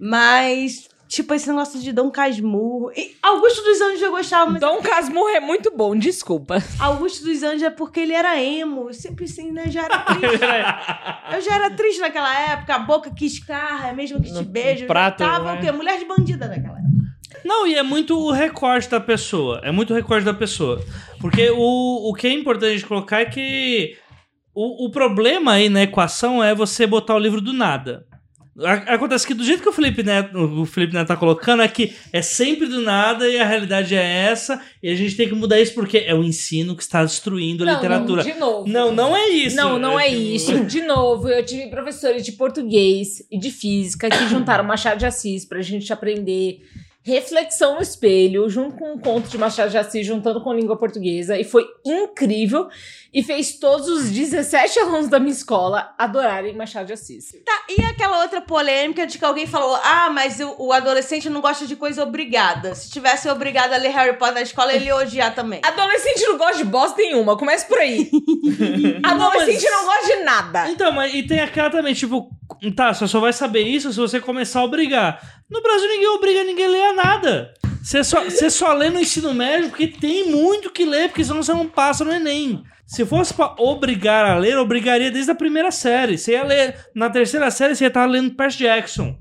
Mas, 0.00 0.88
tipo, 1.12 1.34
esse 1.34 1.46
negócio 1.46 1.78
de 1.78 1.92
Dom 1.92 2.10
Casmurro. 2.10 2.90
E 2.96 3.14
Augusto 3.22 3.62
dos 3.62 3.80
Anjos 3.82 4.00
eu 4.00 4.10
gostava, 4.10 4.50
mas 4.50 4.60
Dom 4.60 4.80
Casmurro 4.80 5.28
é 5.28 5.40
muito 5.40 5.70
bom, 5.76 5.94
desculpa. 5.94 6.56
Augusto 6.78 7.24
dos 7.26 7.42
Anjos 7.42 7.62
é 7.62 7.70
porque 7.70 8.00
ele 8.00 8.14
era 8.14 8.40
emo. 8.42 8.88
Eu 8.88 8.94
Sempre 8.94 9.26
assim, 9.26 9.52
né? 9.52 9.68
Já 9.68 9.84
era 9.84 9.98
triste. 10.14 11.34
Eu 11.34 11.40
já 11.42 11.54
era 11.54 11.70
triste 11.70 12.00
naquela 12.00 12.34
época, 12.52 12.74
a 12.74 12.78
boca 12.78 13.10
que 13.14 13.26
escarra, 13.26 13.88
é 13.88 13.92
mesmo 13.92 14.22
que 14.22 14.32
te 14.32 14.42
beija. 14.42 14.86
prato, 14.86 15.18
tava 15.18 15.52
né? 15.52 15.58
o 15.58 15.60
quê? 15.62 15.70
Mulher 15.70 15.98
de 15.98 16.06
bandida 16.06 16.48
naquela 16.48 16.78
época. 16.78 16.92
Não, 17.44 17.66
e 17.66 17.74
é 17.74 17.82
muito 17.82 18.18
o 18.18 18.30
recorte 18.30 18.88
da 18.88 19.00
pessoa. 19.00 19.60
É 19.62 19.70
muito 19.70 19.92
o 19.92 19.96
recorte 19.96 20.24
da 20.24 20.32
pessoa. 20.32 20.82
Porque 21.20 21.50
o, 21.50 22.10
o 22.10 22.14
que 22.14 22.26
é 22.26 22.32
importante 22.32 22.86
colocar 22.86 23.20
é 23.20 23.26
que 23.26 23.98
o, 24.54 24.86
o 24.86 24.90
problema 24.90 25.52
aí 25.52 25.68
na 25.68 25.82
equação 25.82 26.42
é 26.42 26.54
você 26.54 26.86
botar 26.86 27.14
o 27.14 27.18
livro 27.18 27.40
do 27.40 27.52
nada. 27.52 28.06
Acontece 28.86 29.26
que 29.26 29.32
do 29.32 29.42
jeito 29.42 29.62
que 29.62 29.68
o 29.68 29.72
Felipe 29.72 30.02
Neto, 30.02 30.36
o 30.38 30.66
Felipe 30.66 30.92
Neto 30.92 31.08
tá 31.08 31.16
colocando 31.16 31.62
é 31.62 31.68
que 31.68 31.94
é 32.12 32.20
sempre 32.20 32.66
do 32.66 32.82
nada 32.82 33.26
e 33.26 33.40
a 33.40 33.46
realidade 33.46 33.94
é 33.94 34.02
essa 34.04 34.60
e 34.82 34.90
a 34.90 34.94
gente 34.94 35.16
tem 35.16 35.26
que 35.26 35.34
mudar 35.34 35.58
isso 35.58 35.72
porque 35.72 35.98
é 35.98 36.14
o 36.14 36.22
ensino 36.22 36.76
que 36.76 36.82
está 36.82 37.02
destruindo 37.02 37.66
a 37.66 37.72
literatura. 37.72 38.22
de 38.22 38.34
novo. 38.34 38.68
Não, 38.68 38.92
não 38.92 39.16
é 39.16 39.28
isso. 39.30 39.56
Não, 39.56 39.78
não 39.78 39.98
é 39.98 40.08
tipo- 40.10 40.20
isso. 40.20 40.64
De 40.72 40.82
novo, 40.82 41.28
eu 41.28 41.44
tive 41.44 41.68
professores 41.68 42.24
de 42.24 42.32
português 42.32 43.22
e 43.30 43.38
de 43.38 43.50
física 43.50 44.10
que 44.10 44.28
juntaram 44.28 44.64
Machado 44.64 44.98
de 44.98 45.06
Assis 45.06 45.44
pra 45.46 45.62
gente 45.62 45.90
aprender 45.92 46.60
reflexão 47.04 47.74
no 47.74 47.82
espelho, 47.82 48.48
junto 48.48 48.76
com 48.76 48.92
um 48.92 48.98
conto 48.98 49.28
de 49.28 49.36
Machado 49.36 49.70
de 49.70 49.78
Assis, 49.78 50.06
juntando 50.06 50.40
com 50.40 50.52
língua 50.52 50.76
portuguesa. 50.76 51.36
E 51.38 51.44
foi 51.44 51.66
incrível. 51.84 52.68
E 53.12 53.22
fez 53.22 53.58
todos 53.58 53.88
os 53.88 54.10
17 54.10 54.78
alunos 54.78 55.08
da 55.08 55.20
minha 55.20 55.32
escola 55.32 55.94
adorarem 55.98 56.56
Machado 56.56 56.86
de 56.86 56.94
Assis. 56.94 57.32
Tá, 57.44 57.66
e 57.68 57.82
aquela 57.84 58.22
outra 58.22 58.40
polêmica 58.40 59.06
de 59.06 59.18
que 59.18 59.24
alguém 59.24 59.46
falou: 59.46 59.74
ah, 59.82 60.08
mas 60.10 60.40
o, 60.40 60.54
o 60.58 60.72
adolescente 60.72 61.28
não 61.28 61.40
gosta 61.40 61.66
de 61.66 61.76
coisa 61.76 62.02
obrigada. 62.04 62.74
Se 62.74 62.90
tivesse 62.90 63.28
obrigado 63.28 63.72
a 63.72 63.76
ler 63.76 63.90
Harry 63.90 64.16
Potter 64.16 64.34
na 64.34 64.42
escola, 64.42 64.72
ele 64.72 64.86
ia 64.86 64.96
odiar 64.96 65.34
também. 65.34 65.60
Adolescente 65.62 66.22
não 66.22 66.38
gosta 66.38 66.56
de 66.56 66.64
bosta 66.64 66.96
nenhuma, 66.96 67.36
começa 67.36 67.66
por 67.66 67.78
aí. 67.78 68.10
Adolescente 69.02 69.68
não, 69.68 69.84
gosta 69.84 70.06
de 70.06 70.24
nada. 70.24 70.70
Então, 70.70 70.92
mas 70.92 71.12
e 71.12 71.22
tem 71.22 71.40
aquela 71.40 71.68
também, 71.68 71.92
tipo, 71.92 72.30
tá, 72.74 72.94
você 72.94 73.06
só 73.06 73.20
vai 73.20 73.32
saber 73.32 73.62
isso 73.62 73.92
se 73.92 73.98
você 73.98 74.20
começar 74.20 74.60
a 74.60 74.64
obrigar. 74.64 75.41
No 75.52 75.62
Brasil 75.62 75.88
ninguém 75.88 76.08
obriga 76.08 76.44
ninguém 76.44 76.64
a 76.66 76.68
ler 76.68 76.82
a 76.84 76.92
nada. 76.94 77.54
Você 77.82 78.02
só, 78.04 78.22
você 78.24 78.48
só 78.48 78.72
lê 78.72 78.88
no 78.90 79.00
ensino 79.00 79.34
médio 79.34 79.68
porque 79.68 79.86
tem 79.88 80.28
muito 80.30 80.70
que 80.70 80.84
ler, 80.84 81.08
porque 81.08 81.24
senão 81.24 81.42
você 81.42 81.52
não 81.52 81.66
passa 81.68 82.04
no 82.04 82.12
Enem. 82.12 82.62
Se 82.86 83.04
fosse 83.04 83.34
pra 83.34 83.54
obrigar 83.58 84.24
a 84.24 84.36
ler, 84.38 84.56
obrigaria 84.58 85.10
desde 85.10 85.30
a 85.30 85.34
primeira 85.34 85.70
série. 85.70 86.16
Você 86.16 86.32
ia 86.32 86.44
ler, 86.44 86.76
na 86.94 87.10
terceira 87.10 87.50
série, 87.50 87.74
você 87.74 87.84
ia 87.84 87.88
estar 87.88 88.06
lendo 88.06 88.34
Percy 88.34 88.58
Jackson. 88.58 89.16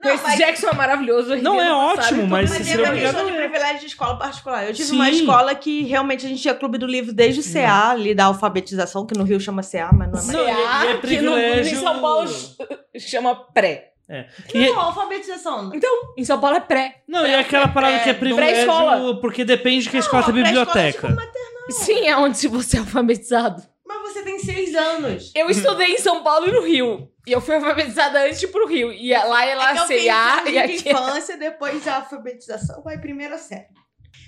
Percy 0.00 0.22
mas- 0.24 0.38
Jackson 0.38 0.68
é 0.68 0.74
maravilhoso. 0.74 1.34
ri 1.34 1.40
Não, 1.42 1.60
é 1.60 1.72
ótimo, 1.72 2.26
mas 2.26 2.50
Mas 2.50 2.68
é 2.70 2.76
uma 2.76 2.92
questão 2.92 3.24
de 3.26 3.32
privilégio 3.32 3.80
de 3.80 3.86
escola 3.86 4.18
particular. 4.18 4.66
Eu 4.66 4.72
tive 4.74 4.88
Sim. 4.88 4.94
uma 4.96 5.10
escola 5.10 5.54
que 5.54 5.82
realmente 5.84 6.26
a 6.26 6.28
gente 6.28 6.42
tinha 6.42 6.54
clube 6.54 6.76
do 6.76 6.86
livro 6.86 7.12
desde 7.12 7.40
o 7.40 7.42
CA, 7.52 7.90
ali 7.92 8.14
da 8.14 8.24
alfabetização, 8.26 9.06
que 9.06 9.16
no 9.16 9.24
Rio 9.24 9.40
chama 9.40 9.62
CA, 9.62 9.90
mas 9.92 10.10
não 10.10 10.18
é 10.18 10.22
mais. 10.22 10.26
Não, 10.28 10.46
e 10.46 10.50
é 10.50 10.92
CA, 10.96 11.06
que 11.06 11.20
no, 11.20 11.38
em 11.38 11.64
São 11.76 12.00
Paulo 12.00 12.28
ch- 12.28 12.56
chama 13.08 13.34
pré. 13.52 13.93
É. 14.08 14.26
E, 14.52 14.66
Não, 14.70 14.78
alfabetização. 14.80 15.70
Então, 15.74 15.90
em 16.16 16.24
São 16.24 16.38
Paulo 16.40 16.56
é 16.56 16.60
pré. 16.60 17.02
não, 17.08 17.26
e 17.26 17.30
é 17.30 17.38
aquela 17.38 17.68
parada 17.68 18.00
que 18.00 18.10
é 18.10 18.14
privilégio 18.14 18.54
pré-escola. 18.66 19.20
porque 19.20 19.44
depende 19.44 19.84
de 19.84 19.90
que 19.90 19.96
a 19.96 20.00
escola 20.00 20.26
Não, 20.26 20.32
tem 20.34 20.42
pré-escola 20.42 20.62
é 20.62 20.90
biblioteca. 20.92 21.08
tipo 21.08 21.20
maternal. 21.20 21.70
Sim, 21.70 22.06
é 22.06 22.16
onde 22.16 22.36
se 22.36 22.46
você 22.48 22.76
é 22.76 22.80
alfabetizado. 22.80 23.62
Mas 23.86 24.02
você 24.12 24.22
tem 24.22 24.38
seis 24.38 24.74
anos. 24.74 25.32
Eu 25.34 25.48
estudei 25.48 25.92
em 25.94 25.98
São 25.98 26.22
Paulo 26.22 26.48
e 26.48 26.52
no 26.52 26.60
Rio. 26.62 27.08
E 27.26 27.32
eu 27.32 27.40
fui 27.40 27.54
alfabetizada 27.54 28.24
antes 28.26 28.44
pro 28.50 28.66
Rio. 28.66 28.92
E 28.92 29.10
lá 29.12 29.46
é 29.46 29.54
lá 29.54 29.70
É 29.72 29.74
CA 29.86 30.42
e 30.46 30.52
de 30.52 30.58
aqui. 30.58 30.90
infância, 30.90 31.38
depois 31.38 31.86
a 31.88 31.96
alfabetização, 31.96 32.82
vai 32.82 32.98
primeira 32.98 33.38
série. 33.38 33.66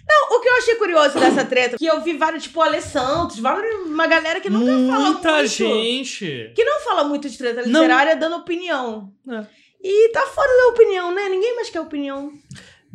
Não, 0.08 0.36
o 0.36 0.40
que 0.40 0.48
eu 0.48 0.54
achei 0.56 0.76
curioso 0.76 1.18
dessa 1.18 1.44
treta, 1.44 1.76
que 1.76 1.84
eu 1.84 2.00
vi 2.00 2.12
vários, 2.16 2.44
tipo, 2.44 2.60
o 2.60 2.62
Ale 2.62 2.80
Santos, 2.80 3.40
vários, 3.40 3.86
uma 3.86 4.06
galera 4.06 4.40
que 4.40 4.48
nunca 4.48 4.66
fala 4.92 5.10
Muita 5.10 5.32
muito. 5.32 5.48
gente. 5.48 6.52
Que 6.54 6.64
não 6.64 6.80
fala 6.80 7.04
muito 7.04 7.28
de 7.28 7.36
treta 7.36 7.62
Não. 7.66 7.80
literária 7.82 8.14
dando 8.16 8.36
opinião. 8.36 9.12
É. 9.28 9.44
E 9.82 10.08
tá 10.12 10.22
fora 10.26 10.48
da 10.48 10.68
opinião, 10.68 11.14
né? 11.14 11.28
Ninguém 11.28 11.54
mais 11.54 11.70
quer 11.70 11.80
opinião. 11.80 12.32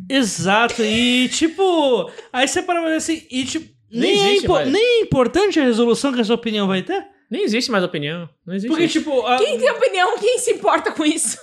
Exato, 0.08 0.82
e 0.82 1.28
tipo, 1.28 2.10
aí 2.32 2.48
você 2.48 2.60
para 2.62 2.80
pra 2.82 2.96
assim, 2.96 3.24
e 3.30 3.44
tipo, 3.44 3.72
Nem 3.90 4.00
nem, 4.00 4.10
é 4.20 4.26
existe 4.30 4.44
impo- 4.44 4.54
mais. 4.54 4.68
nem 4.72 4.82
é 4.82 5.00
importante 5.00 5.60
a 5.60 5.64
resolução 5.64 6.12
que 6.12 6.20
essa 6.20 6.34
opinião 6.34 6.66
vai 6.66 6.82
ter. 6.82 7.06
Nem 7.30 7.44
existe 7.44 7.70
mais 7.70 7.82
opinião. 7.84 8.28
Não 8.44 8.54
existe. 8.54 8.68
Porque, 8.68 8.88
tipo, 8.88 9.24
a, 9.26 9.38
Quem 9.38 9.58
tem 9.58 9.70
opinião, 9.70 10.18
quem 10.18 10.38
se 10.38 10.50
importa 10.50 10.90
com 10.92 11.04
isso? 11.04 11.38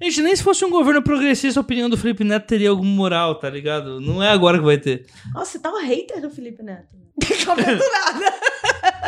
gente, 0.00 0.20
nem 0.22 0.36
se 0.36 0.42
fosse 0.42 0.64
um 0.64 0.70
governo 0.70 1.02
progressista, 1.02 1.58
a 1.58 1.62
opinião 1.62 1.88
do 1.88 1.96
Felipe 1.96 2.22
Neto 2.22 2.46
teria 2.46 2.68
alguma 2.70 2.90
moral, 2.90 3.34
tá 3.36 3.48
ligado? 3.50 3.98
Não 4.00 4.22
é 4.22 4.28
agora 4.28 4.58
que 4.58 4.64
vai 4.64 4.78
ter. 4.78 5.06
Nossa, 5.34 5.52
você 5.52 5.58
tá 5.58 5.72
um 5.72 5.80
hater 5.80 6.20
do 6.20 6.28
Felipe 6.30 6.62
Neto. 6.62 6.94
Não 7.46 7.56
vendo 7.56 7.82
nada. 7.90 8.34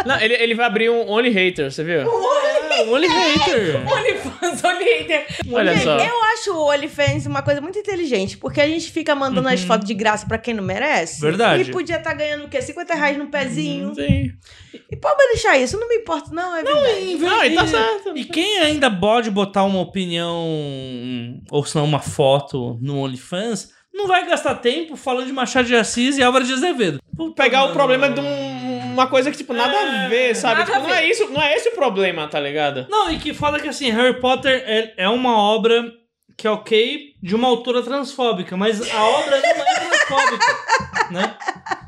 Não, 0.07 0.21
ele, 0.21 0.35
ele 0.35 0.55
vai 0.55 0.67
abrir 0.67 0.91
um 0.91 1.09
Only 1.11 1.31
Hater, 1.31 1.71
você 1.71 1.83
viu? 1.85 2.03
Um 2.03 2.93
only 2.93 3.09
hater. 3.09 3.77
OnlyFans, 3.91 4.63
OnlyHater. 4.63 5.27
Olha 5.53 5.75
Gente, 5.75 5.83
só. 5.85 5.99
Eu 5.99 6.23
acho 6.33 6.53
o 6.53 6.69
OnlyFans 6.71 7.27
uma 7.27 7.43
coisa 7.43 7.61
muito 7.61 7.77
inteligente, 7.77 8.37
porque 8.39 8.61
a 8.61 8.69
gente 8.69 8.93
fica 8.93 9.17
mandando 9.17 9.49
as 9.49 9.63
fotos 9.63 9.85
de 9.87 9.95
graça 9.95 10.27
pra 10.29 10.39
quem 10.39 10.55
não 10.55 10.63
merece. 10.63 11.17
Uhum. 11.17 11.29
Verdade. 11.31 11.63
E 11.69 11.73
podia 11.73 11.97
estar 11.97 12.15
ganhando 12.15 12.45
o 12.45 12.49
quê? 12.49 12.63
50 12.63 12.95
reais 12.95 13.17
no 13.19 13.27
pezinho. 13.27 13.93
Sim. 13.97 14.31
E 14.91 14.97
pode 14.97 15.17
deixar 15.33 15.59
isso, 15.59 15.77
não 15.79 15.89
me 15.89 15.97
importa, 15.97 16.31
não, 16.33 16.55
é 16.55 16.63
verdade. 16.63 17.15
Não, 17.17 17.45
e 17.45 17.55
tá 17.57 17.67
certo. 17.67 18.13
E 18.17 18.25
quem 18.25 18.61
ainda 18.61 18.89
pode 18.89 19.29
botar 19.31 19.65
uma 19.65 19.81
opinião, 19.81 20.47
ou 21.51 21.65
se 21.65 21.75
não 21.75 21.85
uma 21.85 21.99
foto 22.01 22.79
no 22.81 22.99
OnlyFans, 23.01 23.71
não 23.93 24.07
vai 24.07 24.25
gastar 24.27 24.55
tempo 24.55 24.95
falando 24.97 25.27
de 25.27 25.33
Machado 25.33 25.67
de 25.67 25.75
Assis 25.75 26.17
e 26.17 26.23
Álvaro 26.23 26.45
de 26.45 26.53
Azevedo. 26.53 27.01
Puta, 27.17 27.43
Pegar 27.43 27.61
o 27.61 27.63
mano. 27.63 27.75
problema 27.75 28.09
de 28.09 28.21
um- 28.21 28.48
uma 28.99 29.07
coisa 29.09 29.31
que, 29.31 29.37
tipo, 29.37 29.53
nada 29.53 29.77
a 30.05 30.09
ver, 30.09 30.35
sabe? 30.35 30.65
Tipo, 30.65 30.77
a 30.77 30.81
não 30.81 30.91
é 30.95 31.01
ver. 31.03 31.09
isso, 31.11 31.29
não 31.31 31.41
é 31.43 31.55
esse 31.55 31.69
o 31.69 31.75
problema, 31.75 32.27
tá 32.29 32.39
ligado? 32.41 32.87
Não, 32.89 33.11
e 33.11 33.19
que 33.19 33.33
fala 33.35 33.59
que 33.61 33.69
assim, 33.69 33.91
Harry 33.91 34.21
Potter 34.21 34.63
é, 34.67 34.95
é 34.97 35.09
uma 35.09 35.37
obra 35.37 35.93
que 36.37 36.47
é 36.47 36.51
ok 36.51 37.15
de 37.21 37.35
uma 37.35 37.49
autora 37.49 37.83
transfóbica, 37.83 38.57
mas 38.57 38.81
a 38.93 39.05
obra 39.05 39.41
não 39.41 39.49
é 39.67 39.75
transfóbica, 39.75 40.47
né? 41.11 41.37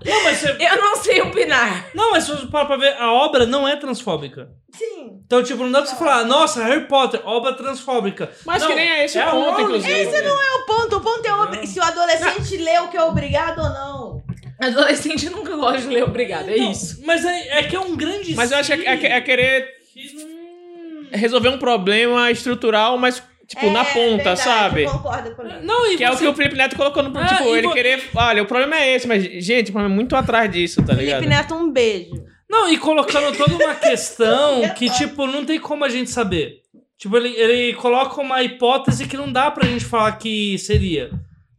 Não, 0.04 0.24
mas 0.24 0.38
você, 0.38 0.56
Eu 0.58 0.76
não 0.80 0.96
sei 0.96 1.20
opinar. 1.20 1.86
não, 1.94 2.10
mas 2.12 2.24
se 2.24 2.30
você 2.34 2.46
parar 2.46 2.64
pra 2.66 2.76
ver, 2.76 2.96
a 2.96 3.12
obra 3.12 3.46
não 3.46 3.68
é 3.68 3.76
transfóbica. 3.76 4.48
Sim. 4.74 5.20
Então, 5.24 5.42
tipo, 5.42 5.62
não 5.62 5.70
dá 5.70 5.82
pra 5.82 5.90
você 5.90 5.96
falar, 5.96 6.24
nossa, 6.24 6.64
Harry 6.64 6.86
Potter, 6.88 7.20
obra 7.24 7.52
transfóbica. 7.52 8.30
Mas 8.44 8.62
Não, 8.62 8.68
que 8.68 8.74
nem 8.74 8.88
é 8.90 9.04
esse 9.04 9.18
é 9.18 9.26
o 9.28 9.30
ponto, 9.30 9.60
inclusive. 9.60 9.92
Esse 9.92 10.22
não 10.22 10.42
é 10.42 10.54
o 10.54 10.66
ponto, 10.66 10.96
o 10.96 11.00
ponto 11.00 11.24
é 11.26 11.32
obri- 11.34 11.66
se 11.66 11.78
o 11.78 11.82
adolescente 11.84 12.56
lê 12.56 12.78
o 12.80 12.88
que 12.88 12.96
é 12.96 13.02
obrigado 13.04 13.58
ou 13.60 13.68
não. 13.68 14.19
Adolescente 14.60 15.28
nunca 15.30 15.56
gosta 15.56 15.80
de 15.82 15.88
ler 15.88 16.04
obrigado, 16.04 16.48
é 16.50 16.56
Não, 16.56 16.70
isso. 16.70 17.00
Mas 17.04 17.24
é, 17.24 17.58
é 17.58 17.62
que 17.64 17.74
é 17.74 17.80
um 17.80 17.96
grande 17.96 18.34
Mas 18.34 18.50
eu 18.52 18.58
acho 18.58 18.72
que 18.76 18.86
é, 18.86 18.94
é- 18.94 19.12
é 19.16 19.20
querer 19.20 19.66
que 19.92 20.12
não- 20.14 21.18
resolver 21.18 21.48
um 21.48 21.58
problema 21.58 22.30
estrutural, 22.30 22.96
mas, 22.98 23.22
tipo, 23.46 23.70
na 23.70 23.80
É, 23.80 23.84
ponta, 23.84 24.16
verdade, 24.16 24.40
sabe? 24.40 24.82
Eu 24.84 24.90
concordo 24.90 25.34
com 25.34 25.42
ele. 25.42 25.60
Não, 25.64 25.90
e 25.92 25.96
Que 25.96 26.04
é 26.04 26.10
o 26.10 26.12
você- 26.14 26.24
que 26.24 26.30
o 26.30 26.34
Felipe 26.34 26.56
Neto 26.56 26.76
colocou 26.76 27.02
no. 27.02 27.16
Ah, 27.18 27.26
tipo, 27.26 27.44
e 27.54 27.58
ele 27.58 27.66
vo- 27.68 27.72
querer. 27.72 28.02
Olha, 28.14 28.42
o 28.42 28.46
problema 28.46 28.76
é 28.76 28.94
esse, 28.94 29.08
mas, 29.08 29.22
gente, 29.44 29.70
o 29.70 29.72
problema 29.72 29.92
é 29.94 29.96
muito 29.96 30.14
atrás 30.14 30.50
disso, 30.50 30.82
tá 30.84 30.92
ligado? 30.92 31.20
Felipe 31.22 31.34
Neto, 31.36 31.54
um 31.54 31.70
beijo. 31.72 32.22
Não, 32.48 32.68
e 32.72 32.76
colocando 32.76 33.36
toda 33.36 33.54
uma 33.54 33.74
questão 33.74 34.68
que, 34.76 34.90
tipo, 34.90 35.26
não 35.26 35.44
tem 35.44 35.58
como 35.58 35.84
a 35.84 35.88
gente 35.88 36.10
saber. 36.10 36.60
Tipo, 36.98 37.16
ele, 37.16 37.28
ele 37.30 37.72
coloca 37.74 38.20
uma 38.20 38.42
hipótese 38.42 39.06
que 39.08 39.16
não 39.16 39.32
dá 39.32 39.50
pra 39.50 39.66
gente 39.66 39.84
falar 39.84 40.12
que 40.12 40.58
seria. 40.58 41.10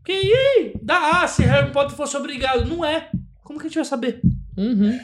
Porque, 0.02 0.14
e 0.14 0.34
aí? 0.34 0.74
Dá, 0.82 1.22
ah, 1.22 1.28
se 1.28 1.44
Harry 1.44 1.72
Potter 1.72 1.96
fosse 1.96 2.18
obrigado. 2.18 2.66
Não 2.66 2.84
é. 2.84 3.10
Como 3.44 3.60
que 3.60 3.66
a 3.66 3.70
gente 3.70 3.76
vai 3.76 3.86
saber? 3.86 4.20
Uhum. 4.58 5.00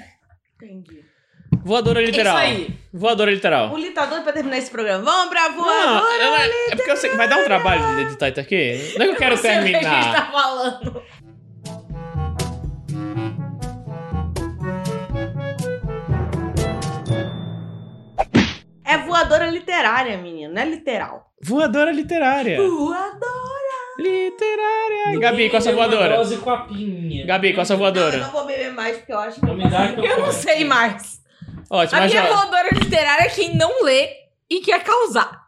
Entendi. 0.56 1.06
Voadora 1.64 2.02
literal. 2.02 2.38
É 2.40 2.52
isso 2.52 2.62
aí. 2.62 2.80
Voadora 2.92 3.32
literal. 3.32 3.74
O 3.74 3.78
litador 3.78 4.22
pra 4.22 4.34
terminar 4.34 4.58
esse 4.58 4.72
programa. 4.72 5.04
Vamos 5.04 5.30
pra 5.30 5.50
Não, 5.50 5.56
voadora. 5.56 6.24
eu 6.24 6.32
não 6.32 6.38
é, 6.38 6.48
é 6.72 6.76
porque 6.76 6.92
eu 6.92 6.98
sei 6.98 7.10
que 7.12 7.16
vai 7.16 7.28
dar 7.28 7.38
um 7.38 7.44
trabalho 7.44 7.96
de 7.96 8.02
editar 8.04 8.30
isso 8.30 8.40
aqui. 8.40 8.94
Não 8.98 9.06
é 9.06 9.08
que 9.10 9.14
eu 9.14 9.18
quero 9.18 9.36
não 9.36 9.42
sei 9.42 9.52
o 9.52 9.54
que 9.54 9.60
a 9.60 9.62
gente 9.66 9.80
terminar. 9.80 10.16
tá 10.16 10.32
falando. 10.32 11.04
É 18.86 18.98
voadora 19.00 19.48
literária, 19.48 20.18
menino, 20.18 20.54
não 20.54 20.62
é 20.62 20.66
literal. 20.66 21.34
Voadora 21.44 21.92
literária. 21.92 22.58
Voadora. 22.58 23.47
Literária. 23.98 25.20
Gabi, 25.20 25.50
qual 25.50 25.58
a 25.58 25.62
sua 25.62 25.72
voadora? 25.74 26.16
Dose 26.18 26.38
com 26.38 26.50
a 26.52 26.58
pinha. 26.62 27.26
Gabi, 27.26 27.54
qual 27.54 27.62
a 27.64 27.66
sua 27.66 27.76
Não, 27.78 27.86
eu 27.86 27.92
voadora? 27.94 28.18
não 28.18 28.32
vou 28.32 28.46
beber 28.46 28.72
mais, 28.74 28.98
porque 28.98 29.12
eu 29.14 29.20
acho 29.20 29.40
que... 29.40 29.46
Me 29.48 29.70
dá 29.70 29.94
que 29.94 30.06
Eu 30.06 30.20
não 30.20 30.32
sei 30.32 30.64
mais. 30.64 31.22
Ótimo, 31.70 32.02
A 32.02 32.06
minha 32.06 32.24
ó, 32.26 32.28
voadora 32.36 32.70
literária 32.74 33.24
é 33.26 33.30
quem 33.30 33.56
não 33.56 33.84
lê 33.84 34.10
e 34.50 34.62
quer 34.62 34.84
causar. 34.84 35.48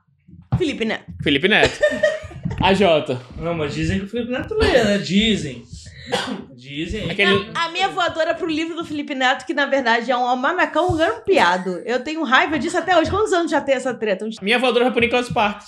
Felipe 0.57 0.83
Neto. 0.85 1.05
Felipe 1.23 1.47
Neto. 1.47 1.79
A 2.61 2.73
Jota. 2.73 3.21
Não, 3.37 3.53
mas 3.53 3.73
dizem 3.73 3.99
que 3.99 4.05
o 4.05 4.09
Felipe 4.09 4.31
Neto 4.31 4.53
lê, 4.55 4.83
né? 4.83 4.97
Dizem. 4.97 5.63
Dizem. 6.55 7.09
Aquele... 7.09 7.51
A 7.55 7.69
minha 7.69 7.87
voadora 7.87 8.33
pro 8.33 8.47
livro 8.47 8.75
do 8.75 8.83
Felipe 8.83 9.15
Neto, 9.15 9.45
que 9.45 9.53
na 9.53 9.65
verdade 9.65 10.11
é 10.11 10.17
um 10.17 10.25
almanacão 10.27 10.95
grampeado. 10.97 11.81
Eu 11.85 12.03
tenho 12.03 12.23
raiva 12.23 12.59
disso 12.59 12.77
até 12.77 12.97
hoje. 12.97 13.09
Quantos 13.09 13.31
anos 13.31 13.49
já 13.51 13.61
tem 13.61 13.75
essa 13.75 13.93
treta? 13.93 14.27
Minha 14.41 14.59
voadora 14.59 14.85
foi 14.85 14.91
pro 14.91 15.01
Nicholas 15.01 15.27
Sparks. 15.27 15.67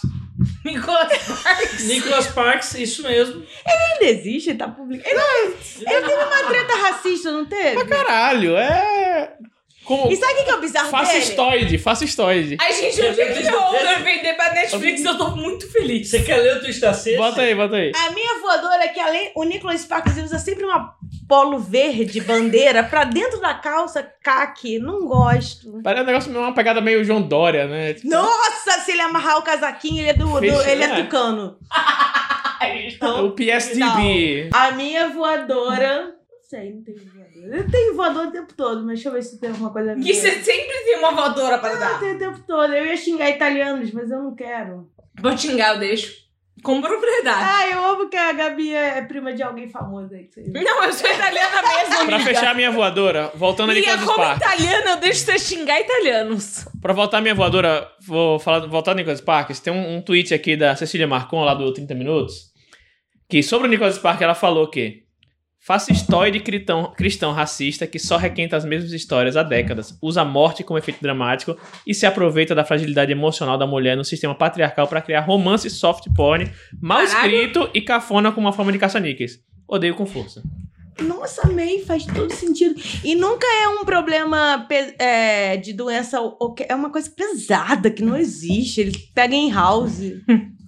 Nicholas 1.86 2.28
Parks, 2.28 2.76
isso 2.76 3.04
mesmo. 3.04 3.43
Ainda 3.65 4.06
existe, 4.06 4.54
tá 4.54 4.67
publicado. 4.67 5.15
Ele, 5.15 5.56
ele 5.82 6.02
teve 6.02 6.24
uma 6.24 6.43
treta 6.43 6.76
racista, 6.76 7.32
não 7.32 7.45
teve? 7.45 7.86
Caralho, 7.86 8.56
é. 8.56 9.38
Como. 9.84 10.12
E 10.12 10.15
sabe 10.15 10.34
o 10.34 10.36
que 10.38 10.43
que 10.43 10.52
é 10.52 10.56
o 10.56 10.62
bizarro 10.62 10.91
dele? 10.91 11.06
Fascistoide, 11.06 11.78
fascistoide. 11.80 12.58
Ai, 12.62 12.74
gente, 12.74 13.02
eu 13.02 13.15
tive 13.15 13.34
que 13.34 13.52
vou 13.52 13.71
vender 14.04 14.34
pra 14.36 14.54
Netflix, 14.54 15.04
eu 15.04 15.17
tô 15.17 15.32
muito 15.32 15.69
feliz. 15.71 16.10
Você 16.10 16.21
quer 16.21 16.38
ler 16.38 16.58
o 16.58 16.60
twist 16.62 16.80
da 16.80 16.93
sexta? 16.93 17.19
Bota 17.19 17.41
aí, 17.41 17.56
bota 17.56 17.76
aí. 17.76 17.91
A 17.95 18.12
minha 18.12 18.39
voadora 18.39 18.84
é 18.84 18.88
que 18.89 19.00
além 19.00 19.32
o 19.36 19.43
Nicholas 19.43 19.82
Sparks 19.82 20.15
ele 20.15 20.26
usa 20.26 20.38
sempre 20.38 20.63
uma 20.65 20.95
polo 21.32 21.60
verde 21.60 22.20
bandeira 22.20 22.84
pra 22.84 23.06
dentro 23.06 23.39
da 23.39 23.54
calça 23.54 24.04
caque. 24.22 24.78
Não 24.80 25.06
gosto. 25.08 25.80
Parece 25.82 26.04
um 26.04 26.06
negócio 26.06 26.30
meio 26.32 26.44
uma 26.44 26.54
pegada 26.54 26.82
meio 26.82 27.06
João 27.06 27.22
Dória, 27.22 27.67
né? 27.67 27.94
Tipo, 27.94 28.10
Nossa, 28.10 28.72
se 28.84 28.91
ele 28.91 29.00
amarrar 29.02 29.38
o 29.38 29.41
casaquinho, 29.41 30.00
ele 30.02 30.10
é 30.10 30.13
do, 30.13 30.26
do- 30.26 30.39
Fecha- 30.39 30.70
ele 30.70 30.84
é 30.84 30.88
é. 31.00 31.04
tucano. 31.04 31.58
Então, 32.88 33.28
O 33.28 33.32
PSDB. 33.32 34.50
a 34.54 34.72
minha 34.72 35.08
voadora, 35.10 36.04
não 36.08 36.44
sei, 36.50 36.74
não 36.76 36.84
tem 36.84 36.96
voadora. 36.96 37.58
Eu 37.58 37.72
tenho 37.72 37.96
voadora 37.96 38.28
o 38.28 38.32
tempo 38.32 38.54
todo, 38.54 38.80
mas 38.82 38.96
deixa 38.96 39.10
eu 39.10 39.13
ver 39.13 39.24
se 39.24 39.39
tem 39.39 39.50
alguma 39.52 39.72
coisa 39.72 39.96
Que 39.96 40.13
você 40.13 40.32
sempre 40.32 40.67
tem 40.86 41.00
uma 41.00 41.12
voadora 41.12 41.58
pra 41.58 41.72
Eu 41.72 41.80
dar. 41.80 42.00
tenho 42.00 42.15
o 42.15 42.20
tempo 42.20 42.39
todo. 42.46 42.74
Eu 42.74 42.86
ia 42.86 42.98
xingar 42.98 43.30
italianos, 43.30 43.91
mas 43.94 44.12
eu 44.12 44.22
não 44.22 44.36
quero. 44.36 44.89
Vou 45.20 45.36
xingar, 45.38 45.74
eu 45.76 45.80
deixo. 45.80 46.20
Com 46.63 46.80
propriedade. 46.82 47.43
Ah, 47.43 47.67
eu 47.71 47.86
amo 47.86 48.10
que 48.10 48.15
a 48.17 48.32
Gabi 48.34 48.74
é 48.74 49.02
prima 49.02 49.34
de 49.34 49.41
alguém 49.41 49.67
famoso 49.69 50.13
aí. 50.13 50.30
Não, 50.47 50.84
eu 50.84 50.93
sou 50.93 51.10
italiana 51.10 51.62
mesmo, 51.62 52.06
Pra 52.06 52.15
amiga. 52.15 52.19
fechar 52.34 52.52
a 52.52 52.54
minha 52.54 52.71
voadora, 52.71 53.32
voltando 53.36 53.71
a 53.71 53.74
E 53.74 53.78
é 53.78 53.82
Nicholas 53.82 54.04
como 54.04 54.34
italiana, 54.36 54.89
eu 54.91 54.97
deixo 54.97 55.26
você 55.26 55.39
xingar 55.39 55.80
italianos. 55.80 56.65
Pra 56.82 56.93
voltar 56.93 57.17
a 57.17 57.21
minha 57.21 57.34
voadora, 57.36 57.88
vou 58.06 58.38
falar, 58.39 58.67
voltar 58.67 58.91
no 58.91 58.97
Nicholas 58.97 59.19
Sparks. 59.19 59.60
Tem 59.60 59.74
um, 59.74 59.97
um 59.97 60.02
tweet 60.02 60.34
aqui 60.34 60.56
da 60.56 60.76
Cecília 60.76 61.08
Marcon, 61.08 61.43
lá 61.43 61.54
do 61.54 61.74
30 61.74 61.95
Minutos, 61.95 62.52
que 63.30 63.41
sobre 63.41 63.67
o 63.67 63.69
Nicholas 63.71 63.95
Sparks 63.95 64.21
ela 64.21 64.36
falou 64.36 64.69
que 64.69 65.04
fascistoide 65.62 66.39
cristão, 66.39 66.91
cristão 66.97 67.32
racista 67.32 67.86
que 67.86 68.00
só 68.00 68.17
requenta 68.17 68.58
as 68.58 68.65
mesmas 68.65 68.91
histórias 68.91 69.38
há 69.38 69.43
décadas, 69.43 69.97
usa 70.02 70.21
a 70.21 70.26
morte 70.26 70.63
como 70.63 70.80
efeito 70.80 71.02
dramático 71.02 71.56
e 71.86 71.93
se 71.93 72.06
aproveita 72.06 72.56
da 72.56 72.65
fragilidade 72.65 73.12
emocional 73.12 73.58
da 73.58 73.67
mulher 73.67 73.95
no 73.95 74.04
sistema 74.04 74.34
patriarcal 74.34 74.88
pra 74.88 75.02
criar 75.02 75.21
romance 75.21 75.69
soft 75.69 76.08
porn, 76.15 76.52
mal 76.82 77.06
Caralho. 77.06 77.36
escrito 77.36 77.69
e 77.76 77.82
cafona 77.82 78.32
como 78.32 78.47
uma 78.47 78.54
forma 78.54 78.71
de 78.71 78.80
caça-níqueis. 78.80 79.39
Odeio 79.67 79.95
com 79.95 80.06
força. 80.06 80.41
Nossa, 81.00 81.47
amei, 81.47 81.84
faz 81.86 82.06
todo 82.06 82.32
sentido. 82.34 82.76
E 83.04 83.15
nunca 83.15 83.47
é 83.47 83.67
um 83.67 83.86
problema 83.86 84.67
é, 85.00 85.58
de 85.58 85.74
doença. 85.74 86.17
É 86.67 86.76
uma 86.76 86.91
coisa 86.91 87.10
pesada 87.10 87.89
que 87.89 88.04
não 88.04 88.15
existe. 88.15 88.82
Ele 88.82 88.91
pega 89.13 89.34
em 89.34 89.52
house. 89.52 90.02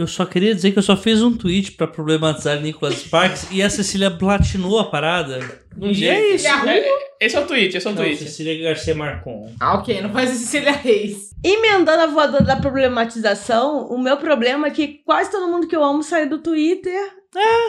Eu 0.00 0.06
só 0.06 0.24
queria 0.24 0.54
dizer 0.54 0.72
que 0.72 0.78
eu 0.78 0.82
só 0.82 0.96
fiz 0.96 1.20
um 1.22 1.36
tweet 1.36 1.72
pra 1.72 1.86
problematizar 1.86 2.58
Nicholas 2.58 2.94
Sparks 3.00 3.48
e 3.50 3.62
a 3.62 3.68
Cecília 3.68 4.10
platinou 4.10 4.78
a 4.78 4.84
parada. 4.84 5.60
Um 5.78 5.92
dia 5.92 6.14
é 6.14 6.34
isso. 6.34 6.48
É- 6.48 6.84
esse 7.20 7.36
é 7.36 7.40
o 7.40 7.46
tweet, 7.46 7.76
esse 7.76 7.86
é 7.86 7.90
o 7.90 7.94
Não, 7.94 8.02
tweet. 8.02 8.16
Cecília 8.18 8.62
Garcia 8.64 8.94
Marcon. 8.94 9.52
Ah, 9.60 9.74
ok, 9.74 10.00
não 10.00 10.08
faz 10.08 10.30
Cecília 10.30 10.72
Reis. 10.72 11.30
Emendando 11.44 12.02
a 12.02 12.06
voadora 12.06 12.42
da 12.44 12.56
problematização, 12.56 13.88
o 13.88 13.98
meu 13.98 14.16
problema 14.16 14.68
é 14.68 14.70
que 14.70 15.02
quase 15.04 15.30
todo 15.30 15.48
mundo 15.48 15.66
que 15.68 15.76
eu 15.76 15.84
amo 15.84 16.02
sai 16.02 16.26
do 16.26 16.38
Twitter. 16.38 17.19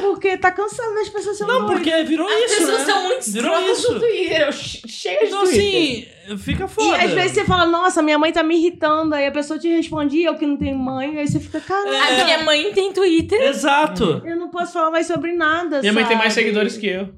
Porque 0.02 0.38
tá 0.38 0.52
cansado 0.52 0.94
das 0.96 1.08
pessoas 1.10 1.38
sendo 1.38 1.48
Não, 1.54 1.66
porque 1.68 2.04
virou 2.04 2.28
As 2.28 2.46
isso, 2.52 2.58
pessoas 2.58 2.80
né? 2.80 2.86
são 2.86 3.04
muito 3.04 3.32
Virou 3.32 3.60
isso. 3.72 3.94
no 3.94 4.00
Twitter. 4.00 4.42
Eu 4.48 4.52
che- 4.52 4.82
Chega 4.88 5.20
de 5.20 5.26
Então, 5.28 5.44
Twitter. 5.44 6.14
assim, 6.26 6.38
fica 6.40 6.66
E 6.66 6.68
foda. 6.68 6.98
às 6.98 7.12
vezes 7.12 7.32
você 7.34 7.46
fala, 7.46 7.66
nossa, 7.68 8.02
minha 8.02 8.18
mãe 8.18 8.32
tá 8.32 8.42
me 8.42 8.58
irritando. 8.58 9.14
Aí 9.14 9.28
a 9.28 9.32
pessoa 9.32 9.60
te 9.60 9.68
responde, 9.70 10.22
eu 10.24 10.34
que 10.36 10.46
não 10.48 10.58
tenho 10.58 10.76
mãe. 10.78 11.20
Aí 11.20 11.28
você 11.28 11.40
fica, 11.40 11.60
caralho, 11.62 12.22
A 12.22 12.26
minha 12.26 12.44
mãe 12.44 12.72
tem 12.74 12.92
Twitter. 12.92 13.40
Exato. 13.42 14.24
eu 14.26 14.36
não 14.36 14.50
posso 14.50 14.74
falar 14.74 14.90
mais 14.90 15.06
sobre 15.06 15.32
nada. 15.34 15.80
Minha 15.82 15.94
mãe 15.94 16.06
tem 16.06 16.18
mais 16.18 16.34
sabe? 16.34 16.46
seguidores 16.46 16.78
que 16.78 16.88
eu. 16.88 17.10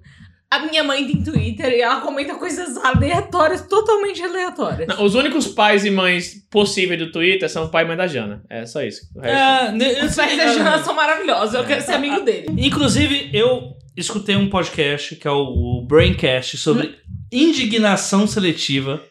A 0.56 0.66
minha 0.68 0.84
mãe 0.84 1.06
tem 1.08 1.24
Twitter 1.24 1.72
e 1.72 1.82
ela 1.82 2.02
comenta 2.02 2.36
coisas 2.36 2.78
aleatórias, 2.78 3.68
totalmente 3.68 4.22
aleatórias. 4.22 4.88
Não, 4.88 5.04
os 5.04 5.16
únicos 5.16 5.48
pais 5.48 5.84
e 5.86 5.90
mães 5.90 6.46
possíveis 6.52 7.00
do 7.00 7.12
Twitter 7.12 7.50
são 7.50 7.66
o 7.66 7.70
pai 7.70 7.84
e 7.84 7.88
mãe 7.88 7.98
da 7.98 8.06
Jana. 8.08 8.44
É 8.50 8.66
só 8.66 8.84
isso. 8.84 9.02
O 9.16 9.20
resto- 9.22 9.84
É, 9.84 10.06
Os 10.06 10.16
pais 10.16 10.38
da. 10.38 10.54
Jana 10.54 10.84
são 10.84 10.94
maravilhosos, 10.94 11.56
eu 11.56 11.64
quero 11.66 11.82
ser 11.82 11.94
amigo 11.94 12.20
dele. 12.22 12.48
Inclusive, 12.58 13.30
eu 13.34 13.74
escutei 13.98 14.36
um 14.36 14.50
podcast 14.50 15.16
que 15.16 15.28
é 15.28 15.32
o 15.32 15.86
Braincast 15.88 16.58
sobre 16.58 16.96
indignação 17.32 18.28
seletiva. 18.28 19.02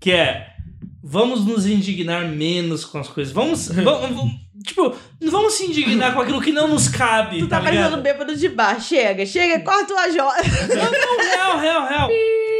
Que 0.00 0.12
é 0.12 0.46
vamos 1.02 1.44
nos 1.44 1.66
indignar 1.66 2.26
menos 2.28 2.84
com 2.84 2.98
as 2.98 3.08
coisas. 3.08 3.32
Vamos. 3.32 3.68
vamos, 3.72 4.16
vamos- 4.16 4.49
tipo, 4.64 4.94
não 5.20 5.30
vamos 5.30 5.54
se 5.54 5.64
indignar 5.66 6.14
com 6.14 6.20
aquilo 6.20 6.40
que 6.40 6.52
não 6.52 6.68
nos 6.68 6.88
cabe. 6.88 7.38
Tu 7.38 7.48
tá, 7.48 7.56
tá 7.58 7.62
parecendo 7.62 7.96
ligado? 7.96 8.02
bêbado 8.02 8.36
de 8.36 8.48
bar. 8.48 8.80
Chega, 8.80 9.24
chega, 9.26 9.60
corta 9.64 9.92
o 9.94 9.98
AJ. 9.98 10.16
Não, 10.16 10.26
não, 10.92 11.18
real, 11.24 11.58
real, 11.58 11.88
real. 11.88 12.08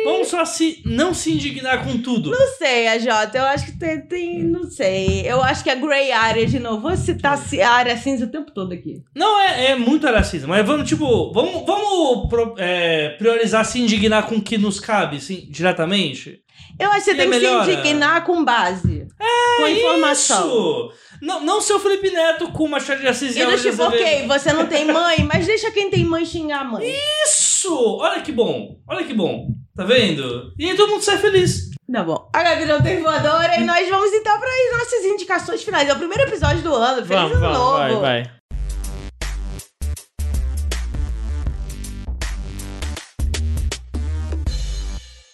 Vamos 0.02 0.28
só 0.28 0.44
se, 0.46 0.80
não 0.86 1.12
se 1.12 1.30
indignar 1.32 1.84
com 1.84 1.98
tudo. 1.98 2.30
Não 2.30 2.46
sei, 2.56 2.88
AJ. 2.88 3.06
Eu 3.34 3.44
acho 3.44 3.66
que 3.66 3.78
tem, 3.78 4.00
tem. 4.00 4.42
Não 4.42 4.64
sei. 4.64 5.22
Eu 5.30 5.42
acho 5.42 5.62
que 5.62 5.68
é 5.68 5.76
gray 5.76 6.10
area 6.10 6.46
de 6.46 6.58
novo. 6.58 6.80
Vou 6.80 6.96
citar 6.96 7.36
ci- 7.36 7.60
a 7.60 7.70
área 7.70 7.96
cinza 7.98 8.24
o 8.24 8.30
tempo 8.30 8.50
todo 8.50 8.72
aqui. 8.72 9.02
Não, 9.14 9.38
é, 9.40 9.72
é 9.72 9.76
muito 9.76 10.06
racismo, 10.06 10.48
mas 10.48 10.66
vamos, 10.66 10.88
tipo, 10.88 11.30
vamos, 11.32 11.66
vamos 11.66 12.30
é, 12.58 13.10
priorizar 13.18 13.62
se 13.66 13.78
indignar 13.78 14.26
com 14.26 14.36
o 14.36 14.40
que 14.42 14.56
nos 14.56 14.80
cabe, 14.80 15.18
assim, 15.18 15.46
diretamente. 15.50 16.40
Eu 16.78 16.88
acho 16.92 17.04
que 17.04 17.10
você 17.10 17.14
tem 17.14 17.24
que 17.30 17.36
melhora? 17.36 17.64
se 17.66 17.72
indignar 17.72 18.24
com 18.24 18.42
base. 18.42 19.06
com 19.58 19.68
informação. 19.68 20.46
Isso! 20.48 20.92
Não, 21.20 21.44
não 21.44 21.60
seu 21.60 21.78
Felipe 21.78 22.10
Neto 22.10 22.50
com 22.50 22.66
Machado 22.66 23.00
de 23.00 23.06
Assis 23.06 23.36
E 23.36 23.44
de 23.44 23.62
tipo, 23.62 23.82
ok, 23.82 24.26
você 24.26 24.52
não 24.54 24.66
tem 24.66 24.86
mãe, 24.86 25.22
mas 25.22 25.46
deixa 25.46 25.70
quem 25.70 25.90
tem 25.90 26.04
mãe 26.04 26.24
xingar 26.24 26.60
a 26.60 26.64
mãe. 26.64 26.90
Isso! 27.24 27.98
Olha 28.00 28.22
que 28.22 28.32
bom, 28.32 28.78
olha 28.88 29.04
que 29.04 29.12
bom. 29.12 29.48
Tá 29.76 29.84
vendo? 29.84 30.52
E 30.58 30.70
aí 30.70 30.76
todo 30.76 30.90
mundo 30.90 31.02
sai 31.02 31.18
feliz. 31.18 31.68
Tá 31.92 32.02
bom. 32.02 32.30
A 32.34 32.42
Gabi 32.42 32.64
não 32.64 32.80
tem 32.80 33.02
voadora 33.02 33.58
e 33.58 33.64
nós 33.64 33.86
vamos 33.88 34.12
então 34.12 34.38
para 34.38 34.48
as 34.48 34.78
nossas 34.78 35.04
indicações 35.04 35.62
finais. 35.62 35.88
É 35.88 35.92
o 35.92 35.98
primeiro 35.98 36.22
episódio 36.22 36.62
do 36.62 36.74
ano. 36.74 37.04
Feliz 37.04 37.08
Vamos, 37.08 37.32
ano 37.36 37.40
vamos, 37.40 37.58
novo. 37.58 38.00
vai, 38.00 38.22
vai. 38.22 38.40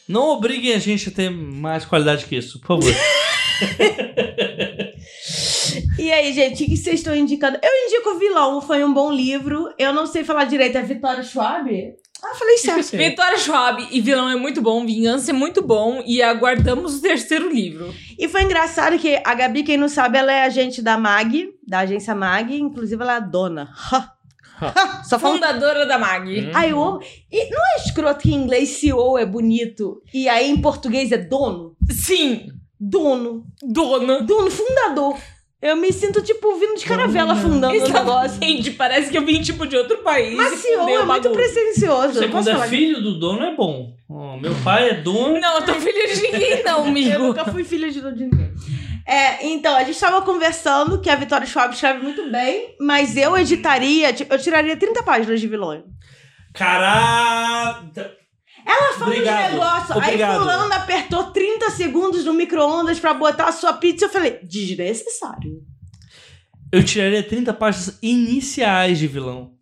Não 0.09 0.31
obriguem 0.31 0.73
a 0.75 0.79
gente 0.79 1.09
a 1.09 1.13
ter 1.13 1.31
mais 1.31 1.85
qualidade 1.85 2.27
que 2.27 2.37
isso, 2.37 2.61
por 2.61 2.81
favor. 2.81 2.95
E 5.99 6.13
aí, 6.13 6.33
gente, 6.33 6.65
o 6.65 6.67
que 6.67 6.77
vocês 6.77 6.97
estão 6.97 7.15
indicando? 7.15 7.59
Eu 7.63 7.71
indico 7.87 8.11
o 8.11 8.19
vilão, 8.19 8.61
foi 8.61 8.85
um 8.85 8.93
bom 8.93 9.11
livro. 9.11 9.73
Eu 9.79 9.93
não 9.93 10.07
sei 10.07 10.25
falar 10.25 10.45
direito, 10.45 10.77
é 10.79 10.83
Vitória 10.83 11.23
Schwab? 11.23 11.95
Ah, 12.23 12.35
falei 12.35 12.59
certo. 12.59 12.97
Vitória 12.97 13.39
Schwab 13.39 13.87
e 13.91 14.01
Vilão 14.01 14.29
é 14.29 14.37
muito 14.37 14.63
bom, 14.63 14.85
Vingança 14.85 15.31
é 15.31 15.35
muito 15.35 15.63
bom 15.63 16.03
e 16.07 16.23
aguardamos 16.23 16.97
o 16.97 17.03
terceiro 17.03 17.53
livro. 17.53 17.95
E 18.19 18.29
foi 18.29 18.43
engraçado 18.43 18.99
que 18.99 19.21
a 19.25 19.35
Gabi, 19.35 19.63
quem 19.63 19.77
não 19.77 19.89
sabe, 19.89 20.19
ela 20.19 20.33
é 20.33 20.43
agente 20.43 20.81
da 20.83 20.97
MAG, 20.97 21.51
da 21.67 21.81
agência 21.81 22.15
MAG, 22.15 22.59
inclusive 22.59 23.03
ela 23.03 23.15
é 23.15 23.17
a 23.17 23.21
dona. 23.21 23.71
Só. 25.05 25.19
Fundadora 25.19 25.85
da 25.85 25.99
MAG. 25.99 26.47
Hum. 26.47 26.51
Ai, 26.55 26.73
eu 26.73 26.83
amo. 26.83 27.01
E 27.31 27.51
não 27.51 27.61
é 27.61 27.83
escroto 27.85 28.21
que 28.21 28.33
em 28.33 28.43
inglês 28.43 28.71
CEO 28.71 29.19
é 29.19 29.27
bonito 29.27 30.03
e 30.15 30.29
aí 30.29 30.51
em 30.51 30.61
português 30.61 31.13
é 31.13 31.19
dono? 31.19 31.77
Sim, 31.91 32.49
Dono. 32.79 33.47
dona. 33.63 34.23
Dono, 34.23 34.51
fundador. 34.51 35.19
Eu 35.61 35.75
me 35.75 35.91
sinto, 35.91 36.21
tipo, 36.23 36.55
vindo 36.59 36.77
de 36.77 36.85
caravela 36.85 37.35
fundando 37.35 37.75
o 37.75 37.89
negócio. 37.89 38.27
Exatamente, 38.27 38.71
parece 38.73 39.11
que 39.11 39.17
eu 39.17 39.25
vim 39.25 39.41
tipo 39.41 39.67
de 39.67 39.75
outro 39.77 39.99
país. 39.99 40.37
Mas 40.37 40.61
CEO 40.61 40.83
é 40.83 40.99
muito 40.99 41.07
bagulho. 41.07 41.33
presencioso. 41.35 42.13
Você 42.15 42.25
eu 42.27 42.31
quando 42.31 42.49
é 42.51 42.69
filho 42.69 43.01
do 43.03 43.19
dono 43.19 43.43
é 43.43 43.55
bom. 43.57 43.95
Ó, 44.09 44.37
meu 44.37 44.55
pai 44.63 44.91
é 44.91 44.95
dono. 44.95 45.41
Não, 45.41 45.57
eu 45.57 45.65
tô 45.65 45.75
filha 45.75 46.15
de 46.15 46.23
ninguém, 46.23 46.63
não, 46.65 46.81
Eu 46.81 46.85
amigo. 46.85 47.19
nunca 47.19 47.45
fui 47.47 47.65
filha 47.65 47.91
de 47.91 48.01
de 48.01 48.25
ninguém. 48.25 48.53
É, 49.07 49.47
então, 49.47 49.75
a 49.75 49.85
gente 49.85 49.99
tava 49.99 50.21
conversando 50.23 51.01
que 51.01 51.09
a 51.09 51.15
Vitória 51.17 51.47
Schwab 51.47 51.73
escreve 51.73 52.03
muito 52.03 52.29
bem, 52.31 52.75
mas 52.81 53.17
eu 53.17 53.37
editaria, 53.37 54.13
tipo, 54.13 54.35
eu 54.35 54.39
tiraria 54.39 54.77
30 54.77 55.03
páginas 55.05 55.41
de 55.41 55.47
vilões. 55.47 55.83
Caralho. 56.53 57.91
Ela 58.67 58.99
fala 58.99 59.13
Obrigado, 59.13 59.47
de 59.47 59.53
negócio, 59.53 59.97
obrigado. 59.97 60.31
aí 60.31 60.39
fulano 60.39 60.75
apertou 60.75 61.25
30 61.31 61.71
segundos 61.71 62.25
no 62.25 62.35
micro-ondas 62.35 62.99
pra 62.99 63.15
botar 63.15 63.47
a 63.49 63.53
sua 63.53 63.73
pizza, 63.75 64.07
eu 64.07 64.11
falei, 64.11 64.41
desnecessário. 64.43 65.63
Eu 66.73 66.85
tiraria 66.85 67.23
30 67.23 67.55
páginas 67.55 67.97
iniciais 68.03 68.99
de 68.99 69.07
vilão. 69.07 69.56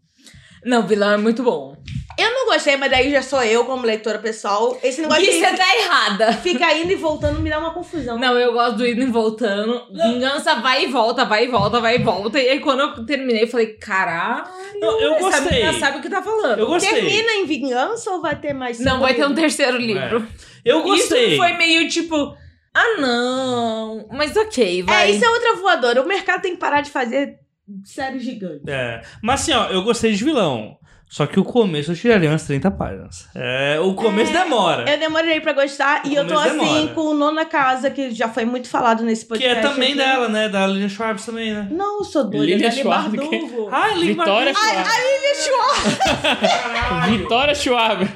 Não, 0.64 0.86
vilão 0.86 1.12
é 1.12 1.16
muito 1.16 1.42
bom. 1.42 1.76
Eu 2.16 2.30
não 2.32 2.46
gostei, 2.46 2.76
mas 2.76 2.90
daí 2.90 3.10
já 3.10 3.20
sou 3.20 3.42
eu 3.42 3.64
como 3.64 3.84
leitora 3.84 4.18
pessoal. 4.18 4.78
Esse 4.82 5.00
negócio 5.00 5.24
de 5.24 5.32
você 5.32 5.56
tá 5.56 5.76
errada. 5.76 6.32
fica 6.34 6.72
indo 6.72 6.92
e 6.92 6.94
voltando 6.94 7.40
me 7.40 7.50
dá 7.50 7.58
uma 7.58 7.72
confusão. 7.72 8.16
Não, 8.18 8.38
eu 8.38 8.52
gosto 8.52 8.76
do 8.76 8.86
indo 8.86 9.02
e 9.02 9.06
voltando. 9.06 9.82
Vingança 9.92 10.54
vai 10.56 10.84
e 10.84 10.86
volta, 10.86 11.24
vai 11.24 11.44
e 11.44 11.48
volta, 11.48 11.80
vai 11.80 11.96
e 11.96 11.98
volta. 11.98 12.40
E 12.40 12.48
aí 12.50 12.60
quando 12.60 12.80
eu 12.80 13.04
terminei, 13.04 13.42
eu 13.42 13.48
falei, 13.48 13.74
caralho. 13.74 14.44
Não, 14.80 15.00
eu 15.00 15.14
essa 15.14 15.40
gostei. 15.40 15.58
menina 15.58 15.78
sabe 15.78 15.98
o 15.98 16.00
que 16.00 16.08
tá 16.08 16.22
falando. 16.22 16.60
Eu 16.60 16.66
gostei. 16.66 16.94
Termina 16.94 17.32
em 17.32 17.46
vingança 17.46 18.10
ou 18.12 18.20
vai 18.20 18.36
ter 18.36 18.52
mais 18.52 18.78
Não, 18.78 19.00
vai 19.00 19.14
ter 19.14 19.26
um 19.26 19.34
terceiro 19.34 19.76
livro. 19.76 20.24
Eu 20.64 20.82
gostei. 20.82 21.30
Isso 21.30 21.36
foi 21.36 21.52
meio 21.54 21.88
tipo, 21.88 22.36
ah 22.72 22.96
não, 23.00 24.08
mas 24.12 24.36
ok, 24.36 24.82
vai. 24.84 25.08
É, 25.08 25.10
isso 25.10 25.24
é 25.24 25.28
outra 25.28 25.56
voadora. 25.56 26.00
O 26.00 26.06
mercado 26.06 26.42
tem 26.42 26.52
que 26.52 26.60
parar 26.60 26.80
de 26.80 26.90
fazer 26.90 27.38
séries 27.84 28.22
gigantes. 28.22 28.66
É. 28.66 29.00
Mas 29.22 29.42
assim, 29.42 29.52
ó, 29.52 29.66
eu 29.66 29.82
gostei 29.82 30.12
de 30.12 30.22
vilão. 30.24 30.76
Só 31.06 31.26
que 31.26 31.38
o 31.38 31.44
começo 31.44 31.92
eu 31.92 31.96
tiraria 31.96 32.28
umas 32.28 32.42
30 32.44 32.70
páginas. 32.72 33.28
É, 33.36 33.78
o 33.78 33.94
começo 33.94 34.32
demora. 34.32 34.90
Eu 34.90 34.98
demorei 34.98 35.40
pra 35.40 35.52
gostar 35.52 36.02
e 36.06 36.14
eu 36.14 36.26
tô 36.26 36.36
assim 36.36 36.58
demora. 36.58 36.88
com 36.88 37.00
o 37.02 37.14
Nona 37.14 37.44
Casa, 37.44 37.88
que 37.90 38.10
já 38.10 38.28
foi 38.28 38.44
muito 38.44 38.68
falado 38.68 39.04
nesse 39.04 39.22
Que 39.22 39.28
podcast. 39.28 39.58
é 39.58 39.62
também 39.62 39.88
aqui. 39.90 39.98
dela, 39.98 40.28
né? 40.28 40.48
Da 40.48 40.66
Lilian 40.66 40.88
Schwartz 40.88 41.24
também, 41.24 41.52
né? 41.52 41.68
Não, 41.70 41.98
eu 41.98 42.04
sou 42.04 42.24
doida. 42.24 42.46
Lilian 42.46 42.68
Dani 42.68 42.80
Schwartz, 42.82 43.12
Bardugo. 43.14 43.68
Ah, 43.70 43.88
Lilian 43.94 44.14
Vitória 44.14 44.54
Schwartz. 44.54 44.90
Schwab. 45.44 47.10
Vitória 47.18 47.54
Schwab. 47.54 48.08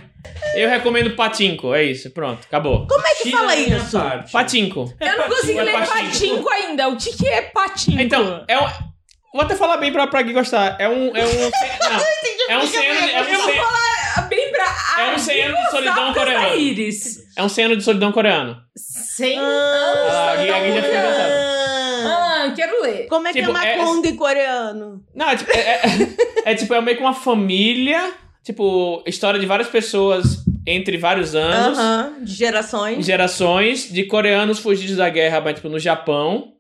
Eu 0.55 0.69
recomendo 0.69 1.15
Patinco, 1.15 1.75
é 1.75 1.85
isso, 1.85 2.11
pronto, 2.11 2.41
acabou. 2.47 2.87
Como 2.87 3.07
é 3.07 3.11
que 3.15 3.25
Tira 3.25 3.37
fala 3.39 3.53
a 3.53 3.57
isso? 3.57 3.99
parte. 3.99 4.33
Patinco. 4.33 4.95
É 4.99 5.09
eu 5.11 5.19
não 5.19 5.29
consegui 5.29 5.59
é 5.59 5.63
ler 5.63 5.73
patinco. 5.73 5.95
patinco 5.95 6.49
ainda. 6.51 6.89
O 6.89 6.97
que, 6.97 7.17
que 7.17 7.29
é 7.29 7.43
patinco? 7.43 8.01
Então, 8.01 8.45
é 8.49 8.59
um. 8.59 8.88
Vou 9.33 9.43
até 9.43 9.55
falar 9.55 9.77
bem 9.77 9.93
pra, 9.93 10.07
pra 10.07 10.23
Gui 10.23 10.33
gostar. 10.33 10.77
É 10.79 10.89
um. 10.89 11.15
É 11.17 11.25
um. 11.25 11.51
Não, 12.49 12.55
é 12.55 12.59
um 12.59 12.67
100 12.67 12.89
anos. 12.89 13.11
É 13.13 13.21
um 13.21 13.25
Eu 13.25 13.37
vou 13.39 13.47
100 13.47 13.57
falar 13.57 14.29
bem 14.29 14.51
pra. 14.51 14.77
É 14.99 15.15
um 15.15 15.19
100 15.19 15.43
anos 15.43 15.61
de 15.65 15.71
solidão 15.71 16.15
coreano. 16.15 16.47
É 17.37 17.43
um 17.43 17.49
100 17.49 17.65
anos 17.65 17.79
de 17.79 17.85
solidão 17.85 18.13
coreano. 18.13 18.57
100 18.77 19.39
Ah, 19.39 19.43
anos. 19.43 20.15
a 20.15 20.37
Gui- 20.43 20.51
a 20.51 20.59
Gui 20.61 20.73
já 20.73 20.83
fica 20.83 21.03
cansada. 21.03 21.35
Ah, 22.05 22.45
Ah, 22.49 22.53
quero 22.55 22.83
ler. 22.83 23.07
Como 23.09 23.27
é 23.29 23.33
Tipo, 23.33 23.53
que 23.53 23.59
é 23.59 23.73
é- 23.73 23.77
Makong 23.79 24.09
em 24.09 24.17
coreano? 24.17 25.05
Não, 25.15 25.29
é 25.29 25.37
tipo. 25.37 25.51
É, 25.53 25.59
é- 25.61 25.83
é 26.53 26.55
tipo, 26.55 26.73
é 26.73 26.81
meio 26.81 26.97
que 26.97 27.03
uma 27.03 27.15
família. 27.15 28.13
Tipo, 28.45 29.03
história 29.07 29.39
de 29.39 29.45
várias 29.45 29.69
pessoas 29.69 30.39
entre 30.67 30.97
vários 30.97 31.35
anos. 31.35 31.77
Aham, 31.79 32.15
de 32.23 32.33
gerações. 32.35 33.05
Gerações 33.05 33.93
de 33.93 34.05
coreanos 34.05 34.59
fugidos 34.59 34.97
da 34.97 35.09
guerra, 35.11 35.41
mas, 35.41 35.57
tipo, 35.57 35.69
no 35.69 35.79
Japão. 35.79 36.53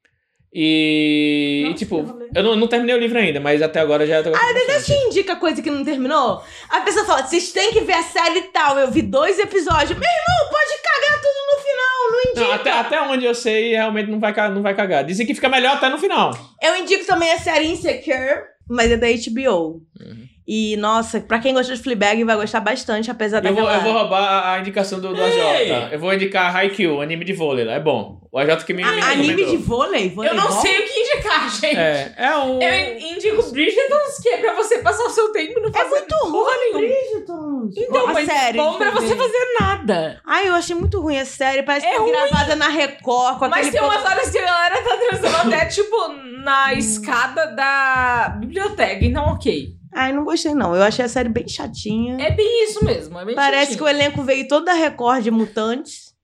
E, 0.53 1.61
Nossa, 1.64 1.74
e, 1.74 1.78
tipo, 1.78 2.28
eu 2.34 2.42
não, 2.42 2.57
não 2.57 2.66
terminei 2.66 2.94
o 2.94 2.99
livro 2.99 3.18
ainda, 3.18 3.38
mas 3.38 3.61
até 3.61 3.80
agora 3.80 4.07
já 4.07 4.22
tô 4.22 4.30
gostando 4.30 4.55
bastante. 4.55 4.84
Te 4.86 5.07
indica 5.07 5.36
coisa 5.36 5.61
que 5.61 5.70
não 5.70 5.84
terminou? 5.84 6.42
A 6.70 6.80
pessoa 6.80 7.05
fala, 7.05 7.22
vocês 7.22 7.53
têm 7.53 7.72
que 7.72 7.82
ver 7.82 7.92
a 7.92 8.03
série 8.03 8.42
tal. 8.42 8.78
Eu 8.78 8.90
vi 8.90 9.03
dois 9.03 9.38
episódios. 9.38 9.99
Meu 9.99 10.09
irmão, 10.09 10.51
pode 10.51 10.82
cagar 10.82 11.20
tudo 11.20 11.38
no 11.53 11.62
final, 11.62 12.11
não 12.11 12.20
indica. 12.20 12.40
Não, 12.40 12.53
até, 12.53 12.70
até 12.70 13.03
onde 13.03 13.24
eu 13.26 13.34
sei, 13.34 13.70
realmente 13.72 14.11
não 14.11 14.18
vai, 14.18 14.32
não 14.51 14.62
vai 14.62 14.74
cagar. 14.74 15.05
Dizem 15.05 15.26
que 15.26 15.34
fica 15.34 15.49
melhor 15.49 15.76
até 15.76 15.88
no 15.90 15.99
final. 15.99 16.32
Eu 16.62 16.76
indico 16.76 17.05
também 17.07 17.30
a 17.32 17.38
série 17.38 17.66
Insecure, 17.68 18.44
mas 18.68 18.90
é 18.90 18.96
da 18.96 19.07
HBO. 19.07 19.82
Uhum. 20.01 20.28
E, 20.51 20.78
nossa, 20.78 21.20
pra 21.20 21.38
quem 21.40 21.53
gosta 21.53 21.76
de 21.76 21.82
Fleabag, 21.82 22.24
vai 22.24 22.34
gostar 22.34 22.61
bastante, 22.61 23.11
apesar 23.11 23.44
Eu 23.44 23.53
vou, 23.55 23.64
daquela... 23.66 23.74
eu 23.76 23.80
vou 23.82 23.92
roubar 24.01 24.22
a, 24.22 24.53
a 24.55 24.61
indicação 24.61 24.99
do, 24.99 25.12
do 25.12 25.20
Ei! 25.22 25.70
AJ. 25.70 25.92
Eu 25.92 25.99
vou 25.99 26.14
indicar 26.14 26.57
Haikyuu, 26.57 27.03
anime 27.03 27.22
de 27.26 27.34
vôlei. 27.34 27.66
lá, 27.66 27.74
É 27.74 27.80
bom. 27.80 28.18
O 28.32 28.38
AJ 28.38 28.62
que 28.64 28.72
me, 28.72 28.82
me 28.82 28.88
Ah, 28.88 29.11
Anime 29.11 29.28
recomendou. 29.28 29.46
de 29.51 29.57
vôlei? 29.59 30.07
Eu 30.07 30.11
Voleibol? 30.14 30.38
não 30.40 30.51
sei 30.53 30.78
o 30.78 30.82
que 30.86 31.01
indicar, 31.01 31.51
gente. 31.51 31.76
É, 31.76 32.14
é 32.16 32.36
um... 32.38 32.62
Eu 32.62 32.99
indico 32.99 33.42
Bridgertons, 33.53 34.18
que 34.22 34.28
é 34.30 34.38
pra 34.38 34.55
você 34.55 34.78
passar 34.78 35.05
o 35.05 35.11
seu 35.11 35.32
tempo 35.32 35.61
não 35.61 35.68
É 35.68 35.72
fazer 35.72 35.88
muito 35.90 36.16
porra 36.30 36.51
ruim. 36.72 36.86
Bridgerton. 36.88 37.70
Então, 37.76 38.07
a 38.09 38.12
mas 38.14 38.26
série. 38.26 38.57
bom 38.57 38.74
pra 38.78 38.86
eu 38.88 38.92
você 38.92 39.16
fazer 39.16 39.46
nada. 39.61 40.20
Ai, 40.26 40.49
eu 40.49 40.55
achei 40.55 40.74
muito 40.76 40.99
ruim 41.01 41.18
a 41.18 41.24
série. 41.26 41.62
Parece 41.62 41.86
É 41.86 41.90
que 41.90 41.96
foi 41.96 42.05
ruim. 42.05 42.12
gravada 42.12 42.57
na 42.57 42.68
Record, 42.68 43.38
com 43.38 43.49
Mas 43.49 43.68
tem 43.70 43.82
umas 43.82 44.03
horas 44.05 44.30
que 44.30 44.38
a 44.38 44.44
galera 44.46 44.82
tá 44.82 44.96
transando 44.96 45.55
até, 45.55 45.66
tipo, 45.66 46.09
na 46.42 46.72
escada 46.74 47.46
da 47.49 48.34
biblioteca. 48.38 49.05
Então, 49.05 49.24
ok. 49.32 49.76
Ai, 49.95 50.12
não 50.12 50.24
gostei 50.24 50.55
não. 50.55 50.74
Eu 50.74 50.82
achei 50.82 51.05
a 51.05 51.09
série 51.09 51.28
bem 51.28 51.49
chatinha. 51.49 52.16
É 52.20 52.30
bem 52.30 52.64
isso 52.64 52.84
mesmo. 52.84 53.18
É 53.18 53.24
bem 53.24 53.34
Parece 53.34 53.76
que 53.76 53.82
o 53.82 53.89
elenco 53.89 54.22
veio 54.22 54.47
todo 54.47 54.64
da 54.64 54.74
Record 54.74 55.22
de 55.22 55.30
Mutantes. 55.30 56.14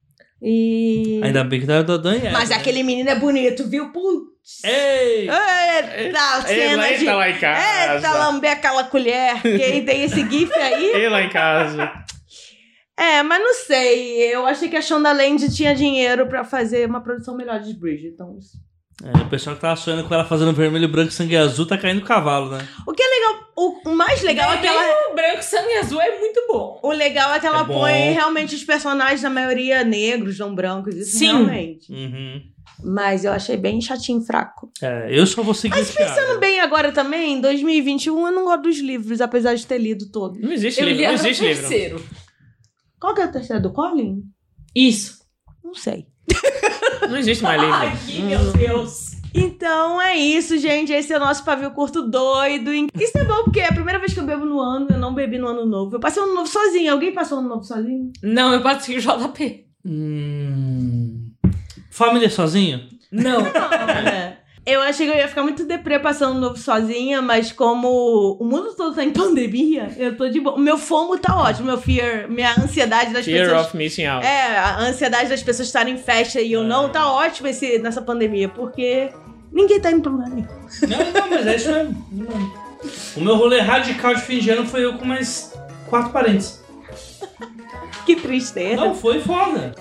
E... 0.43 1.21
Ainda 1.23 1.43
bem 1.43 1.61
que 1.61 1.67
tá 1.67 1.81
da 1.81 1.97
Daniela. 1.97 2.33
Mas 2.33 2.51
né? 2.51 2.57
aquele 2.57 2.83
menino 2.83 3.09
é 3.09 3.15
bonito, 3.15 3.67
viu? 3.67 3.91
Putz. 3.93 4.63
Ei! 4.63 5.29
Eita, 5.97 6.43
cena 6.47 6.87
Eita 6.87 6.99
de... 6.99 7.07
lá 7.07 7.31
em 7.31 7.39
casa. 7.39 7.95
Eita, 7.95 8.13
lamber 8.13 8.53
aquela 8.53 8.85
colher. 8.85 9.41
Quem 9.41 9.85
tem 9.85 10.05
esse 10.05 10.29
gif 10.29 10.53
aí? 10.53 10.85
Ei 10.93 11.09
lá 11.09 11.23
em 11.23 11.31
casa. 11.31 11.91
É, 12.97 13.23
mas 13.23 13.43
não 13.43 13.55
sei. 13.55 14.35
Eu 14.35 14.47
achei 14.47 14.69
que 14.69 14.77
a 14.77 14.83
Shonda 14.83 15.13
Land 15.13 15.53
tinha 15.55 15.75
dinheiro 15.75 16.29
pra 16.29 16.45
fazer 16.45 16.87
uma 16.87 17.03
produção 17.03 17.37
melhor 17.37 17.61
de 17.61 17.75
Bridgerton. 17.75 18.39
É, 19.03 19.23
o 19.23 19.29
pessoal 19.29 19.57
que 19.57 19.63
tava 19.63 19.77
sonhando 19.77 20.07
com 20.07 20.15
ela 20.15 20.25
fazendo 20.25 20.53
vermelho, 20.53 20.89
branco, 20.89 21.11
sangue 21.13 21.37
azul 21.37 21.67
tá 21.67 21.77
caindo 21.77 22.01
do 22.01 22.07
cavalo, 22.07 22.51
né? 22.51 22.67
O 22.87 22.93
que 22.93 23.03
é 23.03 23.07
legal, 23.07 23.53
o, 23.57 23.91
mais 23.91 24.23
legal 24.23 24.53
é 24.53 24.59
que 24.59 24.67
ela... 24.67 25.11
O 25.11 25.15
branco, 25.15 25.43
sangue 25.43 25.69
e 25.69 25.79
azul 25.79 26.01
é 26.01 26.19
muito 26.21 26.45
bom. 26.47 26.79
O 26.83 26.93
legal 26.93 27.35
é 27.35 27.41
que 27.41 27.47
ela 27.47 27.63
É 27.63 27.65
põe 27.65 28.13
realmente 28.13 28.55
os 28.55 28.63
personagens, 28.63 29.23
na 29.23 29.31
maioria, 29.31 29.83
negros, 29.83 30.39
não 30.39 30.55
brancos, 30.55 30.95
isso 30.95 31.19
Sim. 31.19 31.27
realmente. 31.27 31.93
Uhum. 31.93 32.43
Mas 32.85 33.25
eu 33.25 33.33
achei 33.33 33.57
bem 33.57 33.81
chatinho, 33.81 34.21
fraco. 34.21 34.71
É, 34.81 35.09
eu 35.11 35.27
só 35.27 35.43
vou 35.43 35.55
seguir 35.55 35.77
Mas 35.77 35.91
pensando 35.91 36.39
bem 36.39 36.61
agora 36.61 36.93
também, 36.93 37.35
em 37.35 37.41
2021, 37.41 38.27
eu 38.27 38.33
não 38.33 38.45
gosto 38.45 38.63
dos 38.63 38.79
livros, 38.79 39.21
apesar 39.21 39.55
de 39.55 39.67
ter 39.67 39.79
lido 39.79 40.11
todos. 40.11 40.41
Não 40.41 40.53
existe 40.53 40.81
Eu 40.81 40.87
livro, 40.87 41.01
li 41.01 41.07
não 41.07 41.15
existe 41.15 41.43
livro. 41.45 41.61
terceiro. 41.69 42.05
Qual 43.01 43.15
que 43.15 43.23
é 43.23 43.27
o 43.27 43.33
terceiro 43.33 43.63
do 43.63 43.73
Colin? 43.73 44.23
Isso. 44.75 45.19
Não 45.63 45.75
sei. 45.75 46.07
Não 47.09 47.17
existe 47.17 47.43
mais 47.43 47.61
livro. 47.61 47.77
Ai, 47.77 47.97
que 48.07 48.23
meu 48.23 48.53
Deus. 48.53 49.15
Então 49.35 50.01
é 50.01 50.17
isso, 50.17 50.57
gente. 50.59 50.93
Esse 50.93 51.13
é 51.13 51.17
o 51.17 51.21
nosso 51.21 51.45
pavio 51.45 51.71
curto 51.73 52.09
doido. 52.09 52.71
Isso 52.73 53.19
é 53.19 53.25
bom 53.25 53.43
porque 53.45 53.61
é 53.61 53.69
a 53.69 53.73
primeira 53.73 53.99
vez 53.99 54.15
que 54.15 54.21
eu 54.21 54.25
bebo 54.25 54.45
no 54.45 54.61
ano, 54.61 54.87
eu 54.91 54.99
não 54.99 55.13
bebi 55.13 55.39
no 55.39 55.49
ano 55.49 55.67
novo. 55.67 55.97
Eu 55.97 56.01
passei 56.01 56.23
o 56.23 56.27
ano 56.27 56.35
novo 56.35 56.47
sozinha. 56.49 56.93
Alguém 56.93 57.13
passou 57.13 57.39
o 57.39 57.41
ano 57.41 57.49
novo 57.49 57.65
sozinho? 57.65 58.13
Não, 58.23 58.53
eu 58.53 58.63
passei 58.63 58.97
o 58.97 59.01
JP. 59.01 59.67
Hum... 59.85 61.33
Família 61.91 62.31
sozinho? 62.31 62.89
Não. 63.11 63.41
É. 63.47 64.34
Eu 64.67 64.81
achei 64.81 65.07
que 65.07 65.13
eu 65.13 65.19
ia 65.19 65.29
ficar 65.29 65.43
muito 65.43 65.65
deprê 65.67 65.99
passando 65.99 66.37
o 66.37 66.41
novo 66.41 66.57
sozinha, 66.57 67.21
mas 67.21 67.53
como 67.53 68.39
o 68.41 68.45
mundo 68.47 68.73
todo 68.75 68.95
tá 68.95 69.05
em 69.05 69.11
pandemia, 69.11 69.93
eu 69.99 70.17
tô 70.17 70.27
de 70.29 70.41
boa. 70.41 70.57
O 70.57 70.59
meu 70.59 70.79
fomo 70.79 71.19
tá 71.19 71.37
ótimo, 71.39 71.67
meu 71.67 71.77
fear, 71.79 72.29
minha 72.31 72.51
ansiedade 72.59 73.13
das 73.13 73.27
Fear 73.27 73.47
pessoas. 73.49 73.67
of 73.67 73.77
missing 73.77 74.07
out. 74.07 74.25
É, 74.27 74.57
a 74.57 74.79
ansiedade 74.81 75.29
das 75.29 75.43
pessoas 75.43 75.69
estarem 75.69 75.95
em 75.95 75.99
festa 75.99 76.41
e 76.41 76.53
eu 76.53 76.63
É. 76.63 76.67
não, 76.67 76.89
tá 76.89 77.13
ótimo 77.13 77.47
esse, 77.49 77.79
nessa 77.79 78.01
pandemia, 78.01 78.49
porque 78.49 79.11
ninguém 79.53 79.79
tá 79.81 79.91
indo 79.91 80.01
pra 80.01 80.13
lugar 80.13 80.31
nenhum. 80.31 80.49
Não, 80.89 81.13
não, 81.21 81.29
mas 81.31 81.47
é 81.47 81.57
isso 81.57 81.71
mesmo. 81.71 82.55
O 83.17 83.21
meu 83.21 83.37
rolê 83.37 83.61
radical 83.61 84.15
de 84.15 84.23
fim 84.23 84.39
de 84.39 84.49
ano 84.51 84.67
foi 84.67 84.83
eu 84.85 84.95
com 84.95 85.05
mais 85.05 85.53
quatro 85.91 86.11
parentes. 86.11 86.63
Que 88.07 88.17
tristeza. 88.17 88.77
Não, 88.77 88.95
foi 88.95 89.21
foda. 89.21 89.75